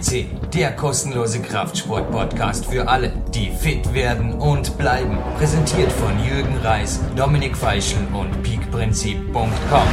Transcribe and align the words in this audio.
CC, 0.00 0.26
der 0.54 0.72
kostenlose 0.72 1.40
Kraftsport-Podcast 1.40 2.66
für 2.66 2.88
alle, 2.88 3.12
die 3.34 3.50
fit 3.50 3.94
werden 3.94 4.34
und 4.34 4.76
bleiben. 4.78 5.18
Präsentiert 5.38 5.90
von 5.92 6.12
Jürgen 6.24 6.56
Reis, 6.62 7.00
Dominik 7.16 7.56
Feischl 7.56 7.98
und 8.12 8.42
peakprinzip.com. 8.42 9.88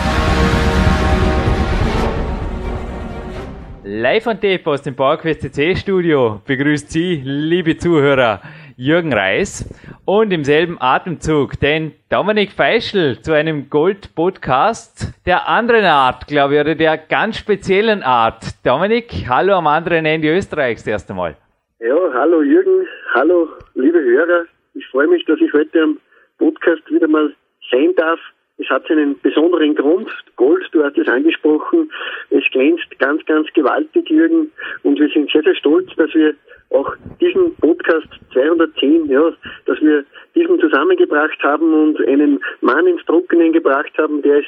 Live 3.85 4.27
on 4.27 4.39
Tape 4.39 4.61
aus 4.66 4.81
dem 4.81 4.95
PowerQuest 4.95 5.41
CC 5.41 5.75
Studio 5.75 6.41
begrüßt 6.45 6.89
Sie, 6.89 7.21
liebe 7.23 7.77
Zuhörer, 7.77 8.41
Jürgen 8.75 9.13
Reis 9.13 9.69
und 10.05 10.31
im 10.31 10.43
selben 10.43 10.77
Atemzug 10.79 11.59
den 11.59 11.93
Dominik 12.09 12.51
Feischl 12.51 13.20
zu 13.21 13.34
einem 13.34 13.70
Gold-Podcast 13.70 15.13
der 15.25 15.48
anderen 15.48 15.85
Art, 15.85 16.27
glaube 16.27 16.55
ich, 16.55 16.61
oder 16.61 16.75
der 16.75 16.98
ganz 16.98 17.38
speziellen 17.38 18.03
Art. 18.03 18.43
Dominik, 18.65 19.25
hallo 19.29 19.53
am 19.53 19.67
anderen 19.67 20.05
Ende 20.05 20.35
Österreichs 20.35 20.88
erst 20.88 21.09
einmal. 21.09 21.35
Ja, 21.79 21.95
hallo 22.13 22.41
Jürgen, 22.41 22.88
hallo 23.13 23.49
liebe 23.75 24.01
Hörer. 24.01 24.45
Ich 24.73 24.87
freue 24.87 25.07
mich, 25.07 25.23
dass 25.26 25.40
ich 25.40 25.53
heute 25.53 25.81
am 25.81 25.99
Podcast 26.37 26.81
wieder 26.90 27.07
mal 27.07 27.34
sein 27.71 27.93
darf. 27.95 28.20
Es 28.57 28.70
hat 28.70 28.89
einen 28.89 29.20
besonderen 29.21 29.75
Grund. 29.75 30.09
Gold, 30.35 30.67
du 30.71 30.84
hast 30.84 30.98
es 30.98 31.07
angesprochen. 31.07 31.91
Es 32.30 32.43
glänzt 32.52 32.88
ganz, 32.99 33.26
ganz 33.26 33.48
gewaltig, 33.53 34.09
Jürgen. 34.09 34.52
Und 34.84 34.99
wir 34.99 35.09
sind 35.09 35.31
sehr, 35.31 35.43
sehr 35.43 35.55
stolz, 35.55 35.89
dass 35.98 36.13
wir 36.13 36.35
auch 36.70 36.95
diesen 37.20 37.55
Podcast 37.55 38.07
210, 38.34 39.09
ja, 39.09 39.31
dass 39.66 39.81
wir 39.81 40.05
diesen 40.35 40.59
zusammengebracht 40.59 41.41
haben 41.41 41.73
und 41.73 42.07
einen 42.07 42.43
Mann 42.62 42.88
ins 42.88 43.03
Trockenen 43.05 43.53
gebracht 43.53 43.95
haben, 43.98 44.21
der 44.21 44.39
es 44.39 44.45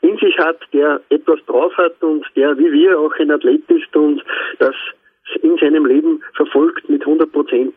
in 0.00 0.16
sich 0.18 0.36
hat, 0.38 0.58
der 0.72 1.00
etwas 1.08 1.38
drauf 1.46 1.72
hat 1.76 2.02
und 2.02 2.26
der 2.36 2.58
wie 2.58 2.70
wir 2.72 2.98
auch 2.98 3.14
ein 3.18 3.30
Athlet 3.30 3.62
ist 3.70 3.94
und 3.96 4.22
das 4.58 4.74
in 5.42 5.56
seinem 5.56 5.86
Leben 5.86 6.22
verfolgt 6.34 6.88
mit 6.88 7.00
100 7.00 7.30
Prozent. 7.32 7.74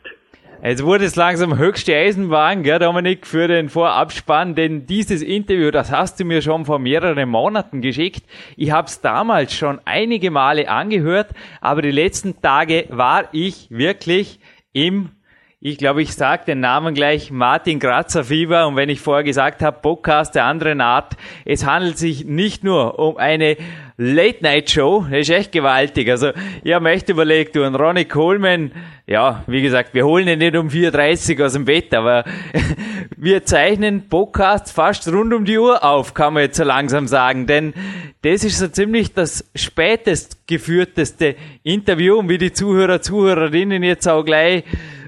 Jetzt 0.63 0.83
wurde 0.83 1.05
es 1.05 1.15
langsam 1.15 1.59
höchste 1.59 1.95
Eisenbahn, 1.95 2.63
gell, 2.63 2.79
Dominik, 2.79 3.27
für 3.27 3.47
den 3.47 3.69
Vorabspann, 3.69 4.55
denn 4.55 4.87
dieses 4.87 5.21
Interview, 5.21 5.69
das 5.69 5.91
hast 5.91 6.19
du 6.19 6.25
mir 6.25 6.41
schon 6.41 6.65
vor 6.65 6.79
mehreren 6.79 7.29
Monaten 7.29 7.79
geschickt. 7.79 8.23
Ich 8.55 8.71
habe 8.71 8.87
es 8.87 8.99
damals 8.99 9.53
schon 9.53 9.79
einige 9.85 10.31
Male 10.31 10.67
angehört, 10.67 11.29
aber 11.61 11.83
die 11.83 11.91
letzten 11.91 12.41
Tage 12.41 12.85
war 12.89 13.25
ich 13.33 13.67
wirklich 13.69 14.39
im 14.73 15.11
ich 15.59 15.79
glaube, 15.79 16.03
ich 16.03 16.13
sage 16.13 16.45
den 16.45 16.59
Namen 16.59 16.93
gleich. 16.93 17.31
Martin 17.31 17.79
Grazer 17.79 18.23
Fieber. 18.23 18.67
Und 18.67 18.75
wenn 18.75 18.89
ich 18.89 19.01
vorher 19.01 19.23
gesagt 19.23 19.63
habe, 19.63 19.79
Podcast 19.81 20.35
der 20.35 20.45
anderen 20.45 20.81
Art, 20.81 21.17
es 21.45 21.65
handelt 21.65 21.97
sich 21.97 22.25
nicht 22.25 22.63
nur 22.63 22.99
um 22.99 23.17
eine 23.17 23.57
Late-Night-Show, 23.97 25.07
das 25.09 25.21
ist 25.21 25.29
echt 25.31 25.51
gewaltig. 25.51 26.11
Also 26.11 26.29
ich 26.63 26.73
habe 26.73 26.83
mir 26.83 26.91
echt 26.91 27.09
überlegt, 27.09 27.55
du 27.55 27.65
und 27.65 27.73
Ronnie 27.73 28.05
Coleman, 28.05 28.71
ja, 29.07 29.43
wie 29.47 29.63
gesagt, 29.63 29.95
wir 29.95 30.05
holen 30.05 30.27
ihn 30.27 30.37
nicht 30.37 30.55
um 30.55 30.67
4.30 30.67 31.39
Uhr 31.39 31.47
aus 31.47 31.53
dem 31.53 31.65
Bett, 31.65 31.91
aber 31.95 32.23
wir 33.17 33.43
zeichnen 33.43 34.07
Podcasts 34.09 34.71
fast 34.71 35.11
rund 35.11 35.33
um 35.33 35.43
die 35.43 35.57
Uhr 35.57 35.83
auf, 35.83 36.13
kann 36.13 36.35
man 36.35 36.43
jetzt 36.43 36.57
so 36.57 36.63
langsam 36.63 37.07
sagen, 37.07 37.47
denn 37.47 37.73
das 38.21 38.43
ist 38.43 38.59
so 38.59 38.67
ziemlich 38.67 39.15
das 39.15 39.49
spätest 39.55 40.45
geführteste 40.45 41.35
Interview 41.63 42.19
und 42.19 42.29
wie 42.29 42.37
die 42.37 42.53
Zuhörer, 42.53 43.01
Zuhörerinnen 43.01 43.81
jetzt 43.81 44.07
auch 44.07 44.23
gleich 44.23 44.63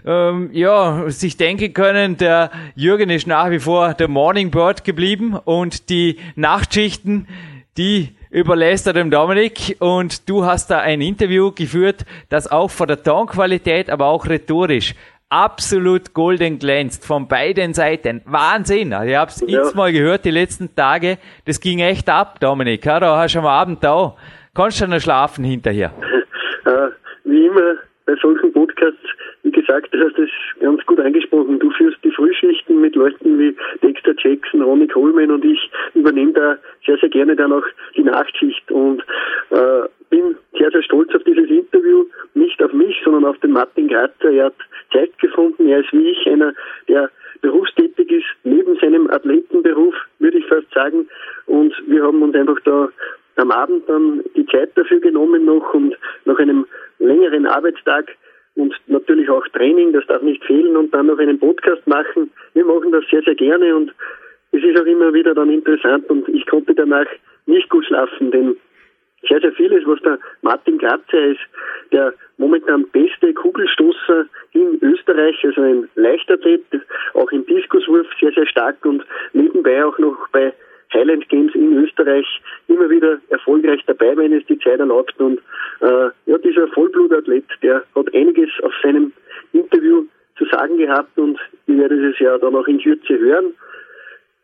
ähm, 0.05 0.49
ja, 0.53 1.09
sich 1.09 1.37
denken 1.37 1.73
können, 1.73 2.17
der 2.17 2.51
Jürgen 2.75 3.09
ist 3.09 3.27
nach 3.27 3.49
wie 3.51 3.59
vor 3.59 3.93
der 3.93 4.07
Morning 4.07 4.51
Bird 4.51 4.83
geblieben 4.83 5.35
und 5.35 5.89
die 5.89 6.17
Nachtschichten, 6.35 7.27
die 7.77 8.09
überlässt 8.31 8.87
er 8.87 8.93
dem 8.93 9.11
Dominik 9.11 9.77
und 9.79 10.29
du 10.29 10.45
hast 10.45 10.69
da 10.69 10.79
ein 10.79 11.01
Interview 11.01 11.51
geführt, 11.51 12.05
das 12.29 12.51
auch 12.51 12.69
von 12.69 12.87
der 12.87 13.01
Tonqualität, 13.01 13.89
aber 13.89 14.07
auch 14.07 14.27
rhetorisch 14.27 14.93
absolut 15.29 16.13
golden 16.13 16.57
glänzt 16.57 17.05
von 17.05 17.27
beiden 17.27 17.73
Seiten. 17.73 18.21
Wahnsinn! 18.25 18.93
Also 18.93 19.09
ich 19.11 19.15
habe 19.15 19.29
es 19.29 19.43
ja. 19.47 19.61
x-mal 19.61 19.91
gehört 19.91 20.25
die 20.25 20.31
letzten 20.31 20.75
Tage. 20.75 21.17
Das 21.45 21.61
ging 21.61 21.79
echt 21.79 22.09
ab, 22.09 22.39
Dominik. 22.39 22.85
Ja, 22.85 22.99
da 22.99 23.17
hast 23.17 23.35
du 23.35 23.39
am 23.39 23.45
Abend 23.45 23.83
da. 23.83 24.15
Kannst 24.55 24.81
du 24.81 24.87
noch 24.87 24.99
schlafen 24.99 25.43
hinterher? 25.43 25.93
Äh, 26.65 26.89
wie 27.23 27.45
immer 27.47 27.75
bei 28.05 28.13
solchen 28.21 28.51
Podcasts 28.51 28.99
wie 29.43 29.51
gesagt, 29.51 29.93
du 29.93 29.99
hast 30.03 30.17
es 30.19 30.29
ganz 30.59 30.85
gut 30.85 30.99
angesprochen. 30.99 31.59
Du 31.59 31.71
führst 31.71 31.97
die 32.03 32.11
Frühschichten 32.11 32.81
mit 32.81 32.95
Leuten 32.95 33.39
wie 33.39 33.55
Dexter 33.81 34.13
Jackson, 34.17 34.61
Ronnie 34.61 34.87
Coleman 34.87 35.31
und 35.31 35.45
ich 35.45 35.71
übernehme 35.93 36.33
da 36.33 36.57
sehr, 36.85 36.97
sehr 36.97 37.09
gerne 37.09 37.35
dann 37.35 37.53
auch 37.53 37.65
die 37.95 38.03
Nachtschicht 38.03 38.69
und 38.71 39.01
äh, 39.51 39.87
bin 40.09 40.35
sehr, 40.57 40.71
sehr 40.71 40.83
stolz 40.83 41.13
auf 41.15 41.23
dieses 41.23 41.49
Interview. 41.49 42.05
Nicht 42.33 42.61
auf 42.61 42.73
mich, 42.73 42.99
sondern 43.03 43.25
auf 43.25 43.37
den 43.39 43.51
Martin 43.51 43.87
Grazer. 43.87 44.31
Er 44.31 44.45
hat 44.45 44.55
Zeit 44.91 45.17
gefunden. 45.19 45.67
Er 45.67 45.79
ist 45.79 45.93
wie 45.93 46.09
ich 46.09 46.27
einer, 46.27 46.53
der 46.87 47.09
berufstätig 47.41 48.11
ist, 48.11 48.25
neben 48.43 48.77
seinem 48.79 49.09
Athletenberuf, 49.09 49.95
würde 50.19 50.39
ich 50.39 50.45
fast 50.47 50.71
sagen. 50.73 51.07
Und 51.45 51.73
wir 51.87 52.03
haben 52.03 52.21
uns 52.21 52.35
einfach 52.35 52.59
da 52.65 52.89
am 53.37 53.51
Abend 53.51 53.87
dann 53.87 54.21
die 54.35 54.45
Zeit 54.47 54.71
dafür 54.75 54.99
genommen 54.99 55.45
noch 55.45 55.73
und 55.73 55.95
nach 56.25 56.37
einem 56.39 56.65
längeren 56.99 57.45
Arbeitstag 57.45 58.11
und 58.59 58.75
natürlich 58.87 59.29
auch 59.29 59.47
Training, 59.49 59.93
das 59.93 60.05
darf 60.07 60.21
nicht 60.21 60.43
fehlen 60.43 60.75
und 60.75 60.93
dann 60.93 61.07
noch 61.07 61.17
einen 61.17 61.39
Podcast 61.39 61.85
machen. 61.87 62.29
Wir 62.53 62.65
machen 62.65 62.91
das 62.91 63.03
sehr, 63.09 63.21
sehr 63.23 63.35
gerne 63.35 63.75
und 63.75 63.93
es 64.51 64.63
ist 64.63 64.79
auch 64.79 64.85
immer 64.85 65.13
wieder 65.13 65.33
dann 65.33 65.49
interessant 65.49 66.09
und 66.09 66.27
ich 66.29 66.45
konnte 66.45 66.75
danach 66.75 67.07
nicht 67.45 67.69
gut 67.69 67.85
schlafen, 67.85 68.31
denn 68.31 68.55
sehr, 69.27 69.39
sehr 69.41 69.51
vieles, 69.53 69.85
was 69.85 70.01
der 70.01 70.19
Martin 70.41 70.77
Grazer 70.77 71.25
ist, 71.25 71.39
der 71.91 72.13
momentan 72.37 72.85
beste 72.89 73.33
Kugelstoßer 73.33 74.25
in 74.53 74.79
Österreich, 74.81 75.35
also 75.43 75.61
ein 75.61 75.89
Leichtathlet, 75.95 76.63
auch 77.13 77.31
im 77.31 77.45
Diskuswurf 77.45 78.07
sehr, 78.19 78.31
sehr 78.31 78.47
stark 78.47 78.83
und 78.85 79.03
nebenbei 79.33 79.83
auch 79.83 79.97
noch 79.99 80.17
bei 80.31 80.53
Highland 80.93 81.27
Games 81.29 81.53
in 81.55 81.77
Österreich 81.77 82.25
immer 82.67 82.89
wieder 82.89 83.19
erfolgreich 83.29 83.81
dabei, 83.85 84.17
wenn 84.17 84.33
es 84.33 84.45
die 84.47 84.59
Zeit 84.59 84.79
erlaubt. 84.79 85.19
Und 85.19 85.39
äh, 85.81 86.09
ja, 86.25 86.37
dieser 86.37 86.67
Vollblutathlet, 86.69 87.45
der 87.61 87.83
hat 87.95 88.13
einiges 88.13 88.49
auf 88.63 88.73
seinem 88.81 89.11
Interview 89.53 90.05
zu 90.37 90.45
sagen 90.45 90.77
gehabt 90.77 91.17
und 91.17 91.37
ihr 91.67 91.77
werdet 91.77 92.13
es 92.13 92.19
ja 92.19 92.37
dann 92.37 92.55
auch 92.55 92.67
in 92.67 92.79
Kürze 92.81 93.19
hören. 93.19 93.53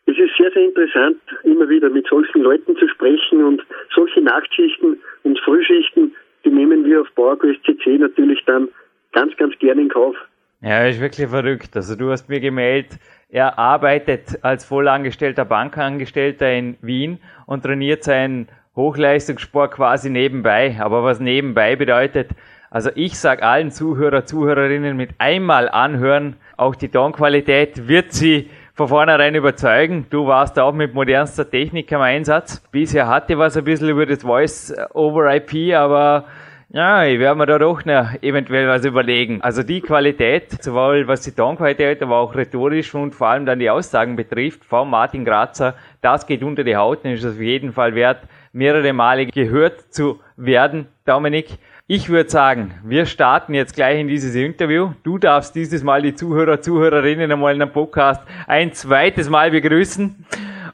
Es 0.08 0.18
ist 0.18 0.38
sehr, 0.38 0.52
sehr 0.52 0.66
interessant, 0.66 1.18
immer 1.44 1.68
wieder 1.68 1.90
mit 1.90 2.06
solchen 2.08 2.42
Leuten 2.42 2.76
zu 2.78 2.88
sprechen 2.90 3.44
und 3.44 3.64
solche 3.96 4.22
Nachtschichten 4.22 5.00
und 5.24 5.40
Frühschichten, 5.40 6.14
die 6.44 6.50
nehmen 6.50 6.86
wir 6.86 7.02
auf 7.02 7.08
PowerQuest 7.16 7.64
CC 7.66 7.98
natürlich 7.98 8.44
dann 8.46 8.70
ganz, 9.14 9.36
ganz 9.38 9.58
gerne 9.58 9.82
in 9.82 9.90
Kauf. 9.90 10.16
Ja, 10.62 10.86
ist 10.86 11.02
wirklich 11.02 11.28
verrückt. 11.28 11.76
Also 11.76 11.96
du 11.96 12.12
hast 12.12 12.30
mir 12.30 12.40
gemeldet, 12.40 13.00
er 13.30 13.58
arbeitet 13.58 14.40
als 14.44 14.66
vollangestellter 14.66 15.46
Bankangestellter 15.46 16.52
in 16.52 16.78
Wien 16.82 17.20
und 17.46 17.64
trainiert 17.64 18.04
seinen 18.04 18.48
Hochleistungssport 18.76 19.74
quasi 19.74 20.10
nebenbei. 20.10 20.78
Aber 20.80 21.04
was 21.04 21.20
nebenbei 21.20 21.76
bedeutet, 21.76 22.32
also 22.70 22.90
ich 22.96 23.18
sage 23.18 23.44
allen 23.44 23.72
Zuhörer, 23.72 24.26
Zuhörerinnen 24.26 24.98
mit 24.98 25.12
einmal 25.18 25.70
anhören, 25.70 26.36
auch 26.58 26.76
die 26.76 26.90
Tonqualität 26.90 27.88
wird 27.88 28.12
sie 28.12 28.50
von 28.74 28.90
vornherein 28.90 29.36
überzeugen. 29.36 30.08
Du 30.10 30.28
warst 30.28 30.60
auch 30.60 30.74
mit 30.74 30.94
modernster 30.94 31.50
Technik 31.50 31.92
am 31.94 32.02
Einsatz. 32.02 32.62
Bisher 32.72 33.08
hatte 33.08 33.38
was 33.38 33.56
ein 33.56 33.64
bisschen 33.64 33.90
über 33.90 34.06
das 34.06 34.24
Voice 34.24 34.74
over 34.94 35.34
IP, 35.34 35.74
aber 35.74 36.26
ja, 36.70 37.06
ich 37.06 37.20
werde 37.20 37.38
mir 37.38 37.46
da 37.46 37.60
doch 37.60 37.86
noch 37.86 38.22
eventuell 38.22 38.68
was 38.68 38.86
überlegen. 38.86 39.42
Also 39.42 39.64
die 39.64 39.82
Qualität, 39.82 40.64
sowohl 40.64 41.08
was 41.08 41.22
die 41.22 41.32
Tonqualität, 41.32 42.02
aber 42.02 42.18
auch 42.18 42.36
rhetorisch 42.36 42.94
und 42.96 43.14
vor 43.14 43.28
allem 43.28 43.46
dann 43.46 43.60
die 43.60 43.70
Aussagen 43.70 44.16
betrifft, 44.16 44.66
von 44.66 44.90
Martin 44.90 45.26
Grazer, 45.26 45.76
das 46.02 46.26
geht 46.26 46.44
unter 46.44 46.64
die 46.64 46.76
Haut 46.76 47.06
und 47.06 47.12
ist 47.12 47.26
auf 47.26 47.40
jeden 47.40 47.72
Fall 47.72 47.96
wert, 47.96 48.20
mehrere 48.52 48.94
Male 48.94 49.26
gehört 49.28 49.94
zu 49.94 50.20
werden. 50.38 50.88
Dominik, 51.06 51.58
ich 51.88 52.10
würde 52.10 52.30
sagen, 52.30 52.74
wir 52.84 53.06
starten 53.06 53.54
jetzt 53.54 53.76
gleich 53.76 54.00
in 54.00 54.08
dieses 54.08 54.34
Interview. 54.34 54.94
Du 55.04 55.20
darfst 55.20 55.54
dieses 55.54 55.84
Mal 55.84 56.02
die 56.02 56.16
Zuhörer, 56.16 56.60
Zuhörerinnen 56.60 57.32
einmal 57.32 57.54
in 57.54 57.62
einem 57.62 57.72
Podcast 57.72 58.24
ein 58.48 58.74
zweites 58.74 59.30
Mal 59.30 59.52
begrüßen 59.52 60.26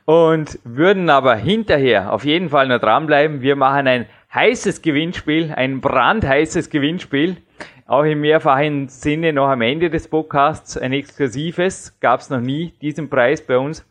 und 0.05 0.59
würden 0.63 1.09
aber 1.09 1.35
hinterher 1.35 2.13
auf 2.13 2.23
jeden 2.23 2.49
Fall 2.49 2.69
noch 2.69 2.79
dranbleiben. 2.79 3.41
Wir 3.41 3.57
machen 3.57 3.87
ein 3.87 4.05
heißes 4.33 4.81
Gewinnspiel, 4.81 5.53
ein 5.55 5.81
brandheißes 5.81 6.69
Gewinnspiel. 6.69 7.37
Auch 7.85 8.03
im 8.03 8.21
mehrfachen 8.21 8.87
Sinne 8.87 9.33
noch 9.33 9.49
am 9.49 9.61
Ende 9.61 9.89
des 9.89 10.07
Podcasts 10.07 10.77
ein 10.77 10.93
exklusives. 10.93 11.99
Gab 11.99 12.21
es 12.21 12.29
noch 12.29 12.39
nie 12.39 12.73
diesen 12.81 13.09
Preis 13.09 13.45
bei 13.45 13.57
uns. 13.57 13.85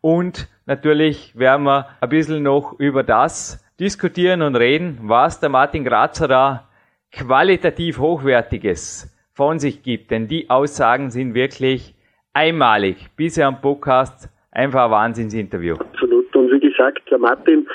Und 0.00 0.48
natürlich 0.66 1.36
werden 1.36 1.64
wir 1.64 1.88
ein 2.00 2.08
bisschen 2.08 2.44
noch 2.44 2.78
über 2.78 3.02
das 3.02 3.64
diskutieren 3.80 4.42
und 4.42 4.54
reden, 4.54 4.98
was 5.02 5.40
der 5.40 5.48
Martin 5.48 5.84
Grazer 5.84 6.28
da 6.28 6.68
qualitativ 7.10 7.98
Hochwertiges 7.98 9.12
von 9.32 9.58
sich 9.58 9.82
gibt. 9.82 10.12
Denn 10.12 10.28
die 10.28 10.48
Aussagen 10.48 11.10
sind 11.10 11.34
wirklich 11.34 11.96
einmalig. 12.32 13.08
Bisher 13.16 13.48
am 13.48 13.60
Podcast 13.60 14.28
einfach 14.52 14.84
ein 14.84 14.90
Wahnsinnsinterview. 14.92 15.74
Absolut. 15.76 16.34
Und 16.36 16.52
wie 16.52 16.60
gesagt, 16.60 17.00
der 17.10 17.18
Martin 17.18 17.66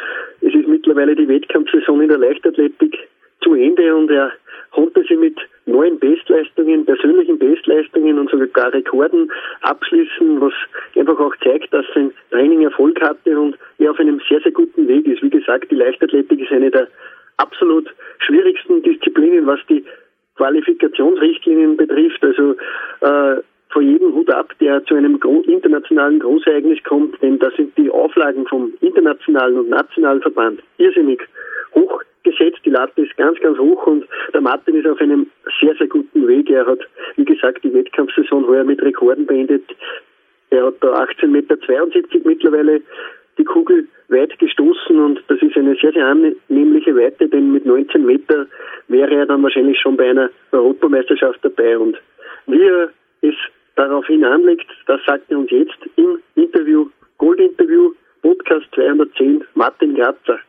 ist 0.68 0.72
mittlerweile 0.72 1.16
die 1.16 1.28
Wettkampfsaison 1.28 2.02
in 2.02 2.10
der 2.10 2.18
Leichtathletik 2.18 3.08
zu 3.42 3.54
Ende 3.54 3.96
und 3.96 4.12
er 4.12 4.32
konnte 4.72 5.04
sie 5.08 5.16
mit 5.16 5.38
neuen 5.66 5.98
Bestleistungen, 6.00 6.86
persönlichen 6.86 7.40
Bestleistungen 7.40 8.20
und 8.20 8.30
sogar 8.30 8.74
Rekorden 8.74 9.32
abschließen, 9.62 10.42
was 10.42 10.54
einfach 10.96 11.20
auch 11.20 11.36
zeigt, 11.44 11.74
dass 11.74 11.86
sein 11.94 12.12
Training 12.32 12.64
Erfolg 12.64 13.00
hatte 13.02 13.40
und 13.40 13.58
er 13.80 13.92
auf 13.92 14.00
einem 14.00 14.22
sehr, 14.30 14.42
sehr 14.42 14.52
guten 14.52 14.88
Weg 14.88 15.08
ist. 15.08 15.24
Wie 15.24 15.30
gesagt, 15.30 15.72
die 15.72 15.76
Leichtathletik 15.76 16.42
ist 16.42 16.52
eine 16.52 16.72
der 16.72 16.88
absolut 17.38 17.90
schwierigsten 18.20 18.82
Disziplinen, 18.84 19.46
was 19.46 19.60
die 19.70 19.86
Qualifikationsrichtlinien 20.36 21.78
betrifft. 21.78 22.24
Also 22.24 22.56
äh, 23.02 23.42
vor 23.70 23.82
jedem 23.82 24.14
Hut 24.14 24.30
ab, 24.30 24.54
der 24.60 24.84
zu 24.86 24.96
einem 24.96 25.20
internationalen 25.46 26.20
Großereignis 26.20 26.84
kommt, 26.84 27.22
denn 27.22 27.40
da 27.40 27.50
sind 27.52 27.78
die 27.78 27.90
Auflagen 27.90 28.46
vom 28.48 28.74
internationalen 28.82 29.60
und 29.60 29.70
nationalen 29.70 30.22
Verband 30.22 30.62
irrsinnig 30.78 31.22
hoch 31.76 32.02
gesetzt. 32.24 32.60
Die 32.66 32.70
Latte 32.70 33.02
ist 33.02 33.16
ganz, 33.18 33.40
ganz 33.40 33.58
hoch 33.58 33.86
und 33.88 34.06
der 34.34 34.42
Martin 34.42 34.76
ist 34.76 34.88
auf 34.88 35.00
einem 35.00 35.28
sehr, 35.60 35.76
sehr 35.76 35.88
guten 35.88 36.28
Weg. 36.28 36.50
Er 36.50 36.66
hat, 36.66 36.80
wie 37.16 37.26
gesagt, 37.26 37.64
die 37.64 37.74
Wettkampfsaison 37.74 38.48
heuer 38.48 38.64
mit 38.64 38.82
Rekorden 38.82 39.26
beendet. 39.26 39.64
Er 40.50 40.66
hat 40.68 40.76
da 40.82 40.94
18,72 41.04 41.28
Meter 41.28 41.58
mittlerweile 42.24 42.82
die 43.38 43.44
Kugel 43.44 43.88
weit 44.10 44.38
gestoßen 44.40 44.98
und 45.00 45.22
das 45.28 45.42
ist 45.42 45.58
eine 45.58 45.76
sehr, 45.76 45.92
sehr 45.92 46.06
annehmliche 46.06 46.96
Weite, 46.96 47.28
denn 47.28 47.52
mit 47.52 47.66
19 47.66 48.06
Meter 48.06 48.48
wäre 48.88 49.14
er 49.14 49.26
dann 49.26 49.44
wahrscheinlich 49.44 49.80
schon 49.80 49.98
bei 49.98 50.10
einer 50.10 50.30
Europameisterschaft 50.52 51.40
dabei 51.44 51.78
und 51.78 51.98
wie 52.48 52.62
er 52.62 52.90
es 53.22 53.36
daraufhin 53.78 54.26
anlegt, 54.26 54.68
das 54.88 55.00
sagt 55.06 55.32
er 55.32 55.38
uns 55.38 55.52
jetzt 55.52 55.78
im 55.96 56.20
Interview, 56.36 56.90
Gold-Interview, 57.18 57.94
Podcast 58.22 58.66
210, 58.76 59.44
Martin 59.54 59.96
Grazer. 59.96 60.40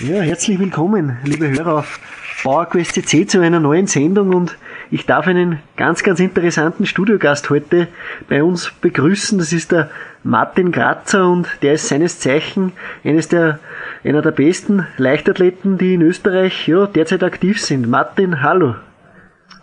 Ja, 0.00 0.20
herzlich 0.20 0.58
willkommen, 0.58 1.18
liebe 1.24 1.50
Hörer 1.50 1.78
auf 1.78 2.00
PowerQuest 2.42 2.94
CC 2.94 3.26
zu 3.26 3.40
einer 3.40 3.60
neuen 3.60 3.86
Sendung 3.86 4.32
und 4.34 4.56
ich 4.90 5.06
darf 5.06 5.26
einen 5.26 5.58
ganz, 5.76 6.02
ganz 6.02 6.20
interessanten 6.20 6.86
Studiogast 6.86 7.50
heute 7.50 7.88
bei 8.28 8.42
uns 8.42 8.70
begrüßen. 8.80 9.38
Das 9.38 9.52
ist 9.52 9.72
der 9.72 9.90
Martin 10.22 10.72
Grazer 10.72 11.28
und 11.28 11.48
der 11.62 11.74
ist 11.74 11.88
seines 11.88 12.20
Zeichen 12.20 12.72
eines 13.04 13.28
der, 13.28 13.58
einer 14.04 14.22
der 14.22 14.30
besten 14.30 14.86
Leichtathleten, 14.96 15.78
die 15.78 15.94
in 15.94 16.02
Österreich 16.02 16.68
ja, 16.68 16.86
derzeit 16.86 17.22
aktiv 17.22 17.60
sind. 17.60 17.88
Martin, 17.88 18.42
hallo. 18.42 18.76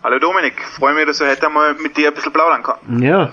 Hallo 0.06 0.20
Dominik, 0.20 0.62
freue 0.62 0.94
mich, 0.94 1.04
dass 1.04 1.20
ich 1.20 1.26
heute 1.26 1.48
einmal 1.48 1.74
mit 1.74 1.96
dir 1.96 2.06
ein 2.06 2.14
bisschen 2.14 2.32
plaudern 2.32 2.62
kann. 2.62 3.02
Ja, 3.02 3.32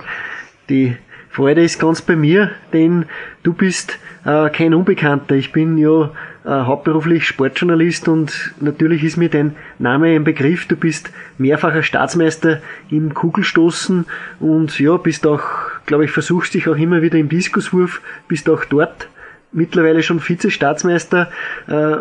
die 0.69 0.97
Freude 1.29 1.63
ist 1.63 1.77
ganz 1.77 2.01
bei 2.01 2.15
mir, 2.15 2.49
denn 2.73 3.05
du 3.43 3.53
bist 3.53 3.99
äh, 4.25 4.49
kein 4.49 4.73
Unbekannter. 4.73 5.35
Ich 5.35 5.51
bin 5.51 5.77
ja 5.77 6.09
äh, 6.43 6.49
hauptberuflich 6.49 7.27
Sportjournalist 7.27 8.07
und 8.07 8.55
natürlich 8.59 9.03
ist 9.03 9.17
mir 9.17 9.29
dein 9.29 9.55
Name 9.77 10.15
ein 10.15 10.23
Begriff. 10.23 10.67
Du 10.67 10.75
bist 10.75 11.11
mehrfacher 11.37 11.83
Staatsmeister 11.83 12.59
im 12.89 13.13
Kugelstoßen 13.13 14.07
und 14.39 14.79
ja, 14.79 14.97
bist 14.97 15.27
auch, 15.27 15.43
glaube 15.85 16.05
ich, 16.05 16.11
versuchst 16.11 16.55
dich 16.55 16.67
auch 16.67 16.77
immer 16.77 17.03
wieder 17.03 17.19
im 17.19 17.29
Diskuswurf, 17.29 18.01
bist 18.27 18.49
auch 18.49 18.65
dort 18.65 19.09
mittlerweile 19.51 20.01
schon 20.01 20.19
Vize-Staatsmeister. 20.19 21.31
Äh, 21.67 21.97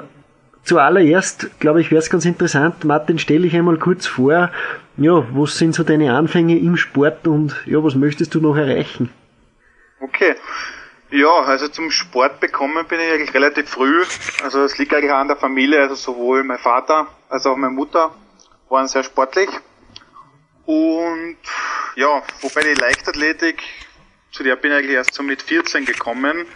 zuallererst, 0.64 1.60
glaube 1.60 1.80
ich, 1.80 1.90
wäre 1.90 2.00
es 2.00 2.10
ganz 2.10 2.24
interessant, 2.24 2.84
Martin, 2.84 3.18
stell 3.18 3.42
dich 3.42 3.54
einmal 3.54 3.78
kurz 3.78 4.06
vor, 4.06 4.50
ja, 4.96 5.26
was 5.32 5.58
sind 5.58 5.74
so 5.74 5.82
deine 5.82 6.14
Anfänge 6.14 6.58
im 6.58 6.76
Sport 6.76 7.26
und 7.26 7.54
ja, 7.66 7.82
was 7.82 7.94
möchtest 7.94 8.34
du 8.34 8.40
noch 8.40 8.56
erreichen? 8.56 9.10
Okay. 10.00 10.36
Ja, 11.10 11.42
also 11.42 11.68
zum 11.68 11.90
Sport 11.90 12.40
bekommen 12.40 12.86
bin 12.86 12.98
ich 12.98 13.12
eigentlich 13.12 13.34
relativ 13.34 13.68
früh. 13.68 14.02
Also 14.42 14.62
es 14.64 14.78
liegt 14.78 14.94
eigentlich 14.94 15.12
an 15.12 15.28
der 15.28 15.36
Familie, 15.36 15.80
also 15.80 15.94
sowohl 15.94 16.42
mein 16.42 16.58
Vater 16.58 17.06
als 17.28 17.44
auch 17.44 17.56
meine 17.56 17.74
Mutter 17.74 18.14
waren 18.70 18.88
sehr 18.88 19.04
sportlich. 19.04 19.50
Und 20.64 21.36
ja, 21.96 22.22
wobei 22.40 22.62
die 22.62 22.80
Leichtathletik, 22.80 23.62
zu 24.30 24.42
der 24.42 24.56
bin 24.56 24.70
ich 24.70 24.78
eigentlich 24.78 24.96
erst 24.96 25.12
so 25.12 25.22
mit 25.22 25.42
14 25.42 25.84
gekommen. 25.84 26.46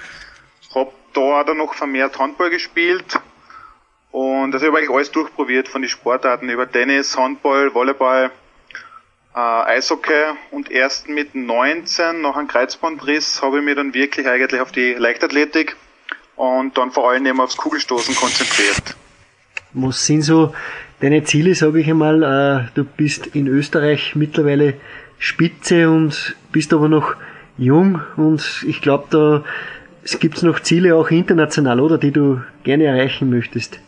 Hab 0.74 0.92
da 1.12 1.44
dann 1.44 1.58
noch 1.58 1.74
vermehrt 1.74 2.18
Handball 2.18 2.48
gespielt. 2.48 3.20
Und 4.16 4.54
ich 4.54 4.62
habe 4.62 4.78
eigentlich 4.78 4.88
alles 4.88 5.10
durchprobiert 5.10 5.68
von 5.68 5.82
den 5.82 5.90
Sportarten 5.90 6.48
über 6.48 6.66
Tennis, 6.66 7.18
Handball, 7.18 7.74
Volleyball, 7.74 8.30
äh, 9.34 9.38
Eishockey 9.38 10.32
und 10.52 10.70
erst 10.70 11.10
mit 11.10 11.34
19 11.34 12.22
nach 12.22 12.34
einem 12.34 12.48
Kreuzbandriss 12.48 13.42
habe 13.42 13.58
ich 13.58 13.64
mich 13.66 13.74
dann 13.74 13.92
wirklich 13.92 14.26
eigentlich 14.26 14.58
auf 14.62 14.72
die 14.72 14.94
Leichtathletik 14.94 15.76
und 16.34 16.78
dann 16.78 16.92
vor 16.92 17.10
allem 17.10 17.26
eben 17.26 17.38
aufs 17.42 17.58
Kugelstoßen 17.58 18.14
konzentriert. 18.14 18.96
Was 19.74 20.06
sind 20.06 20.22
so 20.22 20.54
deine 21.00 21.24
Ziele, 21.24 21.54
sage 21.54 21.80
ich 21.80 21.90
einmal? 21.90 22.22
Äh, 22.22 22.70
du 22.74 22.84
bist 22.84 23.26
in 23.26 23.46
Österreich 23.46 24.14
mittlerweile 24.14 24.80
Spitze 25.18 25.90
und 25.90 26.36
bist 26.52 26.72
aber 26.72 26.88
noch 26.88 27.16
jung 27.58 28.00
und 28.16 28.64
ich 28.66 28.80
glaube, 28.80 29.08
da 29.10 29.44
gibt 30.20 30.38
es 30.38 30.42
noch 30.42 30.60
Ziele 30.60 30.96
auch 30.96 31.10
international, 31.10 31.80
oder, 31.80 31.98
die 31.98 32.12
du 32.12 32.40
gerne 32.64 32.84
erreichen 32.84 33.28
möchtest. 33.28 33.78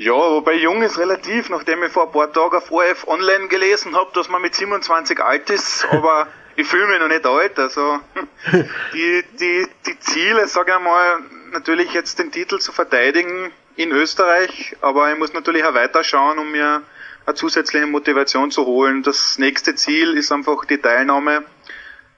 Ja, 0.00 0.14
wobei 0.14 0.54
jung 0.54 0.80
ist 0.80 0.96
relativ, 0.96 1.50
nachdem 1.50 1.82
ich 1.82 1.92
vor 1.92 2.06
ein 2.06 2.12
paar 2.12 2.32
Tagen 2.32 2.56
auf 2.56 2.72
ORF 2.72 3.06
Online 3.06 3.48
gelesen 3.48 3.94
habe, 3.94 4.10
dass 4.14 4.30
man 4.30 4.40
mit 4.40 4.54
27 4.54 5.20
alt 5.20 5.50
ist, 5.50 5.86
aber 5.90 6.26
ich 6.56 6.66
fühle 6.66 6.86
mich 6.86 7.00
noch 7.00 7.08
nicht 7.08 7.26
alt. 7.26 7.58
Also 7.58 8.00
die, 8.94 9.22
die, 9.38 9.66
die 9.84 10.00
Ziele, 10.00 10.48
sage 10.48 10.72
ich 10.74 10.82
mal, 10.82 11.18
natürlich 11.52 11.92
jetzt 11.92 12.18
den 12.18 12.32
Titel 12.32 12.60
zu 12.60 12.72
verteidigen 12.72 13.52
in 13.76 13.92
Österreich, 13.92 14.74
aber 14.80 15.12
ich 15.12 15.18
muss 15.18 15.34
natürlich 15.34 15.64
auch 15.64 15.74
weiterschauen, 15.74 16.38
um 16.38 16.50
mir 16.50 16.80
eine 17.26 17.34
zusätzliche 17.34 17.86
Motivation 17.86 18.50
zu 18.50 18.64
holen. 18.64 19.02
Das 19.02 19.38
nächste 19.38 19.74
Ziel 19.74 20.16
ist 20.16 20.32
einfach 20.32 20.64
die 20.64 20.78
Teilnahme 20.78 21.44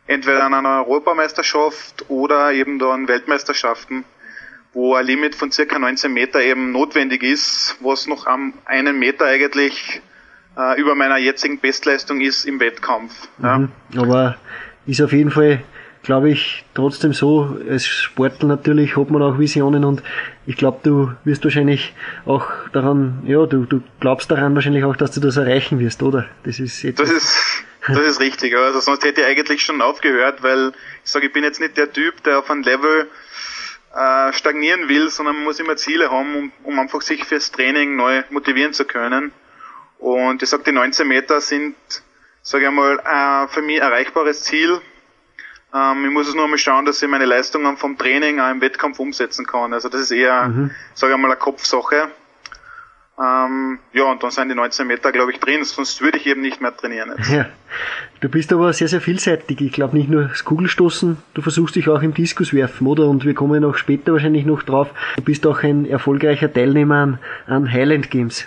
entweder 0.06 0.44
an 0.44 0.55
einer 0.55 0.87
Europameisterschaft 0.87 2.05
oder 2.08 2.52
eben 2.52 2.79
dann 2.79 3.08
Weltmeisterschaften 3.08 4.05
wo 4.72 4.94
ein 4.94 5.06
Limit 5.06 5.34
von 5.34 5.50
circa 5.50 5.78
19 5.78 6.12
Meter 6.12 6.40
eben 6.40 6.72
notwendig 6.72 7.22
ist, 7.22 7.76
was 7.80 8.06
noch 8.06 8.26
am 8.26 8.54
einen 8.64 8.98
Meter 8.98 9.26
eigentlich 9.26 10.00
äh, 10.56 10.80
über 10.80 10.94
meiner 10.94 11.19
jetzigen 11.19 11.58
Bestleistung 11.58 12.20
ist 12.20 12.44
im 12.44 12.60
Wettkampf. 12.60 13.12
Ja. 13.42 13.58
Mhm. 13.58 13.69
Aber 13.96 14.36
ist 14.86 15.00
auf 15.00 15.12
jeden 15.12 15.30
Fall, 15.30 15.62
glaube 16.02 16.31
ich, 16.31 16.64
trotzdem 16.74 17.12
so, 17.12 17.56
als 17.69 17.86
Sportler 17.86 18.48
natürlich 18.48 18.96
hat 18.96 19.10
man 19.10 19.22
auch 19.22 19.38
Visionen 19.38 19.84
und 19.84 20.02
ich 20.46 20.56
glaube, 20.56 20.81
du 20.82 21.12
wirst 21.24 21.44
wahrscheinlich 21.44 21.94
auch 22.26 22.46
daran, 22.72 23.22
ja, 23.26 23.46
du, 23.46 23.64
du 23.64 23.82
glaubst 24.00 24.31
daran 24.31 24.55
wahrscheinlich 24.55 24.84
auch, 24.84 24.96
dass 24.96 25.12
du 25.12 25.20
das 25.20 25.36
erreichen 25.36 25.79
wirst, 25.79 26.02
oder? 26.02 26.26
Das 26.44 26.58
ist 26.58 26.82
etwas. 26.82 27.08
Das 27.08 27.17
ist, 27.17 27.64
das 27.86 27.98
ist 27.98 28.20
richtig, 28.20 28.56
also 28.56 28.81
sonst 28.81 29.05
hätte 29.05 29.20
ich 29.20 29.26
eigentlich 29.26 29.62
schon 29.62 29.81
aufgehört, 29.81 30.43
weil 30.43 30.72
ich 31.05 31.10
sage, 31.10 31.26
ich 31.26 31.32
bin 31.32 31.44
jetzt 31.44 31.60
nicht 31.60 31.76
der 31.76 31.93
Typ, 31.93 32.22
der 32.24 32.41
auf 32.41 32.50
ein 32.50 32.62
Level 32.62 33.08
äh, 33.94 34.32
stagnieren 34.32 34.89
will, 34.89 35.11
sondern 35.11 35.37
man 35.37 35.44
muss 35.44 35.61
immer 35.61 35.77
Ziele 35.77 36.11
haben, 36.11 36.34
um, 36.37 36.53
um 36.63 36.79
einfach 36.79 37.03
sich 37.03 37.25
fürs 37.25 37.51
Training 37.53 37.96
neu 37.96 38.22
motivieren 38.31 38.72
zu 38.72 38.84
können. 38.84 39.32
Und 39.99 40.43
ich 40.43 40.49
sage, 40.49 40.65
die 40.65 40.72
19 40.72 41.06
Meter 41.06 41.41
sind, 41.41 41.77
sage 42.43 42.65
ich 42.65 42.69
einmal, 42.69 42.99
äh, 42.99 43.49
für 43.49 43.63
mich 43.63 43.81
erreichbares 43.81 44.43
Ziel. 44.43 44.81
Ähm, 45.75 46.05
ich 46.05 46.11
muss 46.11 46.29
es 46.29 46.34
nur 46.34 46.49
mal 46.49 46.58
schauen, 46.58 46.84
dass 46.84 47.03
ich 47.03 47.08
meine 47.08 47.25
Leistungen 47.25 47.77
vom 47.77 47.96
Training 47.96 48.41
auch 48.41 48.51
im 48.51 48.61
Wettkampf 48.61 48.99
umsetzen 48.99 49.46
kann. 49.46 49.72
Also 49.72 49.89
das 49.89 50.03
ist 50.03 50.11
eher, 50.11 50.49
mhm. 50.49 50.70
sage 50.94 51.13
ich 51.13 51.15
einmal, 51.15 51.31
eine 51.31 51.39
Kopfsache. 51.39 52.11
Ähm, 53.20 53.78
ja, 53.92 54.04
und 54.04 54.22
dann 54.22 54.31
sind 54.31 54.48
die 54.48 54.54
19 54.54 54.86
Meter, 54.86 55.12
glaube 55.12 55.32
ich, 55.32 55.38
drin, 55.38 55.64
sonst 55.64 56.00
würde 56.00 56.16
ich 56.16 56.26
eben 56.26 56.40
nicht 56.40 56.60
mehr 56.60 56.74
trainieren. 56.74 57.12
Jetzt. 57.19 57.31
Ja. 57.31 57.46
Du 58.20 58.28
bist 58.28 58.52
aber 58.52 58.72
sehr, 58.72 58.88
sehr 58.88 59.00
vielseitig. 59.00 59.60
Ich 59.60 59.72
glaube 59.72 59.96
nicht 59.96 60.08
nur 60.08 60.24
das 60.24 60.44
Kugelstoßen, 60.44 61.19
du 61.34 61.42
versuchst 61.42 61.76
dich 61.76 61.88
auch 61.88 62.02
im 62.02 62.14
Diskus 62.14 62.54
werfen, 62.54 62.86
oder? 62.86 63.06
Und 63.06 63.24
wir 63.24 63.34
kommen 63.34 63.60
noch 63.60 63.76
später 63.76 64.12
wahrscheinlich 64.12 64.46
noch 64.46 64.62
drauf. 64.62 64.88
Du 65.16 65.22
bist 65.22 65.46
auch 65.46 65.62
ein 65.62 65.84
erfolgreicher 65.84 66.52
Teilnehmer 66.52 66.96
an, 66.96 67.19
an 67.46 67.70
Highland 67.70 68.10
Games. 68.10 68.46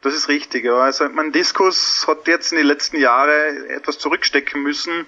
Das 0.00 0.14
ist 0.14 0.28
richtig, 0.28 0.64
ja. 0.64 0.76
Also 0.76 1.08
mein 1.08 1.32
Diskus 1.32 2.06
hat 2.08 2.26
jetzt 2.26 2.52
in 2.52 2.58
den 2.58 2.66
letzten 2.66 2.98
Jahren 2.98 3.66
etwas 3.68 3.98
zurückstecken 3.98 4.62
müssen, 4.62 5.06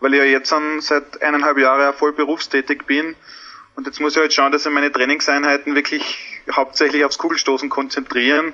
weil 0.00 0.14
ich 0.14 0.18
ja 0.18 0.26
jetzt 0.26 0.54
seit 0.80 1.22
eineinhalb 1.22 1.58
Jahren 1.58 1.94
voll 1.94 2.12
berufstätig 2.12 2.84
bin. 2.86 3.14
Und 3.74 3.86
jetzt 3.86 4.00
muss 4.00 4.14
ich 4.16 4.20
halt 4.20 4.34
schauen, 4.34 4.52
dass 4.52 4.66
ich 4.66 4.72
meine 4.72 4.92
Trainingseinheiten 4.92 5.74
wirklich 5.74 6.31
hauptsächlich 6.50 7.04
aufs 7.04 7.18
Kugelstoßen 7.18 7.68
konzentrieren. 7.68 8.52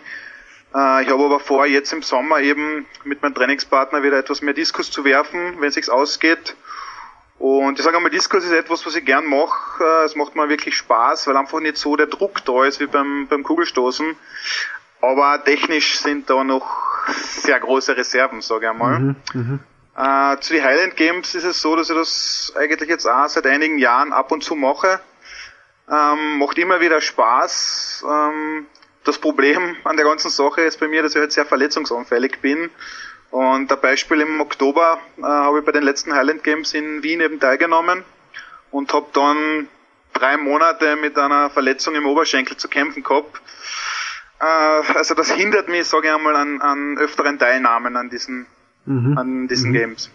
Äh, 0.75 1.03
ich 1.03 1.11
habe 1.11 1.25
aber 1.25 1.41
vor, 1.41 1.67
jetzt 1.67 1.93
im 1.93 2.03
Sommer 2.03 2.41
eben 2.41 2.87
mit 3.05 3.23
meinem 3.23 3.35
Trainingspartner 3.35 4.03
wieder 4.03 4.19
etwas 4.19 4.43
mehr 4.43 4.55
Diskus 4.55 4.91
zu 4.91 5.05
werfen, 5.05 5.61
wenn 5.61 5.69
es 5.69 5.75
sich 5.75 5.91
ausgeht. 5.91 6.57
Und 7.39 7.79
ich 7.79 7.85
sage 7.85 7.97
einmal, 7.97 8.11
Diskus 8.11 8.45
ist 8.45 8.53
etwas, 8.53 8.85
was 8.85 8.97
ich 8.97 9.05
gern 9.05 9.27
mache. 9.27 9.85
Äh, 9.85 10.05
es 10.05 10.17
macht 10.17 10.35
mir 10.35 10.49
wirklich 10.49 10.77
Spaß, 10.77 11.27
weil 11.27 11.37
einfach 11.37 11.61
nicht 11.61 11.77
so 11.77 11.97
der 11.97 12.07
Druck 12.07 12.45
da 12.45 12.65
ist 12.65 12.81
wie 12.81 12.87
beim, 12.87 13.29
beim 13.29 13.45
Kugelstoßen. 13.45 14.17
Aber 15.01 15.43
technisch 15.45 16.01
sind 16.01 16.29
da 16.29 16.43
noch 16.43 16.67
sehr 17.15 17.61
große 17.61 17.97
Reserven, 17.97 18.41
sage 18.41 18.67
ich 18.67 18.71
einmal. 18.71 18.99
Mhm, 18.99 19.17
mhm. 19.33 19.61
Äh, 19.97 20.39
zu 20.41 20.53
den 20.53 20.65
Highland 20.65 20.97
Games 20.97 21.35
ist 21.35 21.45
es 21.45 21.61
so, 21.61 21.77
dass 21.77 21.91
ich 21.91 21.97
das 21.97 22.53
eigentlich 22.57 22.89
jetzt 22.89 23.07
auch 23.07 23.29
seit 23.29 23.47
einigen 23.47 23.79
Jahren 23.79 24.13
ab 24.13 24.33
und 24.33 24.43
zu 24.43 24.57
mache. 24.57 25.01
Ähm, 25.91 26.39
macht 26.39 26.59
immer 26.59 26.81
wieder 26.81 27.01
Spaß. 27.01 28.05
Ähm, 28.09 28.67
das 29.05 29.19
Problem 29.19 29.77
an 29.85 29.97
der 29.97 30.05
ganzen 30.05 30.31
Sache 30.31 30.63
ist 30.63 30.79
bei 30.81 30.89
mir, 30.89 31.03
dass 31.03 31.15
ich 31.15 31.21
halt 31.21 31.33
sehr 31.33 31.47
verletzungsanfällig 31.47 32.41
bin. 32.41 32.71
Und 33.31 33.73
ein 33.73 33.81
Beispiel 33.81 34.21
im 34.21 34.41
Oktober 34.41 34.99
äh, 35.19 35.23
habe 35.23 35.61
ich 35.61 35.65
bei 35.65 35.73
den 35.73 35.83
letzten 35.83 36.15
Highland 36.15 36.45
Games 36.45 36.75
in 36.75 37.03
Wien 37.03 37.21
eben 37.21 37.41
teilgenommen 37.41 38.05
und 38.71 38.93
habe 38.93 39.07
dann 39.13 39.69
drei 40.13 40.37
Monate 40.37 40.97
mit 40.97 41.19
einer 41.19 41.51
Verletzung 41.51 41.95
im 41.95 42.07
Oberschenkel 42.07 42.57
zu 42.57 42.69
kämpfen 42.69 43.03
gehabt. 43.03 43.41
Äh, 44.41 44.95
also 44.95 45.15
das 45.15 45.31
hindert 45.31 45.69
mich, 45.69 45.85
sage 45.85 46.09
ich 46.09 46.15
einmal, 46.15 46.37
an, 46.37 46.61
an 46.61 46.99
öfteren 46.99 47.39
Teilnahmen 47.39 47.97
an 47.97 48.11
diesen, 48.11 48.47
mhm. 48.87 49.19
an 49.19 49.49
diesen 49.49 49.71
mhm. 49.71 49.75
Games. 49.75 50.11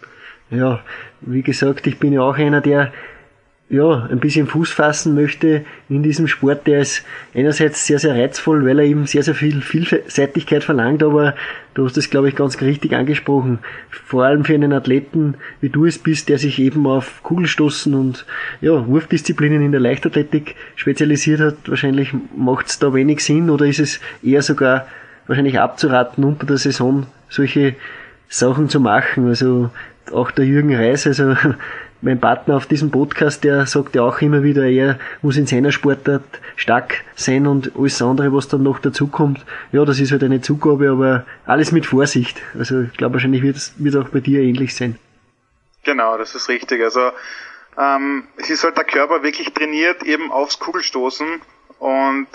Ja, 0.50 0.84
wie 1.20 1.42
gesagt, 1.42 1.86
ich 1.86 1.98
bin 1.98 2.12
ja 2.12 2.20
auch 2.20 2.36
einer, 2.36 2.60
der 2.60 2.92
ja, 3.70 4.06
ein 4.10 4.20
bisschen 4.20 4.46
Fuß 4.46 4.70
fassen 4.70 5.14
möchte 5.14 5.64
in 5.88 6.02
diesem 6.02 6.28
Sport, 6.28 6.66
der 6.66 6.80
ist 6.80 7.02
einerseits 7.34 7.86
sehr, 7.86 7.98
sehr 7.98 8.14
reizvoll, 8.14 8.64
weil 8.66 8.78
er 8.78 8.84
eben 8.84 9.06
sehr, 9.06 9.22
sehr 9.22 9.34
viel 9.34 9.62
Vielseitigkeit 9.62 10.62
verlangt, 10.62 11.02
aber 11.02 11.34
du 11.72 11.86
hast 11.86 11.96
es, 11.96 12.10
glaube 12.10 12.28
ich, 12.28 12.36
ganz 12.36 12.60
richtig 12.60 12.92
angesprochen. 12.92 13.60
Vor 13.90 14.24
allem 14.24 14.44
für 14.44 14.54
einen 14.54 14.74
Athleten, 14.74 15.34
wie 15.62 15.70
du 15.70 15.86
es 15.86 15.98
bist, 15.98 16.28
der 16.28 16.38
sich 16.38 16.58
eben 16.58 16.86
auf 16.86 17.22
Kugelstoßen 17.22 17.94
und 17.94 18.26
ja, 18.60 18.86
Wurfdisziplinen 18.86 19.64
in 19.64 19.72
der 19.72 19.80
Leichtathletik 19.80 20.56
spezialisiert 20.76 21.40
hat, 21.40 21.56
wahrscheinlich 21.66 22.12
macht 22.36 22.66
es 22.66 22.78
da 22.78 22.92
wenig 22.92 23.24
Sinn 23.24 23.48
oder 23.48 23.64
ist 23.64 23.80
es 23.80 23.98
eher 24.22 24.42
sogar 24.42 24.86
wahrscheinlich 25.26 25.58
abzuraten, 25.58 26.22
unter 26.22 26.44
der 26.44 26.58
Saison 26.58 27.06
solche 27.30 27.76
Sachen 28.28 28.68
zu 28.68 28.78
machen. 28.78 29.26
Also 29.26 29.70
auch 30.12 30.30
der 30.30 30.44
Jürgen 30.44 30.74
Reis, 30.74 31.06
also 31.06 31.34
mein 32.04 32.20
Partner 32.20 32.56
auf 32.56 32.66
diesem 32.66 32.90
Podcast, 32.90 33.44
der 33.44 33.66
sagt 33.66 33.94
ja 33.94 34.02
auch 34.02 34.20
immer 34.20 34.42
wieder, 34.42 34.64
er 34.66 34.98
muss 35.22 35.38
in 35.38 35.46
seiner 35.46 35.72
Sportart 35.72 36.22
stark 36.54 37.02
sein 37.16 37.46
und 37.46 37.72
alles 37.76 38.00
andere, 38.02 38.32
was 38.32 38.46
dann 38.46 38.62
noch 38.62 38.78
dazukommt, 38.78 39.44
ja, 39.72 39.84
das 39.84 39.98
ist 39.98 40.12
halt 40.12 40.22
eine 40.22 40.42
Zugabe, 40.42 40.90
aber 40.90 41.24
alles 41.46 41.72
mit 41.72 41.86
Vorsicht. 41.86 42.40
Also 42.58 42.82
ich 42.82 42.96
glaube, 42.96 43.14
wahrscheinlich 43.14 43.42
wird 43.42 43.56
es 43.56 43.96
auch 43.96 44.10
bei 44.10 44.20
dir 44.20 44.40
ähnlich 44.40 44.74
sein. 44.76 44.98
Genau, 45.82 46.18
das 46.18 46.34
ist 46.34 46.48
richtig. 46.48 46.82
Also 46.82 47.10
ähm, 47.78 48.24
es 48.36 48.50
ist 48.50 48.64
halt 48.64 48.76
der 48.76 48.84
Körper 48.84 49.22
wirklich 49.22 49.52
trainiert 49.54 50.02
eben 50.02 50.30
aufs 50.30 50.58
Kugelstoßen 50.58 51.40
und 51.78 52.26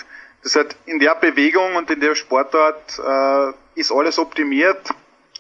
das 0.44 0.56
halt 0.56 0.76
in 0.88 1.00
der 1.00 1.16
Bewegung 1.16 1.76
und 1.76 1.92
in 1.92 2.00
der 2.00 2.16
Sportart 2.16 3.00
äh, 3.00 3.80
ist 3.80 3.92
alles 3.92 4.18
optimiert 4.18 4.90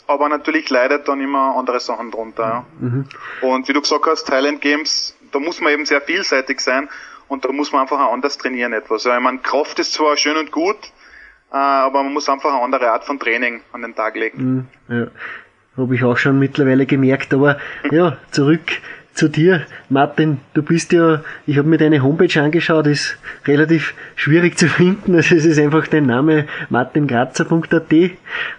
aber 0.09 0.27
natürlich 0.27 0.71
leidet 0.71 1.07
dann 1.07 1.21
immer 1.21 1.55
andere 1.55 1.79
Sachen 1.79 2.09
drunter. 2.09 2.65
Mhm. 2.79 3.05
Und 3.41 3.67
wie 3.67 3.73
du 3.73 3.81
gesagt 3.81 4.05
hast, 4.07 4.25
Thailand 4.25 4.59
Games, 4.59 5.15
da 5.31 5.39
muss 5.39 5.61
man 5.61 5.71
eben 5.71 5.85
sehr 5.85 6.01
vielseitig 6.01 6.61
sein 6.61 6.89
und 7.27 7.45
da 7.45 7.51
muss 7.51 7.71
man 7.71 7.83
einfach 7.83 7.99
auch 7.99 8.11
anders 8.11 8.39
trainieren 8.39 8.73
etwas. 8.73 9.03
Ja, 9.03 9.15
ich 9.15 9.23
meine, 9.23 9.37
Kraft 9.37 9.77
ist 9.77 9.93
zwar 9.93 10.17
schön 10.17 10.35
und 10.35 10.51
gut, 10.51 10.77
äh, 11.51 11.57
aber 11.57 12.01
man 12.01 12.11
muss 12.11 12.27
einfach 12.27 12.51
eine 12.51 12.63
andere 12.63 12.89
Art 12.89 13.05
von 13.05 13.19
Training 13.19 13.61
an 13.71 13.83
den 13.83 13.93
Tag 13.93 14.15
legen. 14.15 14.67
Mhm, 14.87 14.95
ja. 14.95 15.07
Habe 15.77 15.95
ich 15.95 16.03
auch 16.03 16.17
schon 16.17 16.39
mittlerweile 16.39 16.87
gemerkt, 16.87 17.31
aber 17.31 17.59
ja, 17.91 18.17
zurück 18.31 18.81
zu 19.19 19.27
dir, 19.27 19.65
Martin. 19.89 20.37
Du 20.53 20.63
bist 20.63 20.93
ja, 20.93 21.21
ich 21.45 21.57
habe 21.57 21.67
mir 21.67 21.77
deine 21.77 22.01
Homepage 22.01 22.41
angeschaut, 22.41 22.87
ist 22.87 23.17
relativ 23.45 23.93
schwierig 24.15 24.57
zu 24.57 24.67
finden. 24.69 25.13
Also 25.13 25.35
es 25.35 25.45
ist 25.45 25.59
einfach 25.59 25.87
dein 25.87 26.05
Name 26.05 26.45
martingrazer.at 26.69 27.93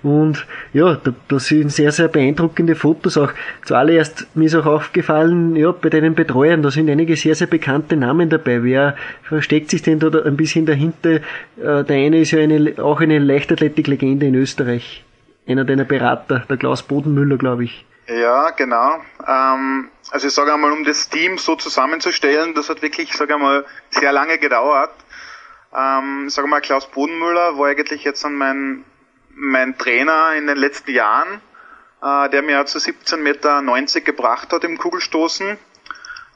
und 0.03 0.47
ja, 0.75 1.01
da, 1.03 1.15
da 1.29 1.39
sind 1.39 1.73
sehr, 1.73 1.93
sehr 1.93 2.09
beeindruckende 2.09 2.75
Fotos 2.75 3.17
auch. 3.17 3.33
Zuallererst 3.65 4.29
mir 4.35 4.45
ist 4.45 4.55
auch 4.55 4.67
aufgefallen, 4.67 5.57
ja, 5.57 5.73
bei 5.73 5.89
deinen 5.89 6.15
Betreuern, 6.15 6.63
da 6.63 6.71
sind 6.71 6.91
einige 6.91 7.17
sehr, 7.17 7.35
sehr 7.35 7.47
bekannte 7.47 7.97
Namen 7.97 8.29
dabei. 8.29 8.63
Wer 8.63 8.97
versteckt 9.23 9.71
sich 9.71 9.81
denn 9.81 9.99
da 9.99 10.09
ein 10.09 10.37
bisschen 10.37 10.67
dahinter? 10.67 11.21
Äh, 11.57 11.85
der 11.85 11.97
eine 11.97 12.21
ist 12.21 12.33
ja 12.33 12.41
eine, 12.41 12.75
auch 12.77 13.01
eine 13.01 13.19
Leichtathletik-Legende 13.19 14.27
in 14.27 14.35
Österreich. 14.35 15.05
Einer 15.47 15.65
deiner 15.65 15.85
Berater, 15.85 16.45
der 16.51 16.59
Klaus 16.59 16.83
Bodenmüller, 16.83 17.39
glaube 17.39 17.65
ich. 17.65 17.87
Ja, 18.11 18.51
genau. 18.51 19.01
Ähm, 19.25 19.89
also 20.11 20.27
ich 20.27 20.35
sage 20.35 20.53
einmal, 20.53 20.73
um 20.73 20.83
das 20.83 21.09
Team 21.09 21.39
so 21.39 21.55
zusammenzustellen, 21.55 22.55
das 22.55 22.69
hat 22.69 22.83
wirklich, 22.83 23.13
sage 23.13 23.35
einmal, 23.35 23.65
sehr 23.91 24.13
lange 24.13 24.39
gedauert. 24.39 24.93
Ähm, 25.73 26.29
sage 26.29 26.49
mal, 26.49 26.61
Klaus 26.61 26.87
Bodenmüller 26.91 27.57
war 27.57 27.69
eigentlich 27.69 28.03
jetzt 28.03 28.29
mein, 28.29 28.85
mein 29.33 29.79
Trainer 29.79 30.35
in 30.35 30.49
den 30.49 30.57
letzten 30.57 30.91
Jahren, 30.91 31.41
äh, 32.03 32.29
der 32.31 32.43
mir 32.43 32.67
zu 32.67 32.79
17,90 32.79 33.17
Meter 33.19 34.01
gebracht 34.01 34.53
hat 34.53 34.65
im 34.65 34.77
Kugelstoßen. 34.77 35.57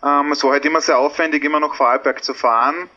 Ähm, 0.05 0.33
es 0.33 0.45
war 0.45 0.53
halt 0.53 0.65
immer 0.65 0.81
sehr 0.81 0.99
aufwendig, 0.99 1.43
immer 1.43 1.59
nach 1.59 1.75
Vorarlberg 1.75 2.23
zu 2.23 2.35
fahren. 2.35 2.89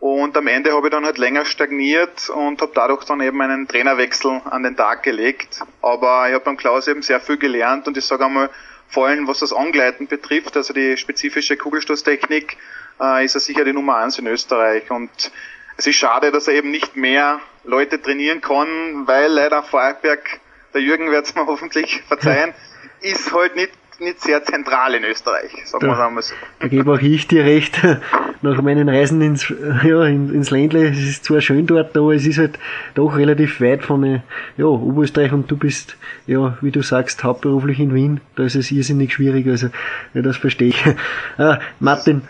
Und 0.00 0.36
am 0.36 0.46
Ende 0.46 0.72
habe 0.72 0.86
ich 0.86 0.92
dann 0.92 1.04
halt 1.04 1.18
länger 1.18 1.44
stagniert 1.44 2.28
und 2.30 2.62
habe 2.62 2.70
dadurch 2.74 3.04
dann 3.04 3.20
eben 3.20 3.40
einen 3.42 3.66
Trainerwechsel 3.66 4.40
an 4.44 4.62
den 4.62 4.76
Tag 4.76 5.02
gelegt. 5.02 5.60
Aber 5.82 6.28
ich 6.28 6.34
habe 6.34 6.44
beim 6.44 6.56
Klaus 6.56 6.86
eben 6.86 7.02
sehr 7.02 7.20
viel 7.20 7.36
gelernt 7.36 7.88
und 7.88 7.96
ich 7.96 8.04
sage 8.04 8.24
einmal, 8.24 8.50
vor 8.88 9.06
allem 9.06 9.26
was 9.26 9.40
das 9.40 9.52
Angleiten 9.52 10.06
betrifft, 10.06 10.56
also 10.56 10.72
die 10.72 10.96
spezifische 10.96 11.56
Kugelstoßtechnik, 11.56 12.56
äh, 13.00 13.24
ist 13.24 13.34
er 13.34 13.40
sicher 13.40 13.64
die 13.64 13.72
Nummer 13.72 13.96
eins 13.96 14.18
in 14.18 14.26
Österreich. 14.26 14.90
Und 14.90 15.10
es 15.76 15.86
ist 15.86 15.96
schade, 15.96 16.30
dass 16.30 16.48
er 16.48 16.54
eben 16.54 16.70
nicht 16.70 16.96
mehr 16.96 17.40
Leute 17.64 18.00
trainieren 18.00 18.40
kann, 18.40 19.06
weil 19.06 19.30
leider 19.30 19.62
Vorarlberg, 19.62 20.40
der 20.74 20.80
Jürgen 20.80 21.10
wird 21.10 21.26
es 21.26 21.34
mir 21.36 21.46
hoffentlich 21.46 22.02
verzeihen, 22.02 22.54
ist 23.00 23.32
halt 23.32 23.56
nicht 23.56 23.72
nicht 24.00 24.20
sehr 24.20 24.44
zentral 24.44 24.94
in 24.94 25.04
Österreich, 25.04 25.50
sagen 25.64 25.86
wir 25.86 25.96
da, 25.96 26.08
mal 26.10 26.22
so. 26.22 26.34
Da 26.60 26.68
gebe 26.68 26.92
auch 26.92 27.00
ich 27.00 27.26
dir 27.26 27.44
recht. 27.44 27.80
Nach 28.42 28.62
meinen 28.62 28.88
Reisen 28.88 29.20
ins, 29.20 29.52
ja, 29.84 30.04
ins 30.04 30.50
Ländle, 30.50 30.88
es 30.88 30.98
ist 30.98 31.24
zwar 31.24 31.40
schön 31.40 31.66
dort, 31.66 31.96
aber 31.96 32.14
es 32.14 32.24
ist 32.24 32.38
halt 32.38 32.58
doch 32.94 33.16
relativ 33.16 33.60
weit 33.60 33.82
von 33.82 34.04
äh, 34.04 34.20
ja, 34.56 34.66
Oberösterreich 34.66 35.32
und 35.32 35.50
du 35.50 35.56
bist, 35.56 35.96
ja, 36.26 36.56
wie 36.60 36.70
du 36.70 36.82
sagst, 36.82 37.24
hauptberuflich 37.24 37.80
in 37.80 37.94
Wien. 37.94 38.20
Da 38.36 38.44
ist 38.44 38.54
es 38.54 38.70
irrsinnig 38.70 39.12
schwierig, 39.12 39.46
also 39.48 39.70
ja, 40.14 40.22
das 40.22 40.36
verstehe 40.36 40.68
ich. 40.68 40.84
Ah, 41.38 41.60
Martin, 41.78 42.22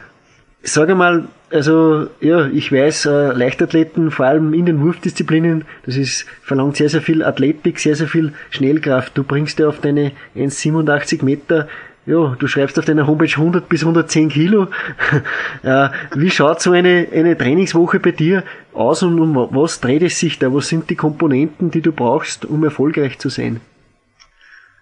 sag 0.62 0.88
einmal, 0.88 1.28
also 1.50 2.08
ja, 2.20 2.46
ich 2.46 2.70
weiß, 2.72 3.06
äh, 3.06 3.32
Leichtathleten, 3.32 4.10
vor 4.10 4.26
allem 4.26 4.52
in 4.52 4.66
den 4.66 4.80
Wurfdisziplinen, 4.80 5.64
das 5.86 5.96
ist 5.96 6.26
verlangt 6.42 6.76
sehr, 6.76 6.88
sehr 6.88 7.02
viel 7.02 7.22
Athletik, 7.22 7.78
sehr, 7.78 7.94
sehr 7.94 8.08
viel 8.08 8.32
Schnellkraft. 8.50 9.16
Du 9.16 9.24
bringst 9.24 9.58
ja 9.58 9.68
auf 9.68 9.80
deine 9.80 10.12
1,87 10.36 11.24
Meter, 11.24 11.68
ja, 12.06 12.34
du 12.38 12.46
schreibst 12.46 12.78
auf 12.78 12.86
deiner 12.86 13.06
Homepage 13.06 13.30
100 13.30 13.68
bis 13.68 13.82
110 13.82 14.30
Kilo. 14.30 14.68
äh, 15.62 15.88
wie 16.14 16.30
schaut 16.30 16.60
so 16.60 16.72
eine, 16.72 17.06
eine 17.12 17.36
Trainingswoche 17.36 18.00
bei 18.00 18.12
dir 18.12 18.44
aus 18.72 19.02
und 19.02 19.20
um 19.20 19.34
was 19.36 19.80
dreht 19.80 20.02
es 20.02 20.18
sich 20.18 20.38
da? 20.38 20.52
Was 20.54 20.68
sind 20.68 20.88
die 20.88 20.96
Komponenten, 20.96 21.70
die 21.70 21.82
du 21.82 21.92
brauchst, 21.92 22.46
um 22.46 22.64
erfolgreich 22.64 23.18
zu 23.18 23.28
sein? 23.28 23.60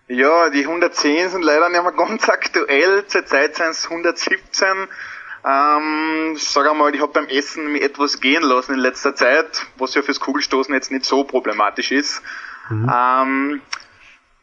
Ja, 0.09 0.50
die 0.50 0.64
110 0.64 1.30
sind 1.30 1.42
leider 1.42 1.68
nicht 1.68 1.83
mehr 1.83 1.92
ganz 1.97 2.28
aktuell. 2.28 3.04
Zurzeit 3.09 3.56
sind 3.56 3.71
es 3.71 3.90
117 3.90 4.68
ähm, 5.46 6.32
ich 6.34 6.48
sage 6.48 6.70
einmal, 6.70 6.94
ich 6.94 7.00
habe 7.00 7.12
beim 7.12 7.28
Essen 7.28 7.72
mir 7.72 7.82
etwas 7.82 8.20
gehen 8.20 8.42
lassen 8.42 8.74
in 8.74 8.80
letzter 8.80 9.14
Zeit, 9.14 9.66
was 9.76 9.94
ja 9.94 10.02
fürs 10.02 10.18
Kugelstoßen 10.18 10.74
jetzt 10.74 10.90
nicht 10.90 11.04
so 11.04 11.22
problematisch 11.24 11.92
ist. 11.92 12.22
Mhm. 12.68 12.92
Ähm, 12.92 13.60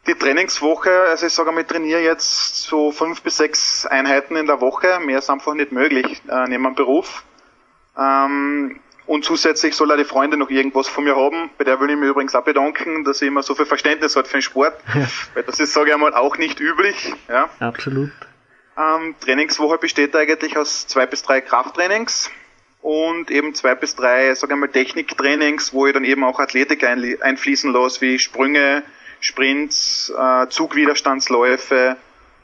die 0.06 0.14
Trainingswoche, 0.14 0.90
also 1.08 1.26
ich 1.26 1.32
sage 1.32 1.50
einmal, 1.50 1.62
ich 1.62 1.68
trainiere 1.68 2.00
jetzt 2.00 2.62
so 2.62 2.90
fünf 2.90 3.22
bis 3.22 3.36
sechs 3.36 3.86
Einheiten 3.86 4.36
in 4.36 4.46
der 4.46 4.60
Woche. 4.60 5.00
Mehr 5.00 5.18
ist 5.18 5.30
einfach 5.30 5.54
nicht 5.54 5.72
möglich 5.72 6.22
äh, 6.28 6.48
neben 6.48 6.64
dem 6.64 6.74
Beruf. 6.74 7.22
Ähm, 7.98 8.80
und 9.06 9.24
zusätzlich 9.24 9.76
soll 9.76 9.92
auch 9.92 9.96
die 9.96 10.04
Freunde 10.04 10.38
noch 10.38 10.48
irgendwas 10.48 10.88
von 10.88 11.04
mir 11.04 11.16
haben. 11.16 11.50
Bei 11.58 11.64
der 11.64 11.80
will 11.80 11.90
ich 11.90 11.96
mir 11.96 12.06
übrigens 12.08 12.34
auch 12.34 12.44
bedanken, 12.44 13.04
dass 13.04 13.18
sie 13.18 13.26
immer 13.26 13.42
so 13.42 13.54
viel 13.54 13.66
Verständnis 13.66 14.16
hat 14.16 14.26
für 14.26 14.38
den 14.38 14.42
Sport. 14.42 14.74
Ja. 14.94 15.06
Weil 15.34 15.42
das 15.42 15.60
ist, 15.60 15.74
sage 15.74 15.88
ich 15.88 15.94
einmal, 15.94 16.14
auch 16.14 16.38
nicht 16.38 16.60
üblich. 16.60 17.12
Ja. 17.28 17.50
Absolut. 17.60 18.10
Ähm, 18.76 19.14
Trainingswoche 19.20 19.78
besteht 19.78 20.16
eigentlich 20.16 20.56
aus 20.56 20.86
zwei 20.86 21.06
bis 21.06 21.22
drei 21.22 21.40
Krafttrainings 21.40 22.30
und 22.82 23.30
eben 23.30 23.54
zwei 23.54 23.74
bis 23.74 23.94
drei, 23.94 24.34
sagen 24.34 24.52
wir 24.52 24.56
mal, 24.56 24.68
Techniktrainings, 24.68 25.72
wo 25.72 25.86
ich 25.86 25.94
dann 25.94 26.04
eben 26.04 26.24
auch 26.24 26.38
Athletik 26.40 26.84
einfließen 26.84 27.72
lasse, 27.72 28.00
wie 28.00 28.18
Sprünge, 28.18 28.82
Sprints, 29.20 30.12
äh, 30.16 30.48
Zugwiderstandsläufe 30.48 31.96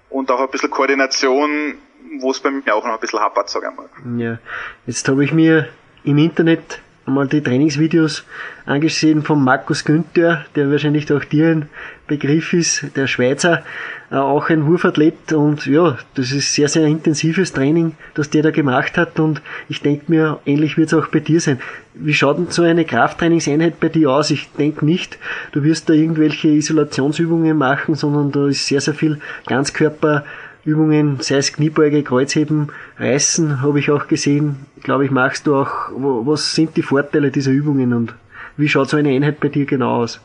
und 0.09 0.31
auch 0.31 0.41
ein 0.41 0.51
bisschen 0.51 0.71
Koordination, 0.71 1.75
wo 2.21 2.31
es 2.31 2.41
bei 2.41 2.51
mir 2.51 2.75
auch 2.75 2.85
noch 2.85 2.95
ein 2.95 3.01
bisschen 3.01 3.21
hapert, 3.21 3.51
sage 3.51 3.71
ich 3.71 3.77
mal. 3.77 4.19
Ja, 4.19 4.39
jetzt 4.87 5.07
habe 5.09 5.25
ich 5.25 5.33
mir 5.33 5.69
im 6.05 6.19
Internet 6.19 6.81
einmal 7.07 7.27
die 7.27 7.43
Trainingsvideos 7.43 8.25
angesehen 8.67 9.23
von 9.23 9.43
Markus 9.43 9.85
Günther, 9.85 10.45
der 10.55 10.71
wahrscheinlich 10.71 11.13
auch 11.13 11.25
dir 11.25 11.49
ein 11.49 11.69
Begriff 12.07 12.53
ist, 12.53 12.97
der 12.97 13.07
Schweizer, 13.07 13.63
äh, 14.11 14.17
auch 14.17 14.49
ein 14.51 14.67
Wurfathlet 14.67 15.33
und 15.33 15.67
ja, 15.67 15.97
das 16.15 16.33
ist 16.33 16.55
sehr, 16.55 16.69
sehr 16.69 16.87
intensives 16.87 17.53
Training, 17.53 17.95
das 18.15 18.31
der 18.31 18.43
da 18.43 18.51
gemacht 18.51 18.99
hat 18.99 19.21
und 19.21 19.41
ich 19.69 19.81
denke 19.81 20.05
mir, 20.09 20.41
ähnlich 20.45 20.77
wird 20.77 20.89
es 20.89 20.95
auch 20.95 21.09
bei 21.09 21.21
dir 21.21 21.41
sein. 21.41 21.61
Wie 21.95 22.15
schaut 22.15 22.39
denn 22.39 22.51
so 22.51 22.63
eine 22.63 22.85
Krafttrainingseinheit 22.85 23.81
bei 23.81 23.89
dir 23.89 24.11
aus? 24.11 24.31
Ich 24.31 24.51
denke 24.53 24.85
nicht, 24.85 25.19
du 25.53 25.63
wirst 25.63 25.89
da 25.89 25.93
irgendwelche 25.93 26.49
Isolationsübungen 26.49 27.57
machen, 27.57 27.95
sondern 27.95 28.33
da 28.33 28.49
ist 28.49 28.67
sehr, 28.67 28.81
sehr 28.81 28.95
viel 28.95 29.21
Ganzkörper 29.47 30.25
Übungen, 30.65 31.21
sei 31.21 31.37
es 31.37 31.53
Kniebeuge, 31.53 32.03
Kreuzheben, 32.03 32.73
Reißen, 32.99 33.63
habe 33.63 33.79
ich 33.79 33.91
auch 33.91 34.09
gesehen. 34.09 34.67
Glaube 34.83 35.05
ich, 35.05 35.11
machst 35.11 35.47
du 35.47 35.57
auch. 35.57 35.91
Was 35.91 36.55
sind 36.55 36.77
die 36.77 36.83
Vorteile 36.83 37.31
dieser 37.31 37.51
Übungen 37.51 37.93
und 37.93 38.15
wie 38.57 38.69
schaut 38.69 38.91
so 38.91 38.97
eine 38.97 39.11
Einheit 39.11 39.41
bei 39.41 39.49
dir 39.49 39.65
genau 39.65 40.03
aus? 40.03 40.21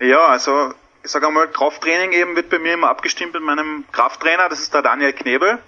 Ja, 0.00 0.28
also 0.28 0.72
ich 1.02 1.10
sage 1.10 1.26
einmal, 1.26 1.48
Krafttraining 1.48 2.12
eben 2.12 2.36
wird 2.36 2.50
bei 2.50 2.58
mir 2.58 2.74
immer 2.74 2.88
abgestimmt 2.88 3.34
mit 3.34 3.42
meinem 3.42 3.84
Krafttrainer, 3.92 4.48
das 4.48 4.60
ist 4.60 4.74
der 4.74 4.82
Daniel 4.82 5.12
Knebel. 5.12 5.58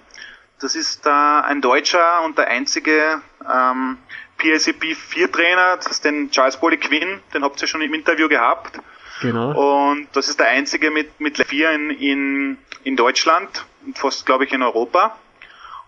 Das 0.59 0.75
ist 0.75 1.05
da 1.05 1.41
ein 1.41 1.61
Deutscher 1.61 2.23
und 2.23 2.37
der 2.37 2.47
einzige 2.47 3.21
ähm, 3.51 3.97
PSEP 4.37 4.95
4 4.95 5.31
Trainer, 5.31 5.77
das 5.77 5.87
ist 5.87 6.05
den 6.05 6.29
Charles 6.29 6.57
Bolly 6.57 6.77
Quinn, 6.77 7.19
den 7.33 7.43
habt 7.43 7.61
ihr 7.61 7.67
schon 7.67 7.81
im 7.81 7.93
Interview 7.93 8.29
gehabt. 8.29 8.79
Genau. 9.21 9.91
Und 9.91 10.07
das 10.13 10.27
ist 10.27 10.39
der 10.39 10.47
einzige 10.47 10.91
mit, 10.91 11.19
mit 11.19 11.37
4 11.37 11.71
in, 11.71 11.89
in, 11.91 12.57
in 12.83 12.95
Deutschland 12.95 13.65
und 13.85 13.97
fast, 13.97 14.25
glaube 14.25 14.45
ich, 14.45 14.51
in 14.51 14.63
Europa. 14.63 15.17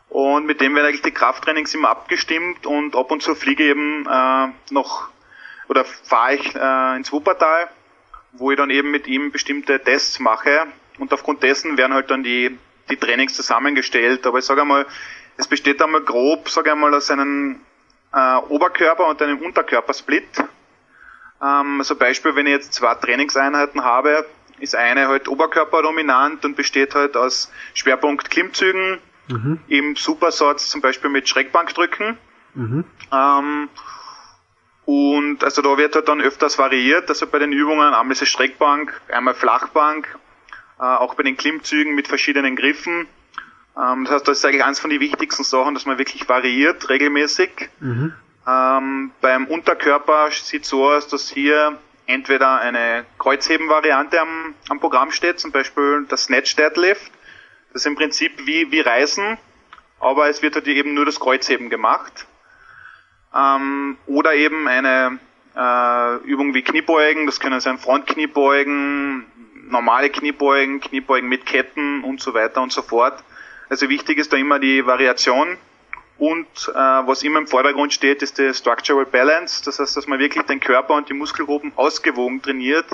Und 0.10 0.46
mit 0.46 0.62
dem 0.62 0.76
werden 0.76 0.88
eigentlich 0.88 1.02
die 1.02 1.12
Krafttrainings 1.12 1.74
immer 1.74 1.90
abgestimmt 1.90 2.66
und 2.68 2.96
ab 2.96 3.12
und 3.12 3.24
zu 3.24 3.34
fliege 3.34 3.64
eben 3.64 4.06
äh, 4.08 4.48
noch 4.72 5.10
oder 5.68 5.86
fahre 5.86 6.36
ich 6.36 6.56
äh, 6.56 6.96
ins 6.98 7.12
Wuppertal, 7.12 7.68
wo 8.34 8.52
ich 8.52 8.58
dann 8.58 8.70
eben 8.70 8.92
mit 8.92 9.08
ihm 9.08 9.32
bestimmte 9.32 9.80
Tests 9.80 10.20
mache. 10.20 10.68
Und 11.00 11.12
aufgrund 11.14 11.42
dessen 11.42 11.78
werden 11.78 11.94
halt 11.94 12.12
dann 12.12 12.24
die 12.24 12.58
die 12.90 12.98
Trainings 12.98 13.34
zusammengestellt. 13.34 14.26
Aber 14.26 14.40
ich 14.40 14.46
sage 14.46 14.62
einmal, 14.62 14.86
es 15.38 15.48
besteht 15.48 15.82
einmal 15.82 16.02
grob, 16.02 16.50
sage 16.50 16.72
einmal, 16.72 16.94
aus 16.94 17.10
einem 17.10 17.62
äh, 18.14 18.36
Oberkörper 18.50 19.08
und 19.08 19.22
einem 19.22 19.40
Unterkörpersplit. 19.40 20.44
Ähm, 21.44 21.80
also 21.80 21.96
Beispiel, 21.96 22.36
wenn 22.36 22.48
ich 22.48 22.54
jetzt 22.54 22.74
zwei 22.74 22.96
Trainingseinheiten 22.96 23.84
habe, 23.84 24.26
ist 24.60 24.76
eine 24.76 25.08
halt 25.08 25.28
oberkörperdominant 25.28 26.46
und 26.46 26.56
besteht 26.56 26.96
halt 26.96 27.18
aus 27.18 27.52
Schwerpunkt 27.74 28.30
Klimmzügen, 28.30 29.00
mhm. 29.28 29.60
im 29.68 29.96
Supersatz 29.96 30.70
zum 30.70 30.82
Beispiel 30.82 31.10
mit 31.10 31.28
Schreckbankdrücken. 31.28 32.18
Mhm. 32.54 32.86
Ähm, 33.12 33.70
und 34.86 35.44
also 35.44 35.62
da 35.62 35.78
wird 35.78 35.96
halt 35.96 36.08
dann 36.08 36.22
öfters 36.22 36.58
variiert, 36.58 37.10
also 37.10 37.26
bei 37.28 37.40
den 37.40 37.52
Übungen 37.52 37.94
einmal 37.94 38.12
ist 38.12 38.22
es 38.22 38.30
Streckbank, 38.30 39.02
einmal 39.12 39.34
Flachbank 39.34 40.18
äh, 40.80 40.84
auch 40.84 41.16
bei 41.16 41.24
den 41.24 41.38
Klimmzügen 41.38 41.96
mit 41.96 42.08
verschiedenen 42.08 42.56
Griffen. 42.56 43.08
Ähm, 43.78 44.04
das 44.04 44.14
heißt, 44.14 44.28
das 44.28 44.38
ist 44.40 44.46
eigentlich 44.46 44.64
eines 44.64 44.80
von 44.80 44.90
den 44.90 45.00
wichtigsten 45.00 45.44
Sachen, 45.44 45.74
dass 45.74 45.86
man 45.86 45.98
wirklich 45.98 46.28
variiert 46.28 46.90
regelmäßig. 46.90 47.70
Mhm. 47.80 48.14
Ähm, 48.48 49.12
beim 49.22 49.46
Unterkörper 49.48 50.30
sieht 50.32 50.66
so 50.66 50.86
aus, 50.90 51.08
dass 51.08 51.30
hier 51.30 51.78
entweder 52.06 52.60
eine 52.60 53.06
Kreuzheben-Variante 53.18 54.20
am, 54.20 54.56
am 54.70 54.80
Programm 54.80 55.12
steht, 55.12 55.40
zum 55.40 55.52
Beispiel 55.52 56.06
das 56.10 56.26
Snatch 56.26 56.56
Deadlift. 56.56 57.12
Das 57.72 57.82
ist 57.82 57.86
im 57.86 57.96
Prinzip 57.96 58.46
wie, 58.46 58.72
wie 58.72 58.82
Reisen, 58.82 59.38
aber 60.00 60.28
es 60.28 60.42
wird 60.42 60.56
halt 60.56 60.68
eben 60.68 60.94
nur 60.94 61.06
das 61.06 61.20
Kreuzheben 61.20 61.70
gemacht. 61.70 62.28
Ähm, 63.34 63.98
oder 64.06 64.34
eben 64.34 64.68
eine 64.68 65.20
äh, 65.56 66.16
Übung 66.26 66.54
wie 66.54 66.62
Kniebeugen, 66.62 67.26
das 67.26 67.40
können 67.40 67.60
sein 67.62 67.78
Frontkniebeugen, 67.78 69.26
normale 69.70 70.10
Kniebeugen, 70.10 70.82
Kniebeugen 70.82 71.30
mit 71.30 71.46
Ketten 71.46 72.04
und 72.04 72.22
so 72.22 72.34
weiter 72.34 72.62
und 72.62 72.74
so 72.74 72.82
fort. 72.82 73.24
Also 73.70 73.90
wichtig 73.90 74.18
ist 74.18 74.34
da 74.34 74.38
immer 74.38 74.60
die 74.60 74.86
Variation 74.86 75.58
und 76.18 76.48
äh, 76.70 76.74
was 76.74 77.24
immer 77.24 77.40
im 77.40 77.48
Vordergrund 77.48 77.94
steht, 77.94 78.22
ist 78.22 78.38
die 78.38 78.54
Structural 78.54 79.06
Balance. 79.06 79.64
Das 79.66 79.80
heißt, 79.80 79.98
dass 79.98 80.08
man 80.08 80.20
wirklich 80.20 80.46
den 80.46 80.60
Körper 80.60 80.94
und 80.94 81.10
die 81.10 81.14
Muskelgruppen 81.14 81.74
ausgewogen 81.76 82.42
trainiert. 82.42 82.86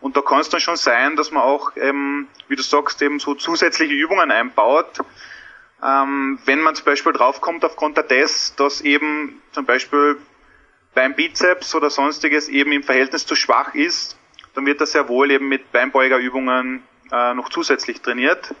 Und 0.00 0.16
da 0.16 0.22
kann 0.22 0.40
es 0.40 0.48
dann 0.48 0.60
schon 0.60 0.76
sein, 0.76 1.16
dass 1.16 1.30
man 1.30 1.42
auch, 1.42 1.72
ähm, 1.76 2.28
wie 2.48 2.56
du 2.56 2.62
sagst, 2.62 3.00
eben 3.02 3.20
so 3.20 3.34
zusätzliche 3.34 3.94
Übungen 3.94 4.30
einbaut. 4.30 5.00
Ähm, 5.82 6.38
wenn 6.46 6.60
man 6.60 6.74
zum 6.74 6.86
Beispiel 6.86 7.12
draufkommt 7.12 7.64
aufgrund 7.64 7.96
der 7.96 8.08
Tests, 8.08 8.54
dass 8.56 8.80
eben 8.80 9.42
zum 9.52 9.66
Beispiel 9.66 10.18
beim 10.94 11.14
Bizeps 11.14 11.74
oder 11.74 11.90
sonstiges 11.90 12.48
eben 12.48 12.72
im 12.72 12.82
Verhältnis 12.82 13.26
zu 13.26 13.34
schwach 13.34 13.74
ist, 13.74 14.16
dann 14.54 14.66
wird 14.66 14.80
das 14.80 14.92
sehr 14.92 15.08
wohl 15.08 15.30
eben 15.30 15.48
mit 15.48 15.72
Beinbeugerübungen 15.72 16.82
äh, 17.12 17.34
noch 17.34 17.50
zusätzlich 17.50 18.00
trainiert. 18.00 18.54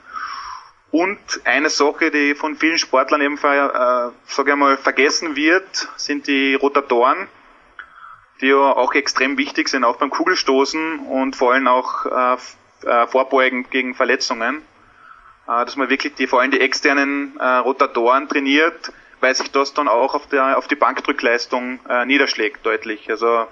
Und 0.94 1.18
eine 1.42 1.70
Sache, 1.70 2.12
die 2.12 2.36
von 2.36 2.54
vielen 2.54 2.78
Sportlern 2.78 3.20
eben, 3.20 3.36
äh, 3.36 4.12
sage 4.26 4.52
ich 4.52 4.56
mal, 4.56 4.76
vergessen 4.76 5.34
wird, 5.34 5.88
sind 5.96 6.28
die 6.28 6.54
Rotatoren, 6.54 7.26
die 8.40 8.46
ja 8.46 8.54
auch 8.54 8.94
extrem 8.94 9.36
wichtig 9.36 9.68
sind, 9.68 9.82
auch 9.82 9.96
beim 9.96 10.10
Kugelstoßen 10.10 11.00
und 11.00 11.34
vor 11.34 11.52
allem 11.52 11.66
auch 11.66 12.06
äh, 12.06 12.36
äh 12.86 13.08
vorbeugen 13.08 13.68
gegen 13.70 13.96
Verletzungen. 13.96 14.58
Äh, 15.48 15.64
dass 15.64 15.74
man 15.74 15.90
wirklich 15.90 16.14
die, 16.14 16.28
vor 16.28 16.40
allem 16.40 16.52
die 16.52 16.60
externen 16.60 17.36
äh, 17.40 17.44
Rotatoren 17.44 18.28
trainiert, 18.28 18.92
weil 19.18 19.34
sich 19.34 19.50
das 19.50 19.74
dann 19.74 19.88
auch 19.88 20.14
auf, 20.14 20.28
der, 20.28 20.56
auf 20.56 20.68
die 20.68 20.76
Bankdrückleistung 20.76 21.80
äh, 21.88 22.06
niederschlägt 22.06 22.64
deutlich. 22.64 23.10
Also 23.10 23.48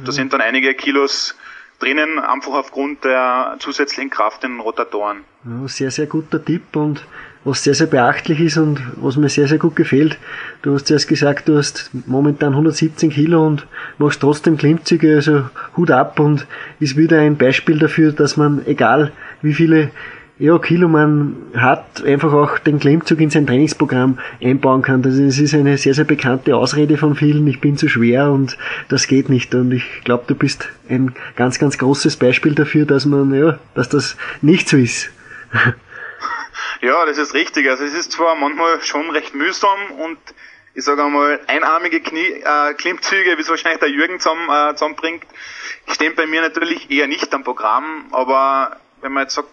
mhm. 0.00 0.04
da 0.04 0.10
sind 0.10 0.32
dann 0.32 0.40
einige 0.40 0.74
Kilos 0.74 1.36
drinnen, 1.82 2.18
einfach 2.18 2.52
aufgrund 2.52 3.04
der 3.04 3.56
zusätzlichen 3.58 4.10
Kraft 4.10 4.44
in 4.44 4.52
den 4.52 4.60
Rotatoren. 4.60 5.24
Ja, 5.44 5.66
sehr, 5.66 5.90
sehr 5.90 6.06
guter 6.06 6.42
Tipp 6.42 6.76
und 6.76 7.04
was 7.44 7.64
sehr, 7.64 7.74
sehr 7.74 7.88
beachtlich 7.88 8.40
ist 8.40 8.56
und 8.56 8.80
was 8.96 9.16
mir 9.16 9.28
sehr, 9.28 9.48
sehr 9.48 9.58
gut 9.58 9.74
gefällt. 9.74 10.16
Du 10.62 10.74
hast 10.74 10.86
zuerst 10.86 11.08
gesagt, 11.08 11.48
du 11.48 11.58
hast 11.58 11.90
momentan 12.06 12.50
117 12.50 13.10
Kilo 13.10 13.44
und 13.44 13.66
machst 13.98 14.20
trotzdem 14.20 14.56
Klimmzüge, 14.56 15.16
also 15.16 15.48
Hut 15.76 15.90
ab 15.90 16.20
und 16.20 16.46
ist 16.78 16.96
wieder 16.96 17.18
ein 17.18 17.36
Beispiel 17.36 17.78
dafür, 17.78 18.12
dass 18.12 18.36
man, 18.36 18.64
egal 18.66 19.10
wie 19.42 19.54
viele 19.54 19.90
ja, 20.42 20.58
Kiloman 20.58 21.36
hat, 21.56 22.02
einfach 22.04 22.32
auch 22.32 22.58
den 22.58 22.80
Klimmzug 22.80 23.20
in 23.20 23.30
sein 23.30 23.46
Trainingsprogramm 23.46 24.18
einbauen 24.42 24.82
kann. 24.82 25.00
Das 25.00 25.14
ist 25.14 25.54
eine 25.54 25.78
sehr, 25.78 25.94
sehr 25.94 26.04
bekannte 26.04 26.56
Ausrede 26.56 26.98
von 26.98 27.14
vielen, 27.14 27.46
ich 27.46 27.60
bin 27.60 27.76
zu 27.76 27.88
schwer 27.88 28.32
und 28.32 28.58
das 28.88 29.06
geht 29.06 29.28
nicht. 29.28 29.54
Und 29.54 29.70
ich 29.70 29.84
glaube, 30.02 30.24
du 30.26 30.34
bist 30.34 30.68
ein 30.88 31.14
ganz, 31.36 31.60
ganz 31.60 31.78
großes 31.78 32.16
Beispiel 32.16 32.56
dafür, 32.56 32.86
dass 32.86 33.06
man, 33.06 33.32
ja, 33.32 33.60
dass 33.76 33.88
das 33.88 34.16
nicht 34.40 34.68
so 34.68 34.76
ist. 34.76 35.10
Ja, 36.80 37.06
das 37.06 37.16
ist 37.16 37.32
richtig. 37.32 37.68
Also 37.70 37.84
es 37.84 37.94
ist 37.94 38.10
zwar 38.10 38.34
manchmal 38.34 38.80
schon 38.82 39.08
recht 39.10 39.36
mühsam 39.36 39.78
und 40.04 40.18
ich 40.74 40.82
sage 40.82 41.04
einmal, 41.04 41.38
einarmige 41.46 42.00
Knie, 42.00 42.42
äh, 42.44 42.74
Klimmzüge, 42.74 43.36
wie 43.36 43.40
es 43.40 43.48
wahrscheinlich 43.48 43.78
der 43.78 43.88
Jürgen 43.88 44.18
zusammen, 44.18 44.48
äh, 44.50 44.74
zusammenbringt, 44.74 45.24
stehen 45.86 46.16
bei 46.16 46.26
mir 46.26 46.40
natürlich 46.40 46.90
eher 46.90 47.06
nicht 47.06 47.32
am 47.34 47.44
Programm, 47.44 48.06
aber 48.10 48.78
wenn 49.00 49.12
man 49.12 49.22
jetzt 49.22 49.34
sagt, 49.34 49.48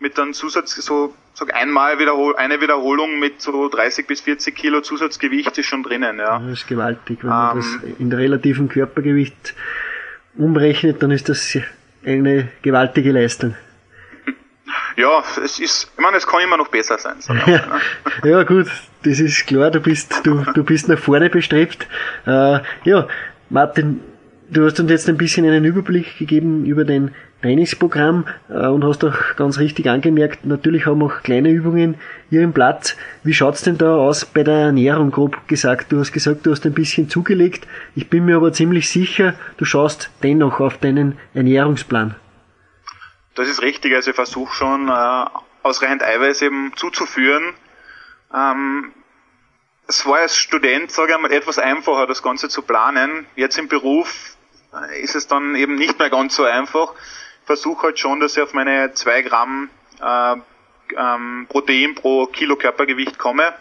mit 0.00 0.18
einem 0.18 0.32
Zusatz, 0.32 0.74
so 0.76 1.14
sag 1.34 1.54
einmal 1.54 1.98
Wiederhol 1.98 2.34
eine 2.36 2.60
Wiederholung 2.60 3.18
mit 3.18 3.40
so 3.40 3.68
30 3.68 4.06
bis 4.06 4.22
40 4.22 4.54
Kilo 4.54 4.80
Zusatzgewicht 4.80 5.56
ist 5.58 5.66
schon 5.66 5.82
drinnen. 5.82 6.18
Ja. 6.18 6.38
Das 6.38 6.60
ist 6.60 6.66
gewaltig. 6.66 7.18
Wenn 7.22 7.30
man 7.30 7.56
das 7.56 7.66
ähm, 7.84 7.96
in 7.98 8.12
relativen 8.12 8.68
Körpergewicht 8.68 9.54
umrechnet, 10.36 11.02
dann 11.02 11.10
ist 11.10 11.28
das 11.28 11.56
eine 12.04 12.48
gewaltige 12.62 13.12
Leistung. 13.12 13.54
Ja, 14.96 15.22
es 15.42 15.58
ist, 15.58 15.90
ich 15.94 16.02
meine, 16.02 16.16
es 16.16 16.26
kann 16.26 16.40
immer 16.42 16.56
noch 16.56 16.68
besser 16.68 16.98
sein. 16.98 17.16
Ja, 17.28 17.34
ne? 17.34 17.80
ja, 18.24 18.42
gut, 18.42 18.66
das 19.02 19.20
ist 19.20 19.46
klar, 19.46 19.70
du 19.70 19.80
bist, 19.80 20.20
du, 20.24 20.44
du 20.54 20.64
bist 20.64 20.88
nach 20.88 20.98
vorne 20.98 21.30
bestrebt. 21.30 21.86
Äh, 22.26 22.60
ja, 22.84 23.06
Martin, 23.48 24.00
du 24.50 24.64
hast 24.64 24.80
uns 24.80 24.90
jetzt 24.90 25.08
ein 25.08 25.16
bisschen 25.16 25.46
einen 25.46 25.64
Überblick 25.64 26.18
gegeben 26.18 26.66
über 26.66 26.84
den 26.84 27.14
Trainingsprogramm 27.42 28.26
äh, 28.48 28.66
und 28.66 28.84
hast 28.84 29.04
auch 29.04 29.36
ganz 29.36 29.58
richtig 29.58 29.88
angemerkt, 29.88 30.44
natürlich 30.44 30.86
haben 30.86 31.02
auch 31.02 31.22
kleine 31.22 31.50
Übungen 31.50 31.96
ihren 32.30 32.52
Platz. 32.52 32.96
Wie 33.22 33.34
schaut's 33.34 33.62
denn 33.62 33.78
da 33.78 33.96
aus 33.96 34.24
bei 34.24 34.42
der 34.42 34.54
Ernährung, 34.54 35.10
grob 35.10 35.48
gesagt? 35.48 35.90
Du 35.92 35.98
hast 35.98 36.12
gesagt, 36.12 36.46
du 36.46 36.50
hast 36.50 36.66
ein 36.66 36.74
bisschen 36.74 37.08
zugelegt. 37.08 37.66
Ich 37.94 38.08
bin 38.10 38.24
mir 38.24 38.36
aber 38.36 38.52
ziemlich 38.52 38.90
sicher, 38.90 39.34
du 39.56 39.64
schaust 39.64 40.10
dennoch 40.22 40.60
auf 40.60 40.78
deinen 40.78 41.18
Ernährungsplan. 41.34 42.14
Das 43.34 43.48
ist 43.48 43.62
richtig, 43.62 43.94
also 43.94 44.10
ich 44.10 44.16
versuche 44.16 44.54
schon 44.54 44.88
äh, 44.88 45.24
ausreichend 45.62 46.02
Eiweiß 46.02 46.42
eben 46.42 46.72
zuzuführen. 46.76 47.54
Ähm, 48.34 48.92
es 49.88 50.06
war 50.06 50.18
als 50.18 50.36
Student, 50.36 50.92
sage 50.92 51.12
ich 51.14 51.18
mal, 51.18 51.32
etwas 51.32 51.58
einfacher, 51.58 52.06
das 52.06 52.22
Ganze 52.22 52.48
zu 52.48 52.62
planen. 52.62 53.26
Jetzt 53.34 53.58
im 53.58 53.68
Beruf 53.68 54.36
äh, 54.72 55.00
ist 55.02 55.14
es 55.14 55.26
dann 55.26 55.56
eben 55.56 55.74
nicht 55.76 55.98
mehr 55.98 56.10
ganz 56.10 56.36
so 56.36 56.44
einfach 56.44 56.94
versuche 57.50 57.88
halt 57.88 57.98
schon, 57.98 58.20
dass 58.20 58.36
ich 58.36 58.42
auf 58.44 58.54
meine 58.54 58.92
zwei 58.92 59.22
Gramm 59.22 59.70
äh, 60.00 60.36
ähm, 60.96 61.46
Protein 61.48 61.96
pro 61.96 62.26
Kilo 62.26 62.54
Körpergewicht 62.54 63.18
komme 63.18 63.52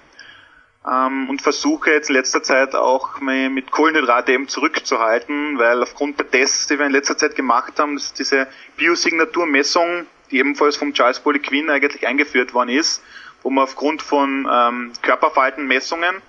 ähm, 0.87 1.27
und 1.27 1.41
versuche 1.41 1.89
jetzt 1.89 2.09
in 2.11 2.15
letzter 2.15 2.43
Zeit 2.43 2.75
auch 2.75 3.19
mit 3.19 3.71
Kohlenhydrate 3.71 4.31
eben 4.31 4.47
zurückzuhalten, 4.47 5.57
weil 5.57 5.81
aufgrund 5.81 6.19
der 6.19 6.29
Tests, 6.29 6.67
die 6.67 6.77
wir 6.77 6.85
in 6.85 6.91
letzter 6.91 7.17
Zeit 7.17 7.35
gemacht 7.35 7.79
haben, 7.79 7.95
dass 7.95 8.13
diese 8.13 8.45
Biosignaturmessung, 8.77 10.05
die 10.29 10.37
ebenfalls 10.37 10.75
vom 10.75 10.93
Charles 10.93 11.19
Polly 11.19 11.39
Quinn 11.39 11.71
eigentlich 11.71 12.05
eingeführt 12.05 12.53
worden 12.53 12.69
ist, 12.69 13.01
wo 13.41 13.49
man 13.49 13.63
aufgrund 13.63 14.03
von 14.03 14.47
ähm, 14.51 14.93
Körperfaltenmessungen 15.01 16.21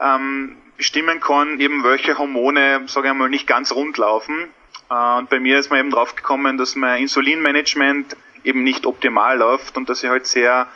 ähm, 0.00 0.56
bestimmen 0.78 1.20
kann, 1.20 1.60
eben 1.60 1.84
welche 1.84 2.16
Hormone, 2.16 2.84
sage 2.86 3.08
ich 3.08 3.14
mal, 3.14 3.28
nicht 3.28 3.46
ganz 3.46 3.70
rund 3.72 3.98
laufen. 3.98 4.48
Äh, 4.90 5.18
und 5.18 5.30
bei 5.30 5.40
mir 5.40 5.58
ist 5.58 5.70
man 5.70 5.80
eben 5.80 5.90
drauf 5.90 6.14
gekommen, 6.14 6.58
dass 6.58 6.76
mein 6.76 7.02
Insulinmanagement 7.02 8.16
eben 8.44 8.62
nicht 8.62 8.86
optimal 8.86 9.38
läuft 9.38 9.76
und 9.76 9.88
dass 9.88 10.02
ich 10.02 10.10
halt 10.10 10.26
sehr, 10.26 10.68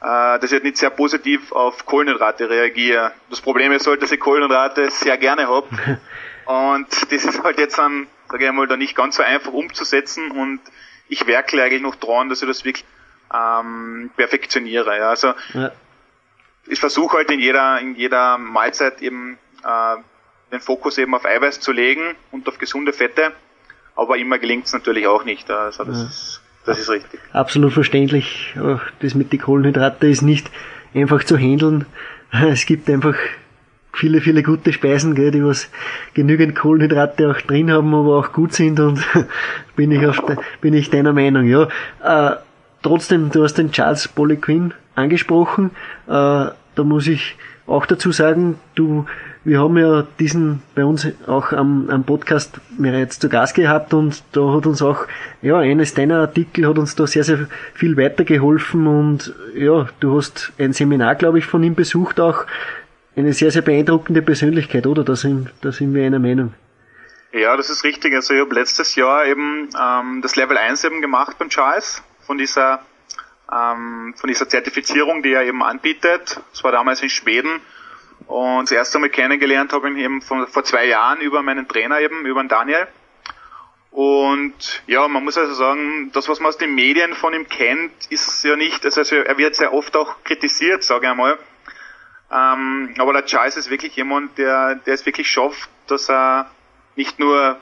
äh, 0.00 0.04
dass 0.38 0.44
ich 0.44 0.52
halt 0.52 0.64
nicht 0.64 0.76
sehr 0.76 0.90
positiv 0.90 1.52
auf 1.52 1.86
Kohlenhydrate 1.86 2.48
reagiere. 2.48 3.12
Das 3.30 3.40
Problem 3.40 3.72
ist 3.72 3.86
halt, 3.86 4.02
dass 4.02 4.12
ich 4.12 4.20
Kohlenhydrate 4.20 4.90
sehr 4.90 5.18
gerne 5.18 5.48
habe. 5.48 5.68
Und 6.48 7.12
das 7.12 7.24
ist 7.26 7.42
halt 7.42 7.58
jetzt 7.58 7.76
dann, 7.76 8.06
sage 8.30 8.46
ich 8.46 8.52
mal, 8.52 8.66
da 8.66 8.78
nicht 8.78 8.96
ganz 8.96 9.16
so 9.16 9.22
einfach 9.22 9.52
umzusetzen 9.52 10.30
und 10.30 10.60
ich 11.06 11.26
werkle 11.26 11.62
eigentlich 11.62 11.82
noch 11.82 11.96
dran, 11.96 12.30
dass 12.30 12.40
ich 12.40 12.48
das 12.48 12.64
wirklich 12.64 12.86
ähm, 13.34 14.10
perfektioniere. 14.16 14.96
Ja. 14.96 15.10
Also 15.10 15.34
ja. 15.52 15.72
ich 16.66 16.80
versuche 16.80 17.18
halt 17.18 17.30
in 17.30 17.38
jeder, 17.40 17.78
in 17.80 17.96
jeder 17.96 18.38
Mahlzeit 18.38 19.02
eben 19.02 19.38
äh, 19.62 19.96
den 20.50 20.60
Fokus 20.60 20.98
eben 20.98 21.14
auf 21.14 21.24
Eiweiß 21.24 21.60
zu 21.60 21.72
legen 21.72 22.14
und 22.30 22.48
auf 22.48 22.58
gesunde 22.58 22.92
Fette, 22.92 23.32
aber 23.96 24.16
immer 24.16 24.38
gelingt 24.38 24.66
es 24.66 24.72
natürlich 24.72 25.06
auch 25.06 25.24
nicht. 25.24 25.50
Also 25.50 25.84
das, 25.84 25.98
ja. 25.98 26.04
ist, 26.06 26.40
das 26.64 26.78
ist 26.78 26.90
richtig. 26.90 27.20
Absolut 27.32 27.72
verständlich. 27.72 28.54
Das 29.00 29.14
mit 29.14 29.32
den 29.32 29.40
Kohlenhydraten 29.40 30.10
ist 30.10 30.22
nicht 30.22 30.50
einfach 30.94 31.24
zu 31.24 31.36
handeln. 31.36 31.86
Es 32.30 32.66
gibt 32.66 32.90
einfach 32.90 33.16
viele, 33.98 34.20
viele 34.20 34.42
gute 34.42 34.72
Speisen, 34.72 35.14
gell, 35.14 35.30
die 35.30 35.44
was 35.44 35.68
genügend 36.14 36.54
Kohlenhydrate 36.54 37.30
auch 37.30 37.40
drin 37.40 37.70
haben, 37.70 37.94
aber 37.94 38.18
auch 38.18 38.32
gut 38.32 38.52
sind 38.52 38.78
und 38.80 39.02
bin 39.76 39.90
ich 39.90 40.06
auf 40.06 40.24
de, 40.26 40.36
bin 40.60 40.74
ich 40.74 40.90
deiner 40.90 41.12
Meinung, 41.12 41.46
ja. 41.46 41.68
Äh, 42.02 42.36
trotzdem, 42.82 43.30
du 43.30 43.42
hast 43.42 43.54
den 43.54 43.72
Charles 43.72 44.06
Poliquin 44.06 44.72
angesprochen, 44.94 45.70
äh, 46.06 46.10
da 46.10 46.84
muss 46.84 47.06
ich 47.08 47.36
auch 47.66 47.86
dazu 47.86 48.12
sagen, 48.12 48.58
du, 48.74 49.06
wir 49.48 49.60
haben 49.60 49.78
ja 49.78 50.06
diesen 50.18 50.62
bei 50.74 50.84
uns 50.84 51.06
auch 51.26 51.52
am, 51.52 51.88
am 51.88 52.04
Podcast 52.04 52.60
bereits 52.76 53.18
zu 53.18 53.30
Gast 53.30 53.54
gehabt 53.54 53.94
und 53.94 54.22
da 54.32 54.52
hat 54.52 54.66
uns 54.66 54.82
auch, 54.82 55.06
ja, 55.40 55.58
eines 55.58 55.94
deiner 55.94 56.20
Artikel 56.20 56.68
hat 56.68 56.78
uns 56.78 56.94
da 56.94 57.06
sehr, 57.06 57.24
sehr 57.24 57.48
viel 57.74 57.96
weitergeholfen 57.96 58.86
und 58.86 59.34
ja, 59.54 59.88
du 60.00 60.16
hast 60.16 60.52
ein 60.58 60.74
Seminar, 60.74 61.14
glaube 61.14 61.38
ich, 61.38 61.46
von 61.46 61.62
ihm 61.62 61.74
besucht 61.74 62.20
auch, 62.20 62.44
eine 63.16 63.32
sehr, 63.32 63.50
sehr 63.50 63.62
beeindruckende 63.62 64.22
Persönlichkeit, 64.22 64.86
oder? 64.86 65.02
Da 65.02 65.16
sind, 65.16 65.50
da 65.62 65.72
sind 65.72 65.94
wir 65.94 66.06
einer 66.06 66.20
Meinung. 66.20 66.52
Ja, 67.32 67.56
das 67.56 67.70
ist 67.70 67.84
richtig. 67.84 68.14
Also 68.14 68.34
ich 68.34 68.40
habe 68.40 68.54
letztes 68.54 68.94
Jahr 68.94 69.24
eben 69.26 69.70
ähm, 69.80 70.20
das 70.22 70.36
Level 70.36 70.56
1 70.56 70.84
eben 70.84 71.00
gemacht 71.00 71.36
beim 71.38 71.48
Charles 71.48 72.02
von 72.20 72.38
dieser 72.38 72.80
ähm, 73.50 74.14
von 74.16 74.28
dieser 74.28 74.48
Zertifizierung, 74.48 75.22
die 75.22 75.32
er 75.32 75.42
eben 75.42 75.62
anbietet. 75.62 76.40
Das 76.52 76.62
war 76.62 76.70
damals 76.70 77.02
in 77.02 77.08
Schweden. 77.08 77.60
Und 78.28 78.64
das 78.64 78.72
erste 78.72 78.98
Mal 78.98 79.08
kennengelernt 79.08 79.72
habe 79.72 79.90
ich 79.90 79.96
eben 79.96 80.20
von, 80.20 80.46
vor 80.46 80.62
zwei 80.62 80.84
Jahren 80.86 81.20
über 81.20 81.42
meinen 81.42 81.66
Trainer 81.66 81.98
eben, 82.00 82.26
über 82.26 82.42
den 82.42 82.48
Daniel. 82.48 82.86
Und 83.90 84.82
ja, 84.86 85.08
man 85.08 85.24
muss 85.24 85.38
also 85.38 85.54
sagen, 85.54 86.12
das, 86.12 86.28
was 86.28 86.38
man 86.38 86.50
aus 86.50 86.58
den 86.58 86.74
Medien 86.74 87.14
von 87.14 87.32
ihm 87.32 87.48
kennt, 87.48 87.90
ist 88.10 88.44
ja 88.44 88.54
nicht, 88.54 88.84
also 88.84 89.00
er 89.00 89.38
wird 89.38 89.54
sehr 89.54 89.72
oft 89.72 89.96
auch 89.96 90.22
kritisiert, 90.24 90.84
sage 90.84 91.06
ich 91.06 91.10
einmal. 91.10 91.38
Ähm, 92.30 92.94
aber 92.98 93.14
der 93.14 93.24
Charles 93.24 93.56
ist 93.56 93.70
wirklich 93.70 93.96
jemand, 93.96 94.36
der, 94.36 94.74
der 94.74 94.92
es 94.92 95.06
wirklich 95.06 95.30
schafft, 95.30 95.70
dass 95.86 96.10
er 96.10 96.50
nicht 96.96 97.18
nur 97.18 97.58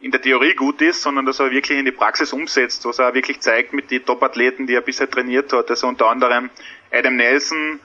in 0.00 0.10
der 0.10 0.20
Theorie 0.20 0.54
gut 0.54 0.82
ist, 0.82 1.00
sondern 1.00 1.24
dass 1.24 1.40
er 1.40 1.50
wirklich 1.50 1.78
in 1.78 1.86
die 1.86 1.92
Praxis 1.92 2.34
umsetzt, 2.34 2.84
was 2.84 2.98
er 2.98 3.14
wirklich 3.14 3.40
zeigt 3.40 3.72
mit 3.72 3.90
den 3.90 4.04
Top-Athleten, 4.04 4.66
die 4.66 4.74
er 4.74 4.82
bisher 4.82 5.10
trainiert 5.10 5.50
hat. 5.54 5.70
Also 5.70 5.86
unter 5.88 6.08
anderem 6.08 6.50
Adam 6.90 7.16
Nelson, 7.16 7.80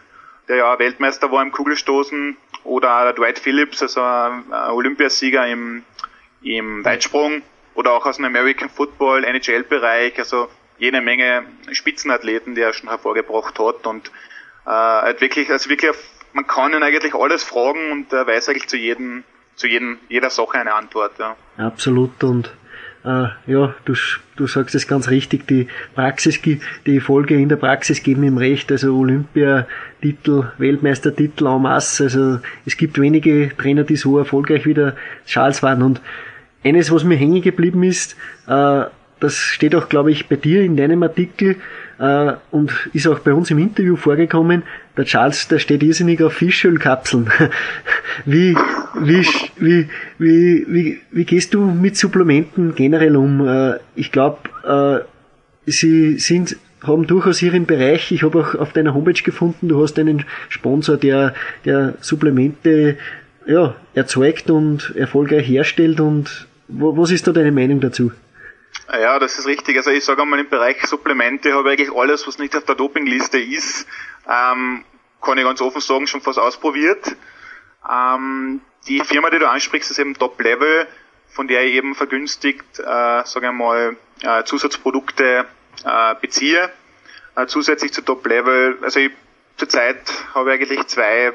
der 0.47 0.57
ja 0.57 0.79
Weltmeister 0.79 1.31
war 1.31 1.41
im 1.41 1.51
Kugelstoßen, 1.51 2.37
oder 2.63 3.13
Dwight 3.13 3.39
Phillips, 3.39 3.81
also 3.81 4.01
Olympiasieger 4.71 5.47
im, 5.47 5.83
im 6.41 6.83
Weitsprung, 6.83 7.43
oder 7.75 7.93
auch 7.93 8.05
aus 8.05 8.17
dem 8.17 8.25
American 8.25 8.69
Football, 8.69 9.23
NHL-Bereich, 9.23 10.17
also 10.17 10.47
jede 10.77 11.01
Menge 11.01 11.43
Spitzenathleten, 11.71 12.55
die 12.55 12.61
er 12.61 12.73
schon 12.73 12.89
hervorgebracht 12.89 13.57
hat 13.59 13.85
und 13.87 14.07
äh, 14.65 14.69
hat 14.69 15.21
wirklich, 15.21 15.49
also 15.49 15.69
wirklich 15.69 15.91
man 16.33 16.47
kann 16.47 16.73
ihn 16.73 16.83
eigentlich 16.83 17.13
alles 17.13 17.43
fragen 17.43 17.91
und 17.91 18.11
er 18.11 18.27
weiß 18.27 18.49
eigentlich 18.49 18.67
zu 18.67 18.77
jedem, 18.77 19.23
zu 19.55 19.67
jedem, 19.67 19.99
jeder 20.09 20.29
Sache 20.29 20.57
eine 20.59 20.73
Antwort, 20.73 21.13
ja. 21.17 21.35
Absolut 21.57 22.23
und 22.23 22.51
äh, 23.05 23.27
ja, 23.45 23.75
du, 23.85 23.93
du 24.35 24.47
sagst 24.47 24.75
es 24.75 24.87
ganz 24.87 25.09
richtig, 25.09 25.47
die 25.47 25.67
Praxis, 25.93 26.41
die 26.41 26.99
Folge 26.99 27.35
in 27.35 27.49
der 27.49 27.55
Praxis 27.55 28.03
geben 28.03 28.23
ihm 28.23 28.37
recht, 28.37 28.71
also 28.71 29.05
Olympiatitel, 30.05 30.51
Weltmeistertitel 30.57 31.47
en 31.47 31.61
masse, 31.61 32.03
also 32.03 32.39
es 32.65 32.77
gibt 32.77 32.99
wenige 32.99 33.51
Trainer, 33.57 33.83
die 33.83 33.95
so 33.95 34.17
erfolgreich 34.17 34.65
wie 34.65 34.73
der 34.73 34.95
Charles 35.25 35.63
waren 35.63 35.81
und 35.81 36.01
eines, 36.63 36.91
was 36.91 37.03
mir 37.03 37.15
hängen 37.15 37.41
geblieben 37.41 37.83
ist, 37.83 38.15
äh, 38.47 38.83
das 39.19 39.37
steht 39.37 39.75
auch, 39.75 39.87
glaube 39.87 40.11
ich, 40.11 40.27
bei 40.27 40.35
dir 40.35 40.61
in 40.61 40.75
deinem 40.75 41.01
Artikel, 41.03 41.55
äh, 41.99 42.33
und 42.51 42.73
ist 42.93 43.07
auch 43.07 43.19
bei 43.19 43.33
uns 43.33 43.49
im 43.49 43.59
Interview 43.59 43.95
vorgekommen, 43.95 44.63
der 44.97 45.05
Charles, 45.05 45.47
der 45.47 45.59
steht 45.59 45.83
irrsinnig 45.83 46.21
auf 46.21 46.33
Fischölkapseln. 46.33 47.31
wie, 48.25 48.55
wie, 48.99 49.25
wie, 49.57 49.89
wie, 50.17 50.65
wie, 50.67 51.01
wie 51.11 51.25
gehst 51.25 51.53
du 51.53 51.61
mit 51.65 51.97
Supplementen 51.97 52.75
generell 52.75 53.15
um? 53.15 53.47
Äh, 53.47 53.79
ich 53.95 54.11
glaube, 54.11 54.39
sie 55.67 56.17
sind 56.17 56.57
haben 56.87 57.07
durchaus 57.07 57.41
ihren 57.41 57.65
Bereich. 57.65 58.11
Ich 58.11 58.23
habe 58.23 58.39
auch 58.39 58.55
auf 58.55 58.73
deiner 58.73 58.93
Homepage 58.93 59.21
gefunden, 59.21 59.67
du 59.69 59.81
hast 59.81 59.97
einen 59.99 60.25
Sponsor, 60.49 60.97
der, 60.97 61.33
der 61.65 61.95
Supplemente 62.01 62.97
ja, 63.45 63.75
erzeugt 63.93 64.49
und 64.49 64.95
erfolgreich 64.95 65.47
herstellt. 65.47 65.99
Und 65.99 66.47
was 66.67 67.11
ist 67.11 67.27
da 67.27 67.31
deine 67.31 67.51
Meinung 67.51 67.79
dazu? 67.79 68.11
Ja, 68.91 69.19
das 69.19 69.39
ist 69.39 69.47
richtig. 69.47 69.77
Also 69.77 69.91
ich 69.91 70.03
sage 70.03 70.21
einmal 70.21 70.39
im 70.39 70.49
Bereich 70.49 70.85
Supplemente 70.85 71.53
habe 71.53 71.73
ich 71.73 71.79
eigentlich 71.79 71.97
alles, 71.97 72.27
was 72.27 72.37
nicht 72.37 72.55
auf 72.55 72.65
der 72.65 72.75
Dopingliste 72.75 73.39
ist, 73.39 73.87
ähm, 74.27 74.83
kann 75.21 75.37
ich 75.37 75.43
ganz 75.43 75.61
offen 75.61 75.81
sagen, 75.81 76.07
schon 76.07 76.21
fast 76.21 76.39
ausprobiert. 76.39 77.15
Ähm, 77.89 78.61
die 78.87 78.99
Firma, 78.99 79.29
die 79.29 79.39
du 79.39 79.49
ansprichst, 79.49 79.89
ist 79.89 79.99
eben 79.99 80.13
Top 80.13 80.39
Level, 80.41 80.87
von 81.27 81.47
der 81.47 81.65
ich 81.65 81.73
eben 81.73 81.95
vergünstigt, 81.95 82.79
äh, 82.79 82.83
sage 83.25 83.47
ich 83.47 83.51
mal, 83.51 83.97
äh, 84.21 84.43
Zusatzprodukte 84.43 85.45
äh, 85.83 86.15
beziehe. 86.21 86.71
Äh, 87.35 87.47
zusätzlich 87.47 87.93
zu 87.93 88.01
Top 88.01 88.25
Level, 88.25 88.77
also 88.81 88.99
ich, 88.99 89.11
zurzeit 89.57 89.99
habe 90.33 90.55
ich 90.55 90.61
eigentlich 90.61 90.87
zwei, 90.87 91.33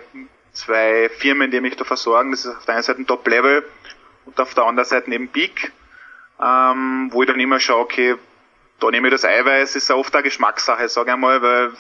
zwei 0.53 1.11
Firmen, 1.11 1.50
die 1.50 1.61
mich 1.61 1.76
da 1.76 1.85
versorgen. 1.85 2.31
Das 2.31 2.44
ist 2.44 2.57
auf 2.57 2.64
der 2.64 2.74
einen 2.74 2.83
Seite 2.83 3.05
Top 3.05 3.26
Level 3.26 3.64
und 4.24 4.40
auf 4.40 4.55
der 4.55 4.64
anderen 4.64 4.88
Seite 4.88 5.11
eben 5.12 5.29
Peak 5.29 5.72
ähm, 6.42 7.09
wo 7.12 7.22
ich 7.22 7.29
dann 7.29 7.40
immer 7.40 7.61
schaue, 7.61 7.81
okay, 7.81 8.16
da 8.81 8.90
nehme 8.90 9.09
ich 9.09 9.12
das 9.12 9.24
Eiweiß, 9.24 9.76
ist 9.76 9.88
ja 9.88 9.96
oft 9.96 10.14
eine 10.14 10.22
Geschmackssache, 10.22 10.88
sage 10.88 11.11
ich 11.11 11.14
einmal, 11.14 11.42
weil 11.42 11.72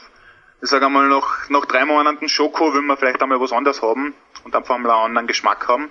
ich 0.62 0.68
sage 0.68 0.86
einmal, 0.86 1.08
nach, 1.08 1.48
nach 1.48 1.64
drei 1.64 1.86
Monaten 1.86 2.28
Schoko 2.28 2.74
will 2.74 2.82
man 2.82 2.98
vielleicht 2.98 3.22
einmal 3.22 3.40
was 3.40 3.52
anderes 3.52 3.80
haben 3.80 4.14
und 4.44 4.54
einfach 4.54 4.76
mal 4.76 4.90
einen 4.90 5.04
anderen 5.06 5.26
Geschmack 5.26 5.66
haben. 5.66 5.88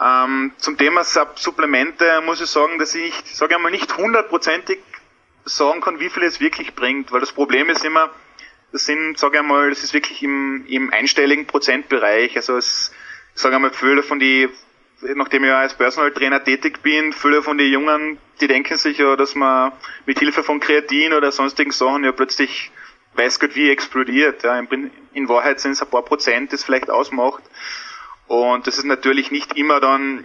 Ähm, 0.00 0.52
zum 0.56 0.78
Thema 0.78 1.04
Supplemente 1.04 2.22
muss 2.22 2.40
ich 2.40 2.48
sagen, 2.48 2.78
dass 2.78 2.94
ich, 2.94 3.14
sage 3.26 3.56
einmal, 3.56 3.70
nicht 3.70 3.94
hundertprozentig 3.98 4.78
sagen 5.44 5.80
kann, 5.80 6.00
wie 6.00 6.08
viel 6.08 6.22
es 6.22 6.40
wirklich 6.40 6.74
bringt, 6.74 7.12
weil 7.12 7.20
das 7.20 7.32
Problem 7.32 7.70
ist 7.70 7.84
immer, 7.84 8.10
das 8.72 8.86
sind, 8.86 9.18
sage 9.18 9.34
ich 9.36 9.40
einmal, 9.40 9.70
das 9.70 9.84
ist 9.84 9.92
wirklich 9.92 10.22
im, 10.22 10.64
im 10.66 10.92
einstelligen 10.92 11.46
Prozentbereich. 11.46 12.36
Also 12.36 12.56
es, 12.56 12.92
sage 13.34 13.56
einmal, 13.56 13.72
viele 13.72 14.02
von 14.02 14.18
die 14.18 14.48
nachdem 15.14 15.44
ich 15.44 15.50
als 15.50 15.74
Personal 15.74 16.12
Trainer 16.12 16.42
tätig 16.42 16.82
bin, 16.82 17.12
viele 17.12 17.42
von 17.42 17.58
den 17.58 17.70
Jungen, 17.72 18.18
die 18.40 18.46
denken 18.46 18.76
sich 18.76 18.98
ja, 18.98 19.16
dass 19.16 19.34
man 19.34 19.72
mit 20.06 20.18
Hilfe 20.18 20.42
von 20.42 20.60
Kreatin 20.60 21.12
oder 21.12 21.32
sonstigen 21.32 21.72
Sachen 21.72 22.04
ja 22.04 22.12
plötzlich 22.12 22.70
weiß 23.14 23.40
Gott 23.40 23.54
wie 23.54 23.70
explodiert. 23.70 24.42
Ja. 24.42 24.58
In 24.58 25.28
Wahrheit 25.28 25.60
sind 25.60 25.72
es 25.72 25.82
ein 25.82 25.90
paar 25.90 26.04
Prozent, 26.04 26.52
das 26.52 26.64
vielleicht 26.64 26.90
ausmacht. 26.90 27.42
Und 28.26 28.66
das 28.66 28.78
ist 28.78 28.84
natürlich 28.84 29.30
nicht 29.30 29.56
immer 29.56 29.80
dann 29.80 30.24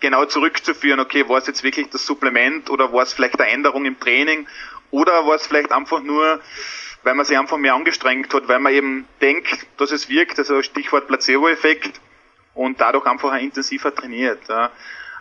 genau 0.00 0.24
zurückzuführen, 0.24 1.00
okay, 1.00 1.28
war 1.28 1.38
es 1.38 1.46
jetzt 1.46 1.62
wirklich 1.62 1.88
das 1.90 2.06
Supplement 2.06 2.70
oder 2.70 2.92
war 2.92 3.02
es 3.02 3.12
vielleicht 3.12 3.40
eine 3.40 3.50
Änderung 3.50 3.84
im 3.84 3.98
Training 3.98 4.46
oder 4.90 5.26
war 5.26 5.36
es 5.36 5.46
vielleicht 5.46 5.72
einfach 5.72 6.02
nur, 6.02 6.40
weil 7.02 7.14
man 7.14 7.24
sich 7.24 7.38
einfach 7.38 7.56
mehr 7.56 7.74
angestrengt 7.74 8.32
hat, 8.34 8.48
weil 8.48 8.60
man 8.60 8.72
eben 8.72 9.08
denkt, 9.20 9.66
dass 9.78 9.90
es 9.90 10.08
wirkt, 10.08 10.38
also 10.38 10.62
Stichwort 10.62 11.08
Placebo-Effekt 11.08 12.00
und 12.54 12.80
dadurch 12.80 13.06
einfach 13.06 13.34
intensiver 13.38 13.94
trainiert. 13.94 14.40
Ja. 14.48 14.70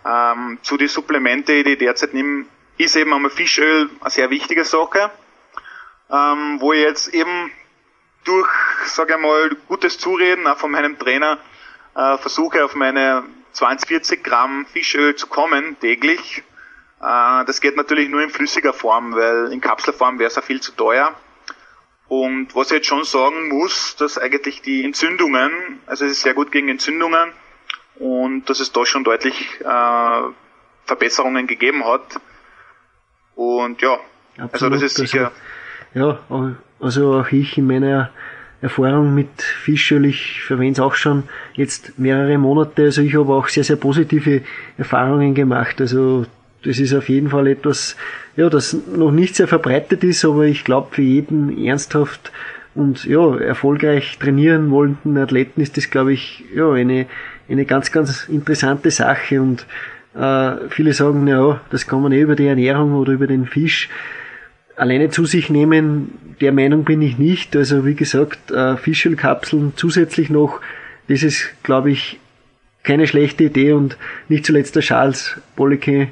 Ähm, 0.05 0.59
zu 0.61 0.77
den 0.77 0.87
Supplemente, 0.87 1.63
die 1.63 1.71
ich 1.71 1.77
derzeit 1.77 2.13
nehme, 2.13 2.45
ist 2.77 2.95
eben 2.95 3.13
einmal 3.13 3.31
Fischöl 3.31 3.89
eine 3.99 4.09
sehr 4.09 4.29
wichtige 4.29 4.65
Sache, 4.65 5.11
ähm, 6.09 6.59
wo 6.59 6.73
ich 6.73 6.81
jetzt 6.81 7.13
eben 7.13 7.51
durch, 8.23 8.49
sage 8.85 9.13
ich 9.13 9.19
mal, 9.19 9.55
gutes 9.67 9.97
Zureden 9.97 10.47
auch 10.47 10.57
von 10.57 10.71
meinem 10.71 10.97
Trainer 10.97 11.37
äh, 11.95 12.17
versuche 12.17 12.65
auf 12.65 12.75
meine 12.75 13.23
20, 13.53 13.87
40 13.87 14.23
Gramm 14.23 14.65
Fischöl 14.65 15.15
zu 15.15 15.27
kommen 15.27 15.77
täglich. 15.79 16.43
Äh, 17.01 17.45
das 17.45 17.61
geht 17.61 17.77
natürlich 17.77 18.09
nur 18.09 18.21
in 18.21 18.29
flüssiger 18.29 18.73
Form, 18.73 19.15
weil 19.15 19.51
in 19.51 19.61
Kapselform 19.61 20.19
wäre 20.19 20.27
es 20.27 20.35
ja 20.35 20.41
viel 20.41 20.61
zu 20.61 20.71
teuer. 20.73 21.13
Und 22.07 22.55
was 22.55 22.67
ich 22.67 22.77
jetzt 22.77 22.87
schon 22.87 23.05
sagen 23.05 23.47
muss, 23.47 23.95
dass 23.95 24.17
eigentlich 24.17 24.61
die 24.61 24.83
Entzündungen, 24.83 25.79
also 25.85 26.05
es 26.05 26.11
ist 26.11 26.21
sehr 26.21 26.33
gut 26.33 26.51
gegen 26.51 26.67
Entzündungen 26.67 27.31
und 27.95 28.49
dass 28.49 28.59
es 28.59 28.71
da 28.73 28.85
schon 28.85 29.03
deutlich 29.03 29.61
äh, 29.61 30.21
Verbesserungen 30.85 31.47
gegeben 31.47 31.85
hat. 31.85 32.19
Und 33.35 33.81
ja, 33.81 33.97
Absolut, 34.37 34.53
also 34.53 34.69
das 34.69 34.83
ist 34.83 34.95
sicher. 34.97 35.31
Also, 35.93 36.19
ja, 36.29 36.55
also 36.79 37.19
auch 37.19 37.31
ich 37.31 37.57
in 37.57 37.67
meiner 37.67 38.11
Erfahrung 38.61 39.15
mit 39.15 39.41
Fischöl. 39.41 40.05
Ich 40.05 40.41
verwende 40.43 40.73
es 40.73 40.79
auch 40.79 40.95
schon 40.95 41.23
jetzt 41.55 41.97
mehrere 41.97 42.37
Monate. 42.37 42.83
Also 42.83 43.01
ich 43.01 43.15
habe 43.15 43.33
auch 43.33 43.47
sehr, 43.47 43.63
sehr 43.63 43.75
positive 43.75 44.41
Erfahrungen 44.77 45.33
gemacht. 45.33 45.81
Also 45.81 46.25
das 46.63 46.79
ist 46.79 46.93
auf 46.93 47.09
jeden 47.09 47.29
Fall 47.29 47.47
etwas, 47.47 47.95
ja, 48.35 48.49
das 48.49 48.77
noch 48.95 49.11
nicht 49.11 49.35
sehr 49.35 49.47
verbreitet 49.47 50.03
ist, 50.03 50.23
aber 50.25 50.45
ich 50.45 50.63
glaube 50.63 50.89
für 50.91 51.01
jeden 51.01 51.57
ernsthaft 51.65 52.31
und 52.75 53.03
ja, 53.05 53.37
erfolgreich 53.37 54.17
trainieren 54.19 54.71
wollenden 54.71 55.17
Athleten 55.17 55.59
ist 55.61 55.75
das, 55.75 55.89
glaube 55.89 56.13
ich, 56.13 56.45
ja, 56.55 56.71
eine, 56.71 57.07
eine 57.49 57.65
ganz, 57.65 57.91
ganz 57.91 58.29
interessante 58.29 58.91
Sache 58.91 59.41
und 59.41 59.65
äh, 60.15 60.69
viele 60.69 60.93
sagen, 60.93 61.27
ja, 61.27 61.59
das 61.69 61.87
kann 61.87 62.01
man 62.01 62.11
eh 62.11 62.21
über 62.21 62.35
die 62.35 62.47
Ernährung 62.47 62.93
oder 62.93 63.13
über 63.13 63.27
den 63.27 63.45
Fisch 63.45 63.89
alleine 64.81 65.11
zu 65.11 65.25
sich 65.25 65.51
nehmen. 65.51 66.35
Der 66.41 66.51
Meinung 66.51 66.85
bin 66.85 67.03
ich 67.03 67.19
nicht. 67.19 67.55
Also 67.55 67.85
wie 67.85 67.93
gesagt, 67.93 68.49
äh, 68.49 68.77
Fischölkapseln 68.77 69.73
zusätzlich 69.75 70.31
noch, 70.31 70.59
das 71.07 71.21
ist, 71.21 71.53
glaube 71.61 71.91
ich, 71.91 72.19
keine 72.81 73.05
schlechte 73.05 73.43
Idee 73.43 73.73
und 73.73 73.95
nicht 74.27 74.43
zuletzt 74.43 74.75
der 74.75 74.81
Charles 74.81 75.39
Bollecke, 75.55 76.11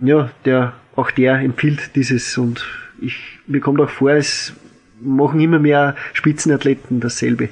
ja, 0.00 0.30
der, 0.44 0.74
auch 0.96 1.10
der 1.10 1.36
empfiehlt 1.36 1.96
dieses 1.96 2.36
und 2.36 2.66
ich, 3.00 3.38
mir 3.46 3.60
kommt 3.60 3.80
auch 3.80 3.88
vor, 3.88 4.10
es 4.10 4.52
machen 5.00 5.40
immer 5.40 5.58
mehr 5.58 5.96
Spitzenathleten 6.12 7.00
dasselbe. 7.00 7.48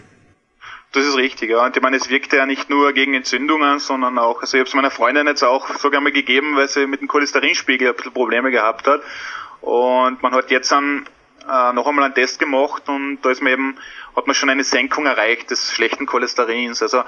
Das 0.93 1.07
ist 1.07 1.17
richtig, 1.17 1.49
ja. 1.49 1.65
Und 1.65 1.75
ich 1.75 1.83
meine, 1.83 1.97
es 1.97 2.11
wirkt 2.11 2.35
ja 2.35 2.45
nicht 2.45 2.69
nur 2.69 2.93
gegen 2.93 3.15
Entzündungen, 3.15 3.79
sondern 3.79 4.19
auch, 4.19 4.43
also 4.43 4.59
ich 4.59 4.61
habe 4.61 4.69
es 4.69 4.75
meiner 4.75 4.91
Freundin 4.91 5.27
jetzt 5.27 5.43
auch 5.43 5.75
sogar 5.79 6.03
mal 6.03 6.12
gegeben, 6.12 6.57
weil 6.57 6.69
sie 6.69 6.87
mit 6.87 7.01
dem 7.01 7.09
Cholesterinspiegel 7.09 7.88
ein 7.88 7.97
bisschen 7.97 8.12
Probleme 8.12 8.51
gehabt 8.51 8.87
hat. 8.87 9.01
Und 9.62 10.22
man 10.22 10.35
hat 10.35 10.51
jetzt 10.51 10.70
dann 10.72 11.07
äh, 11.48 11.72
noch 11.72 11.87
einmal 11.87 12.05
einen 12.05 12.14
Test 12.14 12.38
gemacht 12.38 12.88
und 12.88 13.22
da 13.22 13.31
ist 13.31 13.42
man 13.42 13.53
eben, 13.53 13.79
hat 14.14 14.27
man 14.27 14.35
schon 14.35 14.51
eine 14.51 14.64
Senkung 14.64 15.07
erreicht 15.07 15.51
des 15.51 15.72
schlechten 15.72 16.05
Cholesterins. 16.07 16.83
Also 16.83 17.05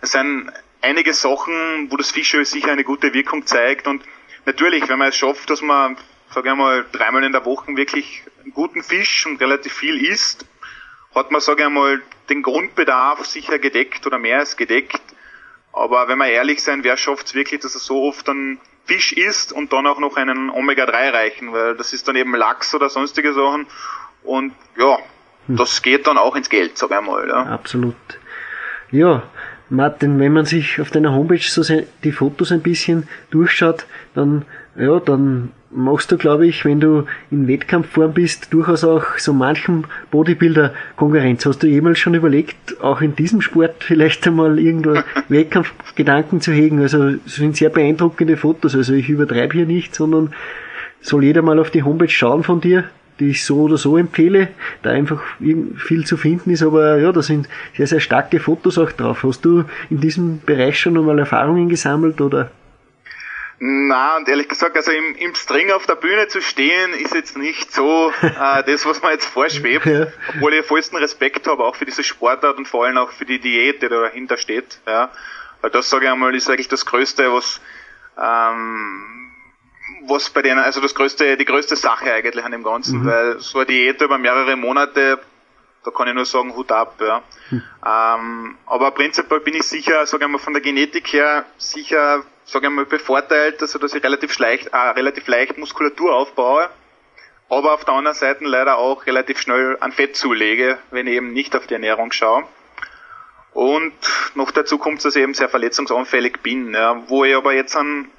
es 0.00 0.12
sind 0.12 0.50
einige 0.80 1.12
Sachen, 1.12 1.90
wo 1.90 1.96
das 1.96 2.12
Fischöl 2.12 2.44
sicher 2.44 2.70
eine 2.70 2.84
gute 2.84 3.12
Wirkung 3.12 3.44
zeigt 3.44 3.86
und 3.86 4.02
natürlich, 4.44 4.88
wenn 4.88 4.98
man 4.98 5.08
es 5.08 5.16
schafft, 5.16 5.50
dass 5.50 5.62
man, 5.62 5.96
sage 6.30 6.50
ich 6.50 6.54
mal, 6.54 6.86
dreimal 6.92 7.24
in 7.24 7.32
der 7.32 7.44
Woche 7.44 7.76
wirklich 7.76 8.22
einen 8.44 8.54
guten 8.54 8.82
Fisch 8.82 9.26
und 9.26 9.40
relativ 9.40 9.72
viel 9.72 10.04
isst, 10.04 10.46
hat 11.14 11.30
man, 11.30 11.40
sage 11.40 11.64
ich 11.64 11.68
mal, 11.68 12.02
den 12.28 12.42
Grundbedarf 12.42 13.24
sicher 13.26 13.58
gedeckt 13.58 14.06
oder 14.06 14.18
mehr 14.18 14.38
als 14.38 14.56
gedeckt. 14.56 15.02
Aber 15.72 16.08
wenn 16.08 16.18
wir 16.18 16.28
ehrlich 16.28 16.62
sein, 16.62 16.84
wer 16.84 16.96
schafft 16.96 17.26
es 17.26 17.34
wirklich, 17.34 17.60
dass 17.60 17.74
er 17.74 17.80
so 17.80 18.04
oft 18.04 18.28
dann 18.28 18.60
Fisch 18.86 19.12
isst 19.12 19.52
und 19.52 19.72
dann 19.72 19.86
auch 19.86 19.98
noch 19.98 20.16
einen 20.16 20.48
Omega-3 20.48 21.12
reichen, 21.12 21.52
weil 21.52 21.76
das 21.76 21.92
ist 21.92 22.06
dann 22.08 22.16
eben 22.16 22.34
Lachs 22.34 22.74
oder 22.74 22.88
sonstige 22.88 23.32
Sachen. 23.32 23.66
Und 24.22 24.54
ja, 24.76 24.98
hm. 25.46 25.56
das 25.56 25.82
geht 25.82 26.06
dann 26.06 26.18
auch 26.18 26.36
ins 26.36 26.48
Geld, 26.48 26.78
sag 26.78 26.90
ich 26.90 27.00
mal. 27.00 27.28
Ja. 27.28 27.42
Absolut. 27.46 27.96
Ja, 28.90 29.24
Martin, 29.68 30.20
wenn 30.20 30.32
man 30.32 30.44
sich 30.44 30.80
auf 30.80 30.90
deiner 30.90 31.12
Homepage 31.12 31.40
so 31.40 31.62
die 32.04 32.12
Fotos 32.12 32.52
ein 32.52 32.62
bisschen 32.62 33.08
durchschaut, 33.30 33.86
dann, 34.14 34.44
ja, 34.78 35.00
dann 35.00 35.50
machst 35.70 36.12
du, 36.12 36.16
glaube 36.16 36.46
ich, 36.46 36.64
wenn 36.64 36.80
du 36.80 37.04
in 37.30 37.48
Wettkampfform 37.48 38.12
bist, 38.12 38.52
durchaus 38.52 38.84
auch 38.84 39.18
so 39.18 39.32
manchem 39.32 39.84
Bodybuilder 40.10 40.72
Konkurrenz. 40.96 41.44
Hast 41.44 41.62
du 41.62 41.66
jemals 41.66 41.98
schon 41.98 42.14
überlegt, 42.14 42.80
auch 42.80 43.00
in 43.00 43.16
diesem 43.16 43.40
Sport 43.40 43.84
vielleicht 43.84 44.26
einmal 44.26 44.58
irgendwo 44.58 44.98
Wettkampfgedanken 45.28 46.40
zu 46.40 46.52
hegen? 46.52 46.80
Also, 46.80 47.08
es 47.26 47.36
sind 47.36 47.56
sehr 47.56 47.70
beeindruckende 47.70 48.36
Fotos. 48.36 48.74
Also, 48.74 48.94
ich 48.94 49.08
übertreibe 49.08 49.54
hier 49.54 49.66
nicht, 49.66 49.94
sondern 49.94 50.32
soll 51.00 51.24
jeder 51.24 51.42
mal 51.42 51.58
auf 51.58 51.70
die 51.70 51.82
Homepage 51.82 52.08
schauen 52.08 52.42
von 52.42 52.60
dir, 52.60 52.84
die 53.20 53.30
ich 53.30 53.44
so 53.44 53.62
oder 53.62 53.78
so 53.78 53.96
empfehle, 53.96 54.48
da 54.82 54.90
einfach 54.90 55.22
viel 55.38 56.04
zu 56.04 56.16
finden 56.16 56.50
ist, 56.50 56.62
aber 56.62 56.98
ja, 56.98 57.12
da 57.12 57.22
sind 57.22 57.48
sehr, 57.76 57.86
sehr 57.86 58.00
starke 58.00 58.40
Fotos 58.40 58.76
auch 58.78 58.92
drauf. 58.92 59.22
Hast 59.22 59.44
du 59.44 59.64
in 59.88 60.00
diesem 60.00 60.40
Bereich 60.44 60.78
schon 60.78 60.98
einmal 60.98 61.18
Erfahrungen 61.18 61.68
gesammelt 61.68 62.20
oder? 62.20 62.50
Na 63.58 64.16
und 64.16 64.28
ehrlich 64.28 64.48
gesagt, 64.48 64.76
also 64.76 64.90
im, 64.90 65.14
im 65.14 65.34
String 65.34 65.70
auf 65.70 65.86
der 65.86 65.94
Bühne 65.94 66.28
zu 66.28 66.42
stehen, 66.42 66.92
ist 66.92 67.14
jetzt 67.14 67.38
nicht 67.38 67.72
so 67.72 68.12
äh, 68.22 68.62
das, 68.64 68.84
was 68.84 69.00
man 69.02 69.12
jetzt 69.12 69.26
vorschwebt. 69.26 69.86
Ja. 69.86 70.08
Obwohl 70.34 70.54
ich 70.54 70.66
vollsten 70.66 70.98
Respekt 70.98 71.46
habe, 71.46 71.64
auch 71.64 71.76
für 71.76 71.86
diese 71.86 72.04
Sportart 72.04 72.58
und 72.58 72.68
vor 72.68 72.84
allem 72.84 72.98
auch 72.98 73.12
für 73.12 73.24
die 73.24 73.38
Diät, 73.38 73.82
die 73.82 73.88
dahinter 73.88 74.36
steht. 74.36 74.78
Ja. 74.86 75.10
Weil 75.62 75.70
das 75.70 75.88
sage 75.88 76.04
ich 76.04 76.10
einmal, 76.10 76.34
ist 76.34 76.50
eigentlich 76.50 76.68
das 76.68 76.84
Größte, 76.84 77.32
was 77.32 77.60
ähm, 78.18 79.16
was 80.08 80.30
bei 80.30 80.42
denen, 80.42 80.58
also 80.58 80.80
das 80.80 80.94
größte, 80.94 81.36
die 81.36 81.44
größte 81.44 81.76
Sache 81.76 82.12
eigentlich 82.12 82.44
an 82.44 82.52
dem 82.52 82.62
Ganzen, 82.62 83.02
mhm. 83.02 83.06
weil 83.06 83.40
so 83.40 83.58
eine 83.58 83.66
Diät 83.66 84.00
über 84.00 84.18
mehrere 84.18 84.56
Monate, 84.56 85.18
da 85.84 85.90
kann 85.90 86.08
ich 86.08 86.14
nur 86.14 86.24
sagen, 86.24 86.54
Hut 86.54 86.70
ab, 86.72 87.00
ja. 87.00 87.22
Mhm. 87.50 87.62
Ähm, 87.84 88.58
aber 88.66 88.90
prinzipiell 88.90 89.40
bin 89.40 89.54
ich 89.54 89.64
sicher, 89.64 90.06
sage 90.06 90.24
ich 90.24 90.30
mal, 90.30 90.38
von 90.38 90.52
der 90.52 90.62
Genetik 90.62 91.12
her 91.12 91.44
sicher 91.56 92.24
sage 92.46 92.68
ich 92.68 92.72
mal, 92.72 92.86
bevorteilt, 92.86 93.60
also 93.60 93.78
dass 93.78 93.92
ich 93.94 94.02
relativ 94.02 94.38
leicht, 94.38 94.68
äh, 94.68 94.76
relativ 94.76 95.26
leicht 95.26 95.58
Muskulatur 95.58 96.14
aufbaue, 96.14 96.70
aber 97.48 97.74
auf 97.74 97.84
der 97.84 97.94
anderen 97.94 98.16
Seite 98.16 98.44
leider 98.44 98.78
auch 98.78 99.06
relativ 99.06 99.40
schnell 99.40 99.76
an 99.80 99.92
Fett 99.92 100.16
zulege, 100.16 100.78
wenn 100.90 101.06
ich 101.06 101.14
eben 101.14 101.32
nicht 101.32 101.54
auf 101.56 101.66
die 101.66 101.74
Ernährung 101.74 102.12
schaue. 102.12 102.44
Und 103.52 103.94
noch 104.34 104.50
dazu 104.50 104.78
kommt, 104.78 105.04
dass 105.04 105.16
ich 105.16 105.22
eben 105.22 105.34
sehr 105.34 105.48
verletzungsanfällig 105.48 106.40
bin, 106.42 106.74
ja, 106.74 107.02
wo 107.08 107.24
ich 107.24 107.34
aber 107.34 107.54
jetzt 107.54 107.74
an, 107.74 108.10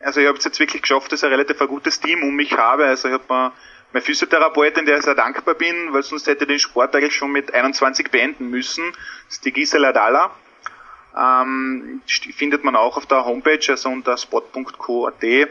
also 0.00 0.20
ich 0.20 0.26
habe 0.26 0.38
es 0.38 0.44
jetzt 0.44 0.60
wirklich 0.60 0.82
geschafft, 0.82 1.10
dass 1.10 1.22
ich 1.22 1.26
ein 1.26 1.32
relativ 1.32 1.58
gutes 1.58 2.00
Team 2.00 2.22
um 2.22 2.34
mich 2.34 2.52
habe. 2.56 2.84
Also 2.84 3.08
ich 3.08 3.14
habe 3.14 3.24
mir 3.28 3.52
meine 3.92 4.02
Physiotherapeutin, 4.02 4.84
der 4.84 4.98
ich 4.98 5.04
sehr 5.04 5.14
dankbar 5.14 5.54
bin, 5.54 5.92
weil 5.92 6.02
sonst 6.02 6.26
hätte 6.26 6.44
ich 6.44 6.48
den 6.48 6.58
Sport 6.58 6.94
eigentlich 6.94 7.14
schon 7.14 7.32
mit 7.32 7.54
21 7.54 8.10
beenden 8.10 8.50
müssen. 8.50 8.84
Das 9.26 9.36
ist 9.36 9.44
die 9.46 9.52
Gisela 9.52 9.92
Dalla 9.92 10.32
ähm, 11.16 12.02
findet 12.06 12.64
man 12.64 12.76
auch 12.76 12.96
auf 12.96 13.06
der 13.06 13.24
Homepage, 13.24 13.60
also 13.68 13.88
unter 13.88 14.16
spot.co.at, 14.16 15.22
äh, 15.22 15.46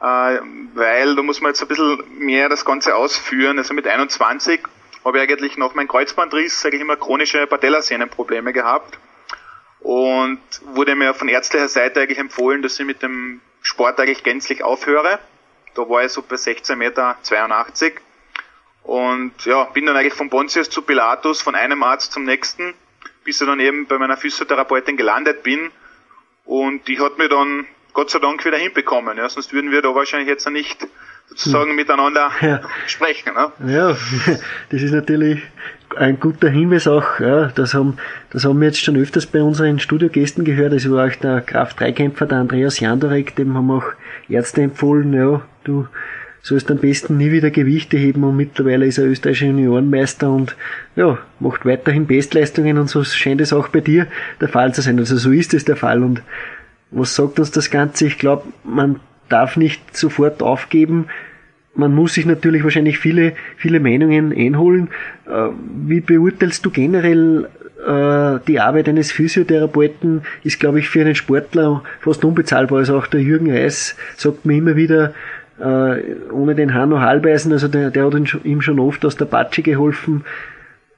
weil 0.00 1.16
da 1.16 1.22
muss 1.22 1.40
man 1.40 1.50
jetzt 1.50 1.62
ein 1.62 1.68
bisschen 1.68 2.02
mehr 2.18 2.48
das 2.48 2.64
Ganze 2.64 2.94
ausführen. 2.94 3.58
Also 3.58 3.74
mit 3.74 3.86
21 3.86 4.60
habe 5.04 5.18
ich 5.18 5.22
eigentlich 5.22 5.56
noch 5.56 5.74
mein 5.74 5.88
Kreuzbandriss, 5.88 6.60
sage 6.60 6.76
ich 6.76 6.82
immer, 6.82 6.96
chronische 6.96 7.46
Patellasehnenprobleme 7.46 8.52
gehabt 8.52 8.98
und 9.80 10.40
wurde 10.66 10.94
mir 10.94 11.14
von 11.14 11.28
ärztlicher 11.28 11.68
Seite 11.68 12.00
eigentlich 12.00 12.18
empfohlen, 12.18 12.62
dass 12.62 12.78
ich 12.78 12.86
mit 12.86 13.02
dem 13.02 13.40
Sport 13.62 13.98
eigentlich 13.98 14.22
gänzlich 14.22 14.62
aufhöre. 14.62 15.18
Da 15.74 15.88
war 15.88 16.04
ich 16.04 16.12
so 16.12 16.22
bei 16.22 16.36
16 16.36 16.78
Meter 16.78 17.16
82 17.22 17.94
und 18.84 19.32
ja, 19.44 19.64
bin 19.64 19.86
dann 19.86 19.96
eigentlich 19.96 20.14
von 20.14 20.30
Pontius 20.30 20.70
zu 20.70 20.82
Pilatus, 20.82 21.40
von 21.40 21.54
einem 21.54 21.82
Arzt 21.82 22.12
zum 22.12 22.24
nächsten 22.24 22.74
bis 23.24 23.40
ich 23.40 23.46
dann 23.46 23.60
eben 23.60 23.86
bei 23.86 23.98
meiner 23.98 24.16
Physiotherapeutin 24.16 24.96
gelandet 24.96 25.42
bin. 25.42 25.70
Und 26.44 26.88
die 26.88 26.98
hat 26.98 27.18
mir 27.18 27.28
dann 27.28 27.66
Gott 27.92 28.10
sei 28.10 28.18
Dank 28.18 28.44
wieder 28.44 28.56
hinbekommen. 28.56 29.16
Ja, 29.16 29.28
sonst 29.28 29.52
würden 29.52 29.70
wir 29.70 29.82
da 29.82 29.94
wahrscheinlich 29.94 30.28
jetzt 30.28 30.48
nicht 30.50 30.86
sozusagen 31.28 31.70
hm. 31.70 31.76
miteinander 31.76 32.30
ja. 32.40 32.60
sprechen. 32.86 33.34
Ne? 33.34 33.72
Ja, 33.72 33.96
das 34.70 34.82
ist 34.82 34.92
natürlich 34.92 35.42
ein 35.96 36.18
guter 36.18 36.48
Hinweis 36.48 36.86
auch. 36.88 37.20
Ja, 37.20 37.46
das 37.46 37.74
haben, 37.74 37.98
das 38.30 38.44
haben 38.44 38.60
wir 38.60 38.68
jetzt 38.68 38.82
schon 38.82 38.96
öfters 38.96 39.26
bei 39.26 39.42
unseren 39.42 39.78
Studiogästen 39.78 40.44
gehört. 40.44 40.72
Das 40.72 40.90
war 40.90 41.06
auch 41.06 41.16
der 41.16 41.40
Kraft-3-Kämpfer, 41.42 42.26
der 42.26 42.38
Andreas 42.38 42.80
Jandorek, 42.80 43.36
dem 43.36 43.54
haben 43.54 43.70
auch 43.70 43.84
Ärzte 44.28 44.62
empfohlen, 44.62 45.12
ja, 45.12 45.42
du 45.64 45.86
sollst 46.42 46.70
am 46.70 46.78
besten 46.78 47.16
nie 47.16 47.30
wieder 47.30 47.50
Gewichte 47.50 47.96
heben 47.96 48.24
und 48.24 48.36
mittlerweile 48.36 48.86
ist 48.86 48.98
er 48.98 49.06
österreichischer 49.06 49.46
Juniorenmeister 49.46 50.30
und 50.30 50.56
ja, 50.96 51.18
macht 51.38 51.64
weiterhin 51.64 52.06
Bestleistungen 52.06 52.78
und 52.78 52.90
so 52.90 53.04
scheint 53.04 53.40
es 53.40 53.52
auch 53.52 53.68
bei 53.68 53.80
dir 53.80 54.08
der 54.40 54.48
Fall 54.48 54.74
zu 54.74 54.82
sein. 54.82 54.98
Also 54.98 55.16
so 55.16 55.30
ist 55.30 55.54
es 55.54 55.64
der 55.64 55.76
Fall 55.76 56.02
und 56.02 56.22
was 56.90 57.14
sagt 57.14 57.38
uns 57.38 57.52
das 57.52 57.70
Ganze? 57.70 58.06
Ich 58.06 58.18
glaube, 58.18 58.44
man 58.64 59.00
darf 59.28 59.56
nicht 59.56 59.96
sofort 59.96 60.42
aufgeben. 60.42 61.06
Man 61.74 61.94
muss 61.94 62.14
sich 62.14 62.26
natürlich 62.26 62.64
wahrscheinlich 62.64 62.98
viele, 62.98 63.32
viele 63.56 63.80
Meinungen 63.80 64.32
einholen. 64.36 64.88
Äh, 65.26 65.48
wie 65.86 66.00
beurteilst 66.00 66.66
du 66.66 66.70
generell 66.70 67.48
äh, 67.86 68.40
die 68.46 68.60
Arbeit 68.60 68.90
eines 68.90 69.10
Physiotherapeuten? 69.10 70.22
Ist, 70.44 70.60
glaube 70.60 70.80
ich, 70.80 70.90
für 70.90 71.00
einen 71.00 71.14
Sportler 71.14 71.82
fast 72.00 72.24
unbezahlbar. 72.26 72.80
Also 72.80 72.98
auch 72.98 73.06
der 73.06 73.22
Jürgen 73.22 73.50
Reis 73.50 73.96
sagt 74.18 74.44
mir 74.44 74.58
immer 74.58 74.76
wieder, 74.76 75.14
äh, 75.58 76.30
ohne 76.32 76.54
den 76.54 76.74
Hanno 76.74 77.00
Halbeisen, 77.00 77.52
also 77.52 77.68
der, 77.68 77.90
der 77.90 78.06
hat 78.06 78.44
ihm 78.44 78.60
schon 78.60 78.78
oft 78.80 79.04
aus 79.04 79.16
der 79.16 79.26
Patsche 79.26 79.62
geholfen. 79.62 80.24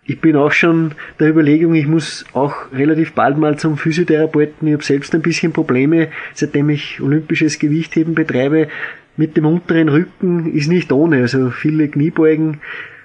Ich 0.06 0.20
bin 0.20 0.36
auch 0.36 0.52
schon 0.52 0.92
der 1.18 1.30
Überlegung, 1.30 1.74
ich 1.74 1.86
muss 1.86 2.26
auch 2.34 2.54
relativ 2.72 3.12
bald 3.12 3.38
mal 3.38 3.58
zum 3.58 3.78
Physiotherapeuten. 3.78 4.68
Ich 4.68 4.74
habe 4.74 4.84
selbst 4.84 5.14
ein 5.14 5.22
bisschen 5.22 5.52
Probleme, 5.52 6.08
seitdem 6.34 6.68
ich 6.68 7.00
olympisches 7.00 7.58
Gewichtheben 7.58 8.14
betreibe. 8.14 8.68
Mit 9.16 9.36
dem 9.36 9.46
unteren 9.46 9.88
Rücken 9.88 10.52
ist 10.52 10.68
nicht 10.68 10.92
ohne. 10.92 11.22
Also 11.22 11.50
viele 11.50 11.88
Kniebeugen, 11.88 12.60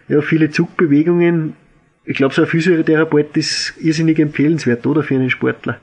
ja, 0.09 0.21
viele 0.21 0.49
Zugbewegungen. 0.49 1.53
Ich 2.03 2.17
glaube, 2.17 2.33
so 2.33 2.41
ein 2.41 2.47
Physiotherapeut 2.47 3.37
ist 3.37 3.75
irrsinnig 3.79 4.19
empfehlenswert, 4.19 4.85
oder, 4.85 5.03
für 5.03 5.15
einen 5.15 5.29
Sportler? 5.29 5.79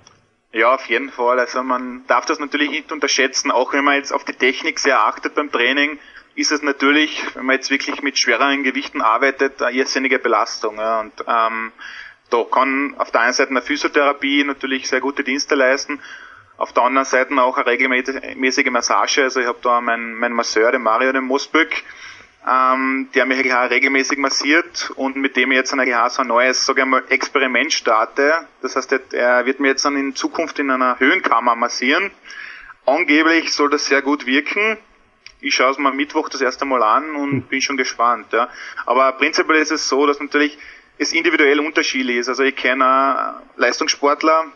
Ja, 0.57 0.75
auf 0.75 0.87
jeden 0.87 1.11
Fall. 1.11 1.39
Also 1.39 1.63
man 1.63 2.07
darf 2.07 2.25
das 2.25 2.39
natürlich 2.39 2.71
nicht 2.71 2.91
unterschätzen, 2.91 3.51
auch 3.51 3.75
wenn 3.75 3.85
man 3.85 3.97
jetzt 3.97 4.11
auf 4.11 4.25
die 4.25 4.33
Technik 4.33 4.79
sehr 4.79 5.05
achtet 5.05 5.35
beim 5.35 5.53
Training. 5.53 5.99
ist 6.35 6.51
es 6.51 6.63
natürlich, 6.63 7.23
wenn 7.35 7.45
man 7.45 7.57
jetzt 7.57 7.71
wirklich 7.71 8.01
mit 8.01 8.19
schwereren 8.19 8.63
Gewichten 8.63 9.03
arbeitet, 9.03 9.61
eine 9.61 9.77
irrsinnige 9.77 10.19
Belastung. 10.19 10.79
Ja. 10.79 11.01
Und 11.01 11.13
ähm, 11.29 11.73
da 12.31 12.43
kann 12.51 12.95
auf 12.97 13.11
der 13.11 13.21
einen 13.21 13.35
Seite 13.35 13.51
eine 13.51 13.61
Physiotherapie 13.61 14.45
natürlich 14.45 14.89
sehr 14.89 15.03
gute 15.03 15.25
Dienste 15.25 15.57
leisten, 15.57 16.01
auf 16.57 16.73
der 16.73 16.85
anderen 16.85 17.05
Seite 17.05 17.35
auch 17.35 17.59
eine 17.59 17.67
regelmäßige 17.67 18.71
Massage. 18.71 19.25
Also 19.25 19.41
ich 19.41 19.47
habe 19.47 19.59
da 19.61 19.83
meinen 19.83 20.15
mein 20.15 20.33
Masseur, 20.33 20.73
den 20.73 20.83
Mario, 20.83 21.13
den 21.13 21.25
Mosböck, 21.25 21.83
ähm, 22.49 23.09
der 23.15 23.27
mich 23.27 23.53
auch 23.53 23.71
regelmäßig 23.71 24.19
massiert 24.19 24.91
und 24.95 25.17
mit 25.17 25.37
dem 25.37 25.51
ich 25.51 25.57
jetzt 25.57 25.75
auch 25.75 26.11
so 26.11 26.23
ein 26.23 26.29
neues, 26.29 26.65
sage 26.65 26.83
ich 26.83 26.87
mal, 26.87 27.03
Experiment 27.09 27.73
starte. 27.73 28.47
Das 28.63 28.77
heißt, 28.77 28.93
er 29.13 29.47
wird 29.47 29.59
mir 29.59 29.69
jetzt 29.69 29.85
dann 29.85 29.97
in 29.97 30.15
Zukunft 30.15 30.59
in 30.59 30.71
einer 30.71 31.01
Höhenkammer 31.01 31.57
massieren. 31.57 32.11
Angeblich 32.85 33.53
soll 33.53 33.71
das 33.71 33.87
sehr 33.87 34.01
gut 34.01 34.27
wirken. 34.27 34.79
Ich 35.41 35.55
schaue 35.55 35.73
es 35.73 35.79
mal 35.79 35.93
Mittwoch 35.93 36.29
das 36.29 36.41
erste 36.41 36.65
Mal 36.65 36.83
an 36.83 37.17
und 37.17 37.31
hm. 37.31 37.43
bin 37.43 37.61
schon 37.61 37.77
gespannt. 37.77 38.33
Ja. 38.33 38.49
Aber 38.87 39.13
prinzipiell 39.13 39.61
ist 39.61 39.73
es 39.73 39.89
so, 39.89 40.07
dass 40.07 40.21
natürlich 40.21 40.57
es 40.99 41.13
individuell 41.13 41.61
unterschiedlich 41.61 42.17
ist. 42.17 42.29
Also 42.29 42.45
ich 42.45 42.55
kenne 42.55 43.35
Leistungssportler, 43.57 44.47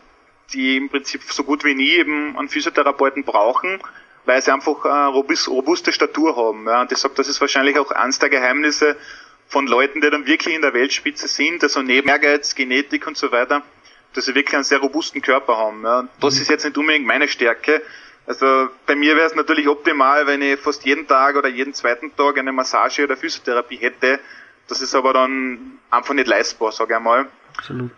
die 0.53 0.77
im 0.77 0.89
Prinzip 0.89 1.21
so 1.23 1.43
gut 1.43 1.65
wie 1.65 1.75
nie 1.75 1.91
eben 1.91 2.37
einen 2.37 2.49
Physiotherapeuten 2.49 3.23
brauchen, 3.23 3.79
weil 4.25 4.41
sie 4.41 4.51
einfach 4.51 4.85
eine 4.85 5.07
robuste 5.07 5.91
Statur 5.91 6.35
haben. 6.35 6.65
Ja. 6.65 6.81
Und 6.81 6.97
sage, 6.97 7.13
das 7.15 7.27
ist 7.27 7.41
wahrscheinlich 7.41 7.77
auch 7.77 7.91
eines 7.91 8.19
der 8.19 8.29
Geheimnisse 8.29 8.95
von 9.47 9.67
Leuten, 9.67 10.01
die 10.01 10.09
dann 10.09 10.25
wirklich 10.25 10.55
in 10.55 10.61
der 10.61 10.73
Weltspitze 10.73 11.27
sind, 11.27 11.63
also 11.63 11.81
neben 11.81 12.07
Ehrgeiz, 12.07 12.55
Genetik 12.55 13.05
und 13.07 13.17
so 13.17 13.31
weiter, 13.31 13.63
dass 14.13 14.25
sie 14.25 14.35
wirklich 14.35 14.55
einen 14.55 14.63
sehr 14.63 14.79
robusten 14.79 15.21
Körper 15.21 15.57
haben. 15.57 15.83
Ja. 15.83 15.99
Und 15.99 16.09
das 16.21 16.35
mhm. 16.35 16.41
ist 16.41 16.49
jetzt 16.49 16.63
nicht 16.65 16.77
unbedingt 16.77 17.05
meine 17.05 17.27
Stärke. 17.27 17.81
Also 18.27 18.69
bei 18.85 18.95
mir 18.95 19.15
wäre 19.15 19.27
es 19.27 19.35
natürlich 19.35 19.67
optimal, 19.67 20.27
wenn 20.27 20.41
ich 20.41 20.59
fast 20.59 20.85
jeden 20.85 21.07
Tag 21.07 21.35
oder 21.35 21.49
jeden 21.49 21.73
zweiten 21.73 22.15
Tag 22.15 22.37
eine 22.37 22.51
Massage 22.51 23.03
oder 23.03 23.17
Physiotherapie 23.17 23.77
hätte. 23.77 24.19
Das 24.67 24.81
ist 24.81 24.95
aber 24.95 25.13
dann 25.13 25.79
einfach 25.89 26.13
nicht 26.13 26.27
leistbar, 26.27 26.71
sage 26.71 26.93
ich 26.93 26.97
einmal. 26.97 27.27
Absolut. 27.57 27.91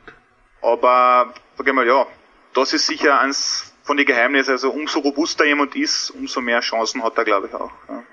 Aber, 0.61 1.33
sage 1.57 1.69
ich 1.69 1.75
mal, 1.75 1.85
ja, 1.85 2.07
das 2.53 2.73
ist 2.73 2.87
sicher 2.87 3.19
eins 3.19 3.72
von 3.83 3.97
den 3.97 4.05
Geheimnissen. 4.05 4.51
Also 4.51 4.71
umso 4.71 4.99
robuster 4.99 5.45
jemand 5.45 5.75
ist, 5.75 6.11
umso 6.11 6.41
mehr 6.41 6.61
Chancen 6.61 7.03
hat 7.03 7.17
er, 7.17 7.25
glaube 7.25 7.47
ich, 7.47 7.53
auch. 7.53 7.71
Ja. 7.87 8.03